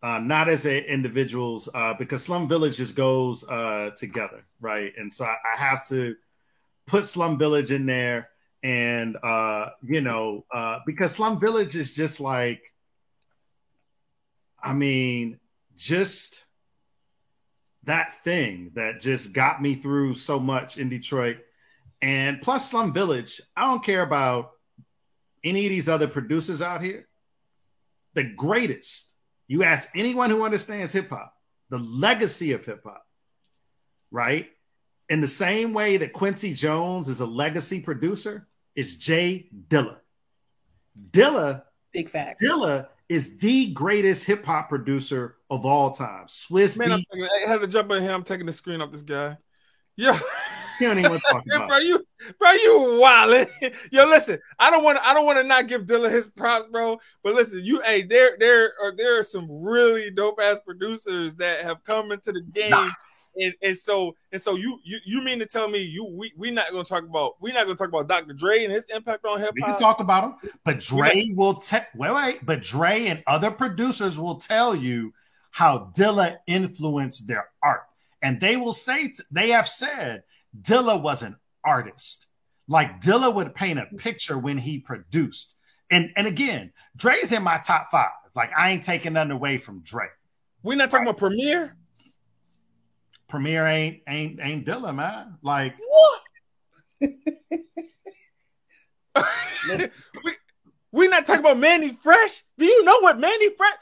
uh, 0.05 0.21
not 0.21 0.49
as 0.49 0.67
a 0.67 0.89
individuals, 0.89 1.69
uh, 1.75 1.95
because 1.95 2.23
Slum 2.23 2.47
Village 2.47 2.77
just 2.77 2.95
goes 2.95 3.43
uh, 3.49 3.91
together, 3.97 4.45
right? 4.61 4.93
And 4.97 5.13
so 5.13 5.25
I, 5.25 5.35
I 5.57 5.59
have 5.59 5.89
to 5.89 6.15
put 6.87 7.05
Slum 7.05 7.39
Village 7.39 7.73
in 7.73 7.87
there, 7.87 8.29
and 8.63 9.17
uh, 9.21 9.71
you 9.83 10.01
know 10.01 10.45
uh, 10.55 10.79
because 10.87 11.17
Slum 11.17 11.41
Village 11.41 11.75
is 11.75 11.93
just 11.93 12.21
like, 12.21 12.63
I 14.63 14.75
mean 14.75 15.41
just 15.81 16.45
that 17.85 18.23
thing 18.23 18.71
that 18.75 19.01
just 19.01 19.33
got 19.33 19.63
me 19.63 19.75
through 19.75 20.15
so 20.15 20.39
much 20.39 20.77
in 20.77 20.91
Detroit. 20.91 21.39
And 22.03 22.43
plus 22.43 22.71
Slum 22.71 22.93
Village, 22.93 23.41
I 23.57 23.63
don't 23.63 23.83
care 23.83 24.03
about 24.03 24.51
any 25.43 25.65
of 25.65 25.71
these 25.71 25.89
other 25.89 26.07
producers 26.07 26.61
out 26.61 26.83
here. 26.83 27.09
The 28.13 28.25
greatest, 28.25 29.09
you 29.49 29.65
ask 29.65 29.89
anyone 29.95 30.29
who 30.29 30.45
understands 30.45 30.93
hip 30.93 31.09
hop, 31.09 31.33
the 31.71 31.79
legacy 31.79 32.53
of 32.53 32.65
hip 32.67 32.83
hop, 32.85 33.07
right? 34.11 34.51
In 35.09 35.23
the 35.23 35.29
same 35.29 35.73
way 35.73 35.97
that 35.97 36.13
Quincy 36.13 36.53
Jones 36.53 37.09
is 37.09 37.21
a 37.21 37.27
legacy 37.27 37.81
producer, 37.81 38.47
is 38.77 38.97
J 38.97 39.49
Dilla. 39.69 39.97
Dilla, 41.11 41.63
big 41.93 42.11
fact. 42.11 42.43
Dilla 42.43 42.89
is 43.11 43.39
the 43.39 43.73
greatest 43.73 44.25
hip 44.25 44.45
hop 44.45 44.69
producer 44.69 45.37
of 45.51 45.67
all 45.67 45.91
time. 45.91 46.27
Swizz 46.27 46.79
Man, 46.79 46.93
I'm 46.93 47.03
taking, 47.13 47.29
I 47.45 47.51
had 47.51 47.61
to 47.61 47.67
jump 47.67 47.91
in 47.91 48.03
here. 48.03 48.13
I'm 48.13 48.23
taking 48.23 48.47
the 48.47 48.53
screen 48.53 48.81
off 48.81 48.93
this 48.93 49.03
guy. 49.03 49.37
Yeah. 49.97 50.17
He 50.79 50.85
don't 50.85 50.97
even 50.97 51.11
want 51.11 51.23
to 51.25 51.33
talk 51.33 51.45
about. 51.53 51.69
bro, 51.69 51.79
you, 51.79 52.07
bro, 52.39 52.53
you 52.53 52.99
wild. 53.01 53.49
Yo, 53.91 54.07
listen, 54.07 54.39
I 54.61 54.71
don't 54.71 54.85
want 54.85 54.99
to, 54.99 55.07
I 55.07 55.13
don't 55.13 55.27
want 55.27 55.39
to 55.39 55.43
not 55.43 55.67
give 55.67 55.87
Dilla 55.87 56.09
his 56.09 56.29
props, 56.29 56.69
bro. 56.71 57.01
But 57.25 57.35
listen, 57.35 57.65
you, 57.65 57.83
hey, 57.83 58.05
there, 58.05 58.37
there 58.39 58.75
are, 58.81 58.95
there 58.97 59.19
are 59.19 59.25
some 59.25 59.49
really 59.51 60.13
dope 60.13 60.39
ass 60.41 60.61
producers 60.65 61.35
that 61.37 61.65
have 61.65 61.83
come 61.83 62.13
into 62.13 62.31
the 62.31 62.43
game. 62.43 62.71
Nah. 62.71 62.93
And, 63.37 63.55
and 63.63 63.77
so 63.77 64.17
and 64.33 64.43
so 64.43 64.57
you 64.57 64.79
you 64.85 64.99
you 65.05 65.23
mean 65.23 65.39
to 65.39 65.47
tell 65.47 65.69
me 65.69 65.79
you 65.79 66.17
we 66.19 66.33
we 66.37 66.51
not 66.51 66.71
gonna 66.73 66.85
talk 66.85 67.05
about 67.05 67.35
we 67.41 67.53
not 67.53 67.65
gonna 67.65 67.77
talk 67.77 67.89
about 67.89 68.09
Dr. 68.09 68.33
Dre 68.33 68.65
and 68.65 68.73
his 68.73 68.85
impact 68.95 69.25
on 69.25 69.39
hip 69.39 69.51
hop? 69.51 69.55
We 69.55 69.63
can 69.63 69.77
talk 69.77 70.01
about 70.01 70.25
him, 70.25 70.51
but 70.65 70.81
Dre 70.81 71.29
will 71.35 71.55
tell 71.55 71.85
wait 71.95 72.13
wait, 72.13 72.41
but 72.45 72.61
Dre 72.63 73.07
and 73.07 73.23
other 73.27 73.51
producers 73.53 74.19
will 74.19 74.37
tell 74.37 74.75
you 74.75 75.13
how 75.51 75.91
Dilla 75.97 76.39
influenced 76.47 77.27
their 77.27 77.49
art. 77.63 77.83
And 78.23 78.41
they 78.41 78.57
will 78.57 78.73
say, 78.73 79.09
t- 79.09 79.23
they 79.31 79.51
have 79.51 79.69
said 79.69 80.23
Dilla 80.61 81.01
was 81.01 81.23
an 81.23 81.37
artist. 81.65 82.27
Like 82.69 83.01
Dilla 83.01 83.35
would 83.35 83.55
paint 83.55 83.79
a 83.79 83.87
picture 83.97 84.39
when 84.39 84.59
he 84.59 84.79
produced. 84.79 85.55
And, 85.91 86.11
and 86.17 86.27
again, 86.27 86.73
Dre's 86.97 87.33
in 87.33 87.43
my 87.43 87.59
top 87.59 87.91
five. 87.91 88.11
Like 88.35 88.51
I 88.57 88.71
ain't 88.71 88.85
taking 88.85 89.15
nothing 89.15 89.33
away 89.33 89.59
from 89.59 89.81
Dre. 89.81 90.07
We're 90.63 90.77
not 90.77 90.91
talking 90.91 91.07
right. 91.07 91.11
about 91.11 91.19
Premier. 91.19 91.77
Premier 93.31 93.67
ain't 93.67 94.03
ain't 94.09 94.41
ain't 94.43 94.67
Dilla, 94.67 94.95
man. 94.95 95.39
Like 95.43 95.75
what? 95.79 96.21
we, 100.25 100.33
we 100.93 101.09
not 101.09 101.25
talking 101.25 101.41
about 101.41 101.59
Mannie 101.59 101.97
Fresh. 102.03 102.45
Do 102.59 102.67
you 102.67 102.85
know 102.85 103.01
what 103.01 103.19
Mannie 103.19 103.55
Fresh? 103.57 103.73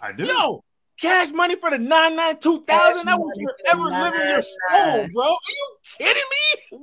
I 0.00 0.12
do. 0.12 0.24
Yo, 0.24 0.64
cash 1.00 1.30
money 1.30 1.56
for 1.56 1.70
the 1.70 1.78
992,000. 1.78 3.06
That 3.06 3.18
was 3.18 3.32
forever 3.66 3.82
living 3.82 4.28
your 4.28 4.42
soul, 4.42 5.08
bro. 5.12 5.24
Are 5.24 5.38
you 5.48 5.76
kidding 5.98 6.22
me? 6.30 6.78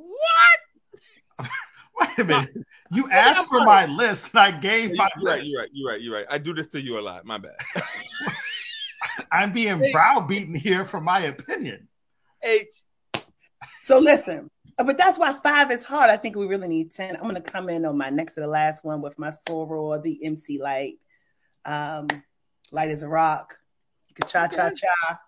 What? 1.38 1.48
Wait 2.00 2.20
a 2.20 2.24
minute. 2.24 2.50
You 2.92 3.10
asked 3.10 3.50
for 3.50 3.64
my 3.64 3.86
list 3.86 4.32
and 4.34 4.40
I 4.40 4.52
gave 4.52 4.96
my 4.96 5.08
you're 5.18 5.32
right, 5.32 5.46
you're 5.46 5.62
right, 5.62 5.70
you're 5.72 5.90
right, 5.90 6.02
you're 6.02 6.14
right. 6.14 6.26
I 6.30 6.38
do 6.38 6.54
this 6.54 6.68
to 6.68 6.82
you 6.82 7.00
a 7.00 7.02
lot. 7.02 7.26
My 7.26 7.38
bad. 7.38 7.56
I'm 9.32 9.52
being 9.52 9.92
browbeaten 9.92 10.56
here 10.56 10.84
for 10.84 11.00
my 11.00 11.22
opinion. 11.22 11.88
H. 12.44 12.84
So 13.84 14.00
listen, 14.00 14.50
but 14.78 14.98
that's 14.98 15.20
why 15.20 15.34
five 15.34 15.72
is 15.72 15.84
hard. 15.84 16.10
I 16.10 16.18
think 16.18 16.36
we 16.36 16.48
really 16.48 16.68
need 16.68 16.92
10. 16.92 17.16
I'm 17.16 17.24
gonna 17.24 17.42
come 17.42 17.70
in 17.70 17.86
on 17.86 17.98
my 17.98 18.10
next 18.10 18.34
to 18.36 18.42
the 18.42 18.48
last 18.48 18.84
one 18.84 19.02
with 19.02 19.18
my 19.20 19.30
soror, 19.30 20.02
the 20.02 20.24
MC 20.24 20.60
Lyte. 20.60 21.00
Um, 21.66 22.08
Lyte 22.72 22.90
as 22.90 23.04
a 23.04 23.10
rock. 23.10 23.56
You 24.08 24.16
could 24.16 24.28
cha 24.28 24.48
cha 24.48 24.70
cha. 24.70 25.20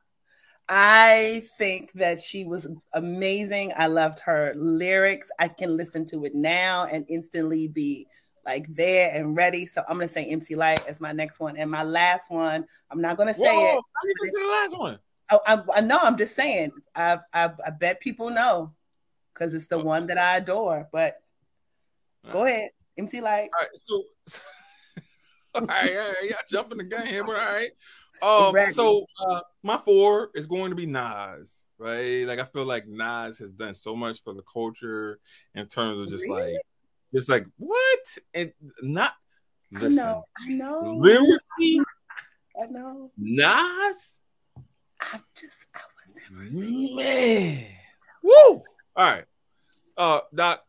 I 0.70 1.44
think 1.58 1.92
that 1.94 2.20
she 2.22 2.46
was 2.46 2.70
amazing. 2.94 3.74
I 3.76 3.88
loved 3.88 4.20
her 4.22 4.54
lyrics. 4.56 5.30
I 5.38 5.50
can 5.50 5.76
listen 5.76 6.06
to 6.08 6.26
it 6.26 6.34
now 6.34 6.88
and 6.92 7.06
instantly 7.10 7.68
be 7.68 8.08
like 8.46 8.66
there 8.74 9.12
and 9.14 9.36
ready. 9.36 9.66
So 9.66 9.84
I'm 9.88 9.98
gonna 9.98 10.08
say 10.08 10.26
MC 10.26 10.56
Lyte 10.56 10.88
as 10.88 11.02
my 11.02 11.12
next 11.12 11.40
one. 11.40 11.58
And 11.58 11.70
my 11.70 11.84
last 11.84 12.32
one, 12.32 12.66
I'm 12.90 13.02
not 13.02 13.18
gonna 13.18 13.34
say 13.34 13.42
Whoa, 13.42 13.74
it. 13.74 13.76
how 13.76 14.08
you 14.08 14.14
get 14.24 14.32
to 14.32 14.40
the 14.40 14.52
last 14.52 14.80
one? 14.80 15.00
Oh, 15.32 15.40
I, 15.48 15.62
I 15.76 15.82
know. 15.82 16.00
I'm 16.02 16.18
just 16.18 16.36
saying. 16.36 16.72
I, 16.96 17.20
I 17.34 17.52
I 17.66 17.70
bet 17.72 18.02
people 18.02 18.30
know 18.30 18.74
because 19.34 19.54
it's 19.54 19.68
the 19.68 19.80
one 19.80 20.08
that 20.08 20.18
I 20.18 20.38
adore. 20.38 20.88
But 20.92 21.22
go 22.30 22.46
ahead, 22.46 22.72
MC 22.98 23.22
Lyte. 23.22 23.50
All 23.60 23.62
right, 23.62 23.70
so 23.78 24.04
all 25.56 25.62
right, 25.62 25.96
all 25.98 26.08
right, 26.10 26.30
y'all 26.30 26.40
jumping 26.50 26.80
the 26.80 26.84
game 26.84 27.06
here, 27.06 27.24
but 27.24 27.36
all 27.36 27.42
right. 27.42 27.72
Um, 28.22 28.74
so 28.74 29.06
uh, 29.28 29.42
my 29.62 29.78
four 29.78 30.32
is 30.34 30.48
going 30.48 30.72
to 30.72 30.76
be 30.76 30.86
Nas, 30.86 31.66
right? 31.78 32.26
Like 32.26 32.40
I 32.40 32.46
feel 32.46 32.66
like 32.66 32.88
Nas 32.88 33.38
has 33.38 33.52
done 33.52 33.74
so 33.74 33.96
much 33.96 34.24
for 34.24 34.34
the 34.34 34.44
culture 34.52 35.20
in 35.54 35.68
terms 35.68 36.00
of 36.00 36.10
just 36.10 36.24
Really? 36.24 36.54
like, 36.54 36.62
just 37.14 37.30
like 37.30 37.46
what 37.58 38.18
and 38.34 38.52
not. 38.82 39.14
I 39.76 39.88
know. 39.88 40.24
I 40.40 40.50
know. 40.50 40.96
lyrically, 41.00 41.82
I 42.62 42.68
know. 42.68 43.12
Nas, 43.18 44.20
I 45.14 45.20
just 45.36 45.68
I 45.76 45.80
was 45.96 46.16
never. 46.16 46.50
man, 46.96 47.66
woo! 48.22 48.32
All 48.54 48.64
right, 48.96 49.26
uh, 49.98 50.20
Doc, 50.34 50.64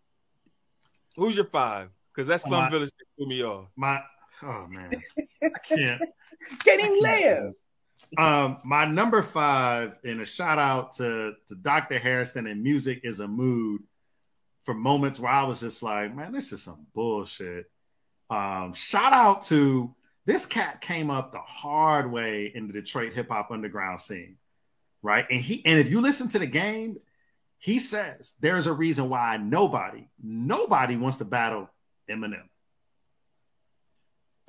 who's 1.17 1.37
your 1.37 1.47
five? 1.47 1.89
Because 2.15 2.29
that 2.29 2.41
Slum 2.41 2.65
My- 2.65 2.71
Village 2.71 2.91
threw 3.17 3.27
me 3.27 3.43
off. 3.45 3.69
My 3.77 4.01
oh 4.43 4.67
man, 4.71 4.91
I 5.43 5.49
can't. 5.69 6.03
Can 6.65 6.81
he 6.81 7.01
live? 7.01 7.53
Um, 8.19 8.59
my 8.65 8.85
number 8.85 9.23
five, 9.23 9.99
and 10.05 10.21
a 10.21 10.27
shout 10.27 10.59
out 10.59 10.93
to, 10.97 11.35
to 11.49 11.55
Dr. 11.57 11.99
Harrison 11.99 12.47
and 12.47 12.63
Music 12.63 13.01
is 13.03 13.21
a 13.21 13.27
Mood 13.27 13.83
for 14.63 14.75
moments 14.75 15.19
where 15.19 15.33
I 15.33 15.45
was 15.45 15.61
just 15.61 15.83
like, 15.83 16.15
man, 16.15 16.33
this 16.33 16.53
is 16.53 16.63
some 16.63 16.87
bullshit. 16.95 17.71
Um, 18.31 18.73
shout 18.75 19.13
out 19.13 19.43
to 19.43 19.95
this 20.27 20.47
cat 20.47 20.81
came 20.81 21.11
up 21.11 21.33
the 21.33 21.39
hard 21.41 22.11
way 22.11 22.51
in 22.55 22.67
the 22.67 22.73
Detroit 22.73 23.13
hip 23.13 23.29
hop 23.29 23.51
underground 23.51 24.01
scene, 24.01 24.37
right? 25.03 25.27
And 25.31 25.41
he 25.41 25.65
and 25.65 25.79
if 25.79 25.91
you 25.91 26.01
listen 26.01 26.29
to 26.29 26.39
the 26.39 26.47
game, 26.47 26.99
he 27.59 27.79
says 27.79 28.35
there's 28.41 28.67
a 28.67 28.73
reason 28.73 29.09
why 29.09 29.37
nobody, 29.37 30.09
nobody 30.23 30.97
wants 30.97 31.19
to 31.19 31.25
battle 31.25 31.69
Eminem. 32.11 32.43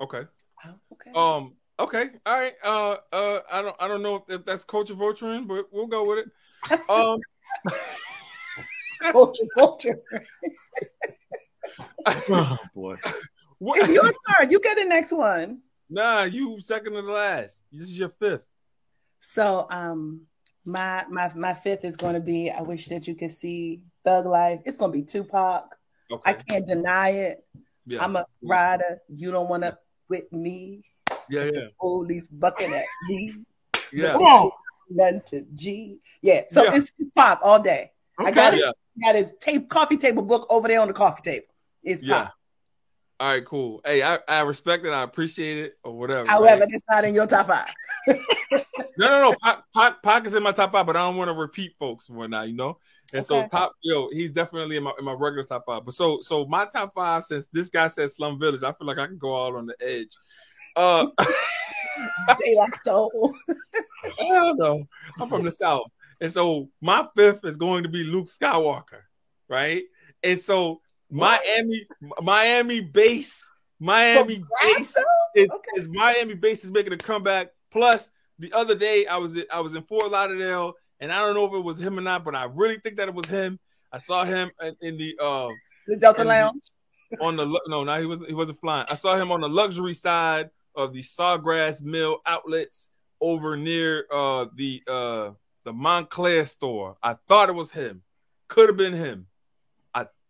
Okay. 0.00 0.22
Oh, 0.66 0.74
okay. 0.92 1.10
Um. 1.14 1.54
Okay. 1.78 2.10
All 2.24 2.40
right. 2.40 2.54
Uh. 2.64 2.96
Uh. 3.12 3.40
I 3.50 3.62
don't. 3.62 3.76
I 3.80 3.88
don't 3.88 4.02
know 4.02 4.16
if, 4.16 4.22
if 4.40 4.44
that's 4.44 4.64
culture 4.64 4.94
vulturing, 4.94 5.46
but 5.46 5.66
we'll 5.72 5.86
go 5.86 6.06
with 6.06 6.26
it. 6.26 6.80
Um. 6.90 7.18
Vulture, 9.12 9.44
vulture. 9.56 9.98
Oh 12.06 12.58
boy. 12.74 12.96
what- 13.58 13.78
It's 13.78 13.92
your 13.92 14.04
turn. 14.04 14.50
You 14.50 14.60
get 14.60 14.76
the 14.76 14.84
next 14.84 15.12
one. 15.12 15.60
Nah. 15.88 16.22
You 16.24 16.60
second 16.60 16.92
to 16.94 17.02
the 17.02 17.10
last. 17.12 17.60
This 17.72 17.88
is 17.88 17.98
your 17.98 18.08
fifth. 18.10 18.42
So 19.20 19.66
um 19.70 20.22
my 20.64 21.04
my 21.08 21.32
my 21.34 21.54
fifth 21.54 21.84
is 21.84 21.96
gonna 21.96 22.20
be 22.20 22.50
I 22.50 22.62
wish 22.62 22.86
that 22.88 23.06
you 23.06 23.14
could 23.14 23.30
see 23.32 23.82
Thug 24.04 24.26
Life. 24.26 24.60
It's 24.64 24.76
gonna 24.76 24.92
be 24.92 25.02
Tupac. 25.02 25.74
Okay. 26.10 26.22
I 26.24 26.32
can't 26.34 26.66
deny 26.66 27.10
it. 27.10 27.44
yeah. 27.86 28.02
I'm 28.04 28.16
a 28.16 28.24
rider. 28.42 29.00
You 29.08 29.30
don't 29.32 29.48
wanna 29.48 29.78
with 30.08 30.30
me. 30.32 30.82
yeah. 31.28 31.44
Yeah. 31.52 31.66
Police 31.80 32.28
bucking 32.28 32.72
at 32.74 32.84
me. 33.08 33.34
Yeah. 33.92 34.12
Come 34.12 34.22
on. 34.22 34.50
None 34.90 35.22
to 35.26 35.42
G. 35.54 35.98
Yeah. 36.22 36.42
So 36.48 36.62
Yeah. 36.64 36.70
it's 36.74 36.90
Tupac 36.92 37.40
all 37.42 37.60
day. 37.60 37.90
I 38.18 38.30
got 38.30 38.54
it. 38.54 38.60
Yeah. 38.60 38.70
Got 39.04 39.16
his 39.16 39.34
tape 39.40 39.68
coffee 39.68 39.96
table 39.96 40.22
book 40.22 40.46
over 40.48 40.68
there 40.68 40.80
on 40.80 40.88
the 40.88 40.94
coffee 40.94 41.22
table. 41.22 41.46
It's 41.82 42.02
Yeah. 42.02 42.24
Pac. 42.26 42.32
All 43.18 43.28
right. 43.28 43.44
Cool. 43.44 43.80
Hey, 43.84 44.02
I, 44.02 44.18
I 44.28 44.40
respect 44.40 44.84
it. 44.84 44.90
I 44.90 45.02
appreciate 45.02 45.58
it, 45.58 45.78
or 45.82 45.96
whatever. 45.98 46.28
However, 46.28 46.60
right? 46.60 46.68
it's 46.70 46.82
not 46.90 47.04
in 47.04 47.14
your 47.14 47.26
top 47.26 47.46
five. 47.46 47.72
no, 48.98 49.08
no, 49.08 49.22
no. 49.22 49.34
Pac, 49.42 49.62
Pac, 49.74 50.02
Pac 50.02 50.26
is 50.26 50.34
in 50.34 50.42
my 50.42 50.52
top 50.52 50.72
five, 50.72 50.86
but 50.86 50.96
I 50.96 51.00
don't 51.00 51.16
want 51.16 51.28
to 51.28 51.34
repeat 51.34 51.74
folks 51.78 52.08
and 52.08 52.18
whatnot, 52.18 52.48
you 52.48 52.54
know. 52.54 52.78
And 53.14 53.24
so, 53.24 53.38
Okay. 53.38 53.48
Pop, 53.48 53.72
yo, 53.82 54.10
he's 54.10 54.32
definitely 54.32 54.76
in 54.76 54.82
my 54.82 54.92
in 54.98 55.04
my 55.04 55.12
regular 55.12 55.44
top 55.44 55.64
five. 55.64 55.84
But 55.84 55.94
so, 55.94 56.20
so 56.20 56.44
my 56.44 56.66
top 56.66 56.92
five, 56.94 57.24
since 57.24 57.46
this 57.52 57.70
guy 57.70 57.88
said 57.88 58.10
Slum 58.10 58.38
Village, 58.38 58.62
I 58.62 58.72
feel 58.72 58.86
like 58.86 58.98
I 58.98 59.06
can 59.06 59.18
go 59.18 59.32
all 59.32 59.56
on 59.56 59.66
the 59.66 59.76
edge. 59.80 60.10
Uh, 60.74 61.06
they 61.18 62.56
like 62.56 62.84
soul. 62.84 63.34
I 64.20 64.24
don't 64.28 64.58
know. 64.58 64.86
I'm 65.20 65.28
from 65.28 65.44
the 65.44 65.52
south, 65.52 65.86
and 66.20 66.32
so 66.32 66.68
my 66.80 67.06
fifth 67.16 67.44
is 67.44 67.56
going 67.56 67.84
to 67.84 67.88
be 67.88 68.04
Luke 68.04 68.26
Skyywalker, 68.26 69.02
right? 69.48 69.84
And 70.22 70.38
so 70.38 70.80
What? 71.08 71.40
Miami, 71.44 71.86
Miami 72.22 72.80
bass, 72.80 73.48
Miami 73.78 74.42
bass 74.62 74.94
is, 75.34 75.50
Okay. 75.52 75.70
is 75.76 75.88
Miami 75.88 76.34
bass 76.34 76.64
is 76.64 76.70
making 76.70 76.92
a 76.92 76.96
comeback. 76.96 77.48
Plus, 77.70 78.10
the 78.38 78.52
other 78.52 78.74
day 78.74 79.06
I 79.06 79.16
was 79.18 79.38
I 79.52 79.60
was 79.60 79.74
in 79.74 79.82
Fort 79.84 80.10
Lauderdale, 80.10 80.74
and 81.00 81.12
I 81.12 81.20
don't 81.20 81.34
know 81.34 81.46
if 81.46 81.52
it 81.52 81.64
was 81.64 81.78
him 81.78 81.98
or 81.98 82.02
not, 82.02 82.24
but 82.24 82.34
I 82.34 82.44
really 82.44 82.78
think 82.78 82.96
that 82.96 83.08
it 83.08 83.14
was 83.14 83.26
him. 83.26 83.58
I 83.92 83.98
saw 83.98 84.24
him 84.24 84.48
in, 84.62 84.76
in 84.80 84.96
the 84.98 85.16
uh 85.22 85.48
The 85.86 85.96
Delta 85.96 86.24
Lounge. 86.24 86.62
on 87.20 87.36
the 87.36 87.46
no, 87.68 87.84
no, 87.84 88.00
he 88.00 88.06
wasn't 88.06 88.28
he 88.28 88.34
wasn't 88.34 88.60
flying. 88.60 88.86
I 88.88 88.94
saw 88.96 89.16
him 89.16 89.30
on 89.30 89.40
the 89.40 89.48
luxury 89.48 89.94
side 89.94 90.50
of 90.74 90.92
the 90.92 91.02
Sawgrass 91.02 91.82
Mill 91.82 92.18
outlets 92.26 92.88
over 93.20 93.56
near 93.56 94.06
uh 94.12 94.46
the 94.54 94.82
uh 94.88 95.30
the 95.64 95.72
Moncler 95.72 96.46
store. 96.46 96.96
I 97.02 97.14
thought 97.28 97.48
it 97.48 97.54
was 97.54 97.70
him. 97.70 98.02
Could 98.48 98.68
have 98.68 98.76
been 98.76 98.92
him. 98.92 99.26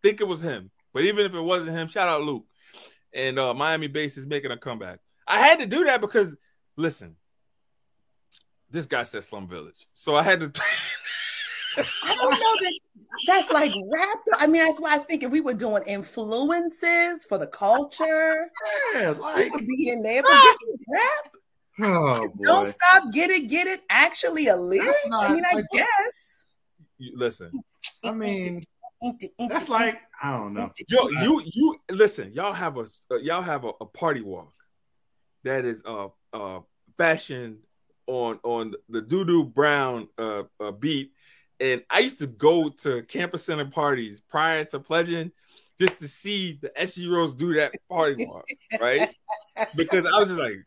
I 0.03 0.07
think 0.07 0.21
it 0.21 0.27
was 0.27 0.41
him. 0.41 0.71
But 0.93 1.03
even 1.05 1.25
if 1.25 1.33
it 1.33 1.41
wasn't 1.41 1.71
him, 1.77 1.87
shout 1.87 2.07
out 2.07 2.21
Luke. 2.23 2.45
And 3.13 3.39
uh 3.39 3.53
Miami 3.53 3.87
bass 3.87 4.17
is 4.17 4.25
making 4.27 4.51
a 4.51 4.57
comeback. 4.57 4.99
I 5.27 5.39
had 5.39 5.59
to 5.59 5.65
do 5.65 5.85
that 5.85 6.01
because 6.01 6.35
listen, 6.75 7.15
this 8.69 8.85
guy 8.85 9.03
said 9.03 9.23
Slum 9.23 9.47
Village. 9.47 9.87
So 9.93 10.15
I 10.15 10.23
had 10.23 10.39
to 10.39 10.51
I 11.77 12.15
don't 12.15 12.31
know 12.31 12.37
that 12.37 12.79
that's 13.27 13.51
like 13.51 13.71
rap. 13.91 14.17
I 14.39 14.47
mean, 14.47 14.63
that's 14.65 14.79
why 14.79 14.95
I 14.95 14.97
think 14.99 15.23
if 15.23 15.31
we 15.31 15.41
were 15.41 15.53
doing 15.53 15.83
influences 15.87 17.25
for 17.27 17.37
the 17.37 17.47
culture, 17.47 18.49
Yeah, 18.93 19.11
it 19.11 19.19
like 19.19 19.51
would 19.53 19.65
be 19.67 19.89
in 19.89 20.01
there. 20.03 20.21
But 20.23 20.31
this 20.41 20.57
is 20.69 20.77
rap. 20.89 21.31
oh 21.89 22.27
Don't 22.43 22.65
stop, 22.67 23.11
get 23.13 23.29
it, 23.29 23.49
get 23.49 23.67
it. 23.67 23.81
Actually, 23.89 24.47
a 24.47 24.55
lyric. 24.55 24.95
Not- 25.07 25.31
I 25.31 25.33
mean, 25.33 25.43
I 25.49 25.53
like- 25.55 25.65
guess. 25.71 26.45
You- 26.97 27.13
listen. 27.17 27.51
I 28.03 28.11
mean, 28.11 28.61
that's 29.49 29.69
like 29.69 29.99
I 30.21 30.31
don't 30.31 30.53
know. 30.53 30.71
Yo, 30.87 31.09
you 31.09 31.43
you 31.45 31.79
listen. 31.89 32.33
Y'all 32.33 32.53
have 32.53 32.77
a 32.77 32.85
uh, 33.11 33.17
y'all 33.17 33.41
have 33.41 33.63
a, 33.63 33.71
a 33.81 33.85
party 33.85 34.21
walk 34.21 34.53
that 35.43 35.65
is 35.65 35.83
uh 35.85 36.07
uh 36.33 36.59
fashioned 36.97 37.59
on 38.07 38.39
on 38.43 38.73
the 38.89 39.01
doo 39.01 39.25
doo 39.25 39.45
brown 39.45 40.07
uh, 40.17 40.43
uh 40.59 40.71
beat, 40.71 41.11
and 41.59 41.83
I 41.89 41.99
used 41.99 42.19
to 42.19 42.27
go 42.27 42.69
to 42.69 43.03
campus 43.03 43.45
center 43.45 43.65
parties 43.65 44.21
prior 44.21 44.65
to 44.65 44.79
pledging 44.79 45.31
just 45.79 45.99
to 45.99 46.07
see 46.07 46.57
the 46.61 46.69
SG 46.69 47.09
Rhos 47.09 47.33
do 47.33 47.53
that 47.55 47.73
party 47.89 48.25
walk, 48.27 48.45
right? 48.81 49.07
Because 49.75 50.05
I 50.05 50.11
was 50.11 50.29
just 50.29 50.39
like. 50.39 50.57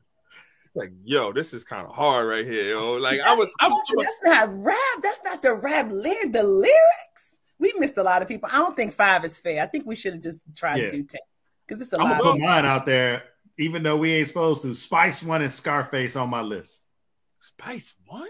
Like 0.73 0.93
yo, 1.03 1.33
this 1.33 1.53
is 1.53 1.65
kind 1.65 1.85
of 1.85 1.93
hard 1.93 2.29
right 2.29 2.47
here, 2.47 2.69
yo. 2.69 2.93
Like 2.93 3.21
I 3.21 3.35
was, 3.35 3.53
I 3.59 3.67
was, 3.67 3.83
that's 3.97 4.21
not 4.23 4.57
rap. 4.63 4.79
That's 5.03 5.21
not 5.25 5.43
the 5.43 5.55
rap 5.55 5.91
lyric. 5.91 6.33
The 6.33 6.45
lyrics. 6.45 7.40
We 7.61 7.73
missed 7.79 7.99
a 7.99 8.03
lot 8.03 8.23
of 8.23 8.29
people. 8.29 8.49
I 8.53 8.57
don't 8.57 8.75
think 8.75 8.93
five 8.93 9.25
is 9.25 9.39
fair. 9.39 9.63
I 9.63 9.67
think 9.67 9.87
we 9.87 9.95
should 9.95 10.15
have 10.15 10.23
just 10.23 10.41
tried 10.57 10.79
Yeah. 10.79 10.87
to 10.87 10.93
do 10.93 11.03
ten 11.05 11.21
because 11.67 11.83
it's 11.83 11.93
a 11.93 12.01
I'm 12.01 12.09
lot. 12.11 12.21
gonna 12.21 12.33
put 12.33 12.41
mine 12.41 12.65
out 12.65 12.87
there, 12.87 13.23
even 13.59 13.83
though 13.83 13.99
we 13.99 14.13
ain't 14.15 14.29
supposed 14.29 14.63
to. 14.63 14.75
Spice 14.75 15.23
one 15.23 15.43
and 15.43 15.53
Scarface 15.53 16.17
on 16.17 16.31
my 16.31 16.41
list. 16.41 16.83
Spice 17.41 17.95
one, 18.07 18.29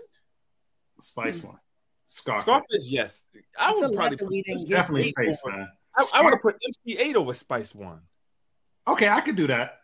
Spice 0.99 1.41
hmm. 1.41 1.49
one, 1.49 1.59
Scarface. 2.07 2.43
Scarface, 2.43 2.91
yes. 2.91 3.25
I 3.59 3.71
It's 3.71 3.81
would 3.81 3.91
lot 3.93 3.97
probably 3.97 4.17
put 4.17 4.29
It's 4.33 4.65
definitely 4.65 5.09
Eight 5.09 5.15
face, 5.17 5.41
over. 5.47 5.57
man. 5.57 5.69
I, 5.97 6.05
I 6.15 6.23
want 6.23 6.35
to 6.35 6.41
put 6.41 6.57
MC 6.87 6.97
Eiht 7.03 7.15
over 7.15 7.33
Spice 7.33 7.75
One. 7.75 8.01
Okay, 8.87 9.09
I 9.09 9.21
could 9.21 9.37
do 9.37 9.47
that. 9.47 9.79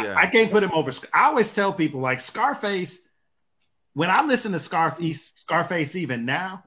Yeah. 0.00 0.14
I, 0.14 0.22
I 0.22 0.26
can't 0.26 0.50
put 0.50 0.62
him 0.62 0.72
over. 0.72 0.90
I 1.12 1.26
always 1.26 1.52
tell 1.52 1.72
people 1.72 2.00
like 2.00 2.20
Scarface. 2.20 3.00
When 3.94 4.10
I 4.10 4.22
listen 4.24 4.52
to 4.52 4.58
Scarface, 4.58 5.32
Scarface 5.36 5.94
even 5.94 6.24
now, 6.24 6.64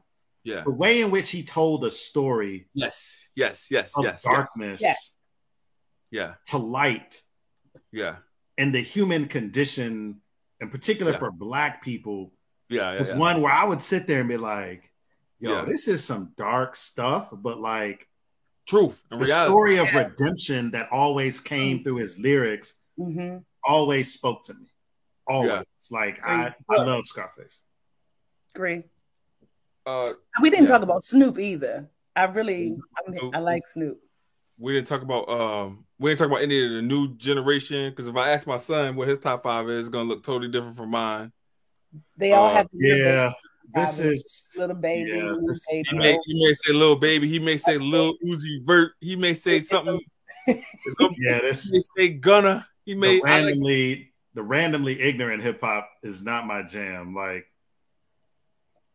Yeah. 0.48 0.64
the 0.64 0.72
way 0.72 1.02
in 1.02 1.12
which 1.12 1.30
he 1.30 1.44
told 1.44 1.84
a 1.84 1.92
story 1.92 2.70
Yes. 2.74 3.28
Yes. 3.36 3.68
Yes. 3.70 3.92
of 3.98 4.06
Yes. 4.06 4.14
Yes. 4.14 4.24
darkness 4.24 4.82
Yes. 4.82 5.18
Yeah. 6.10 6.36
to 6.52 6.58
light 6.58 7.22
Yeah. 7.92 8.18
and 8.58 8.74
the 8.74 8.80
human 8.80 9.28
condition, 9.28 10.22
in 10.62 10.70
particular 10.70 11.12
Yeah. 11.12 11.20
for 11.20 11.32
Black 11.32 11.84
people, 11.84 12.34
Yeah. 12.70 12.92
Yeah. 12.94 12.98
was 12.98 13.10
yeah. 13.10 13.18
one 13.18 13.42
where 13.42 13.52
I 13.52 13.66
would 13.66 13.82
sit 13.82 14.08
there 14.08 14.22
and 14.22 14.30
be 14.30 14.38
like, 14.38 14.90
"Yo, 15.40 15.52
Yeah. 15.52 15.66
this 15.66 15.90
is 15.90 16.04
some 16.04 16.34
dark 16.38 16.76
stuff," 16.78 17.30
but 17.34 17.60
like 17.60 18.08
Truth 18.66 19.04
and 19.12 19.20
the 19.22 19.26
reality. 19.26 19.50
story 19.52 19.78
of 19.78 19.88
Yeah. 19.92 20.04
redemption 20.08 20.72
that 20.72 20.90
always 20.92 21.40
came 21.42 21.84
through 21.84 21.98
his 21.98 22.18
lyrics 22.20 22.74
hmm 22.96 23.38
always 23.64 24.14
spoke 24.14 24.44
to 24.46 24.54
me. 24.54 24.72
Always, 25.28 25.52
Yeah. 25.52 25.98
like 26.00 26.20
I, 26.24 26.56
I 26.70 26.76
love 26.84 27.06
Scarface. 27.06 27.64
Agree. 28.56 28.90
Uh, 29.88 30.06
We 30.42 30.50
didn't 30.50 30.66
Yeah. 30.66 30.72
talk 30.72 30.82
about 30.84 31.02
Snoop 31.02 31.40
either. 31.40 31.90
I 32.16 32.26
really, 32.26 32.76
I, 32.98 33.10
mean, 33.10 33.18
Snoop. 33.20 33.36
I 33.36 33.40
like 33.40 33.66
Snoop. 33.66 34.00
we 34.60 34.74
didn't 34.74 34.88
talk 34.88 35.02
about 35.04 35.30
um 35.30 35.86
we 36.00 36.10
didn't 36.10 36.20
talk 36.20 36.28
about 36.28 36.42
any 36.42 36.64
of 36.66 36.72
the 36.74 36.82
new 36.82 37.16
generation 37.16 37.90
because 37.92 38.08
if 38.08 38.16
I 38.16 38.32
ask 38.32 38.46
my 38.48 38.58
son 38.58 38.96
what 38.96 39.08
his 39.08 39.20
top 39.20 39.44
five 39.44 39.70
is, 39.70 39.86
it's 39.86 39.90
gonna 39.90 40.10
look 40.10 40.24
totally 40.26 40.52
different 40.52 40.76
from 40.78 40.90
mine. 40.90 41.32
They 42.18 42.34
all 42.34 42.48
Uh, 42.48 42.54
have 42.56 42.68
the 42.72 42.78
little 42.80 42.98
Yeah, 42.98 43.32
this 43.76 43.96
Probably. 43.98 44.14
is 44.14 44.48
little 44.58 44.76
baby, 44.76 45.10
Yeah, 45.12 45.24
little 45.32 45.56
baby. 45.72 45.88
He 45.90 45.98
may 45.98 46.18
he 46.26 46.44
may 46.46 46.54
say 46.54 46.74
little 46.74 46.96
baby, 46.98 47.30
he 47.30 47.40
may 47.40 47.58
say 47.58 47.78
little 47.78 48.16
Uzi 48.26 48.66
Vert, 48.66 48.92
he 49.00 49.16
may 49.16 49.34
say 49.36 49.58
It's 49.58 49.70
something. 49.70 50.00
yeah, 50.48 50.56
he 51.36 51.40
this 51.42 51.72
may 51.72 51.82
say 51.96 52.10
Gunna. 52.10 52.68
He 52.84 52.94
may 52.96 53.20
the 53.20 53.28
I 53.28 53.40
like, 53.40 53.46
randomly 53.46 54.14
the 54.34 54.44
randomly 54.44 55.00
ignorant 55.00 55.42
hip 55.44 55.62
hop 55.62 55.90
is 56.04 56.24
not 56.24 56.46
my 56.46 56.62
jam. 56.64 57.14
Like, 57.16 57.46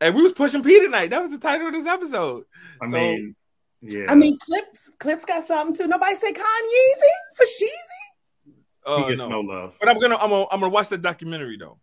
and 0.02 0.14
we 0.14 0.22
was 0.22 0.32
pushing 0.32 0.62
P 0.62 0.80
tonight. 0.80 1.10
That 1.10 1.22
was 1.22 1.30
the 1.30 1.38
title 1.38 1.68
of 1.68 1.72
this 1.72 1.86
episode. 1.86 2.44
I 2.80 2.86
So- 2.86 2.90
mean, 2.90 3.36
yeah, 3.80 4.06
I 4.08 4.14
mean, 4.14 4.38
Clipse, 4.38 4.92
Clipse 4.98 5.24
got 5.24 5.42
something 5.44 5.74
too. 5.74 5.88
Nobody 5.88 6.14
say 6.14 6.32
Kanye 6.32 6.92
for 7.36 7.44
Sheezy. 7.46 8.52
Uh, 8.84 8.96
he 9.04 9.08
gets 9.10 9.20
no. 9.20 9.28
no 9.28 9.40
love. 9.40 9.74
But 9.80 9.88
I'm 9.88 9.98
gonna 10.00 10.16
I'm 10.16 10.30
gonna 10.30 10.46
I'm 10.50 10.60
gonna 10.60 10.68
watch 10.70 10.88
the 10.88 10.98
documentary 10.98 11.56
though. 11.56 11.78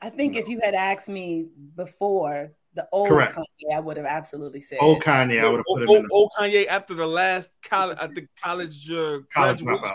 I 0.00 0.10
think 0.10 0.36
if 0.36 0.48
you 0.48 0.60
had 0.62 0.74
asked 0.74 1.08
me 1.08 1.48
before 1.76 2.52
the 2.74 2.86
old 2.92 3.08
Correct. 3.08 3.34
Kanye, 3.34 3.76
I 3.76 3.80
would 3.80 3.96
have 3.96 4.06
absolutely 4.06 4.60
said. 4.60 4.78
Old 4.80 5.02
Kanye, 5.02 5.40
I 5.40 5.48
would 5.48 5.56
have 5.58 5.64
old, 5.66 5.78
put 5.78 5.82
him 5.82 5.88
old, 5.88 5.98
in 5.98 6.02
the 6.04 6.14
old 6.14 6.30
Kanye 6.38 6.66
after 6.68 6.94
the 6.94 7.06
last 7.06 7.50
college, 7.62 7.98
I 8.00 8.06
think 8.06 8.28
college 8.40 8.90
uh, 8.90 9.18
College 9.32 9.62
dropout. 9.62 9.94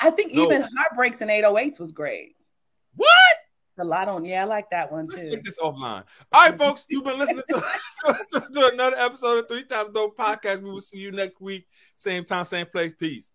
I 0.00 0.10
think 0.10 0.34
No. 0.34 0.42
even 0.44 0.64
Heartbreaks 0.76 1.20
and 1.20 1.30
808s 1.30 1.78
was 1.78 1.92
great. 1.92 2.34
A 3.78 3.84
lot 3.84 4.06
on, 4.08 4.24
yeah, 4.24 4.42
I 4.42 4.44
like 4.44 4.70
that 4.70 4.92
one 4.92 5.08
Let's 5.08 5.20
too. 5.20 5.30
take 5.30 5.44
this 5.44 5.58
offline. 5.58 6.04
All 6.32 6.48
right, 6.48 6.56
folks, 6.56 6.84
you've 6.90 7.04
been 7.04 7.18
listening 7.18 7.42
to, 7.48 7.64
to, 8.32 8.40
to 8.40 8.70
another 8.72 8.96
episode 8.96 9.38
of 9.38 9.48
Three 9.48 9.64
Times 9.64 9.90
Dope 9.92 10.16
Podcast. 10.16 10.62
We 10.62 10.70
will 10.70 10.80
see 10.80 10.98
you 10.98 11.10
next 11.10 11.40
week, 11.40 11.66
same 11.96 12.24
time, 12.24 12.44
same 12.44 12.66
place. 12.66 12.92
Peace. 12.96 13.33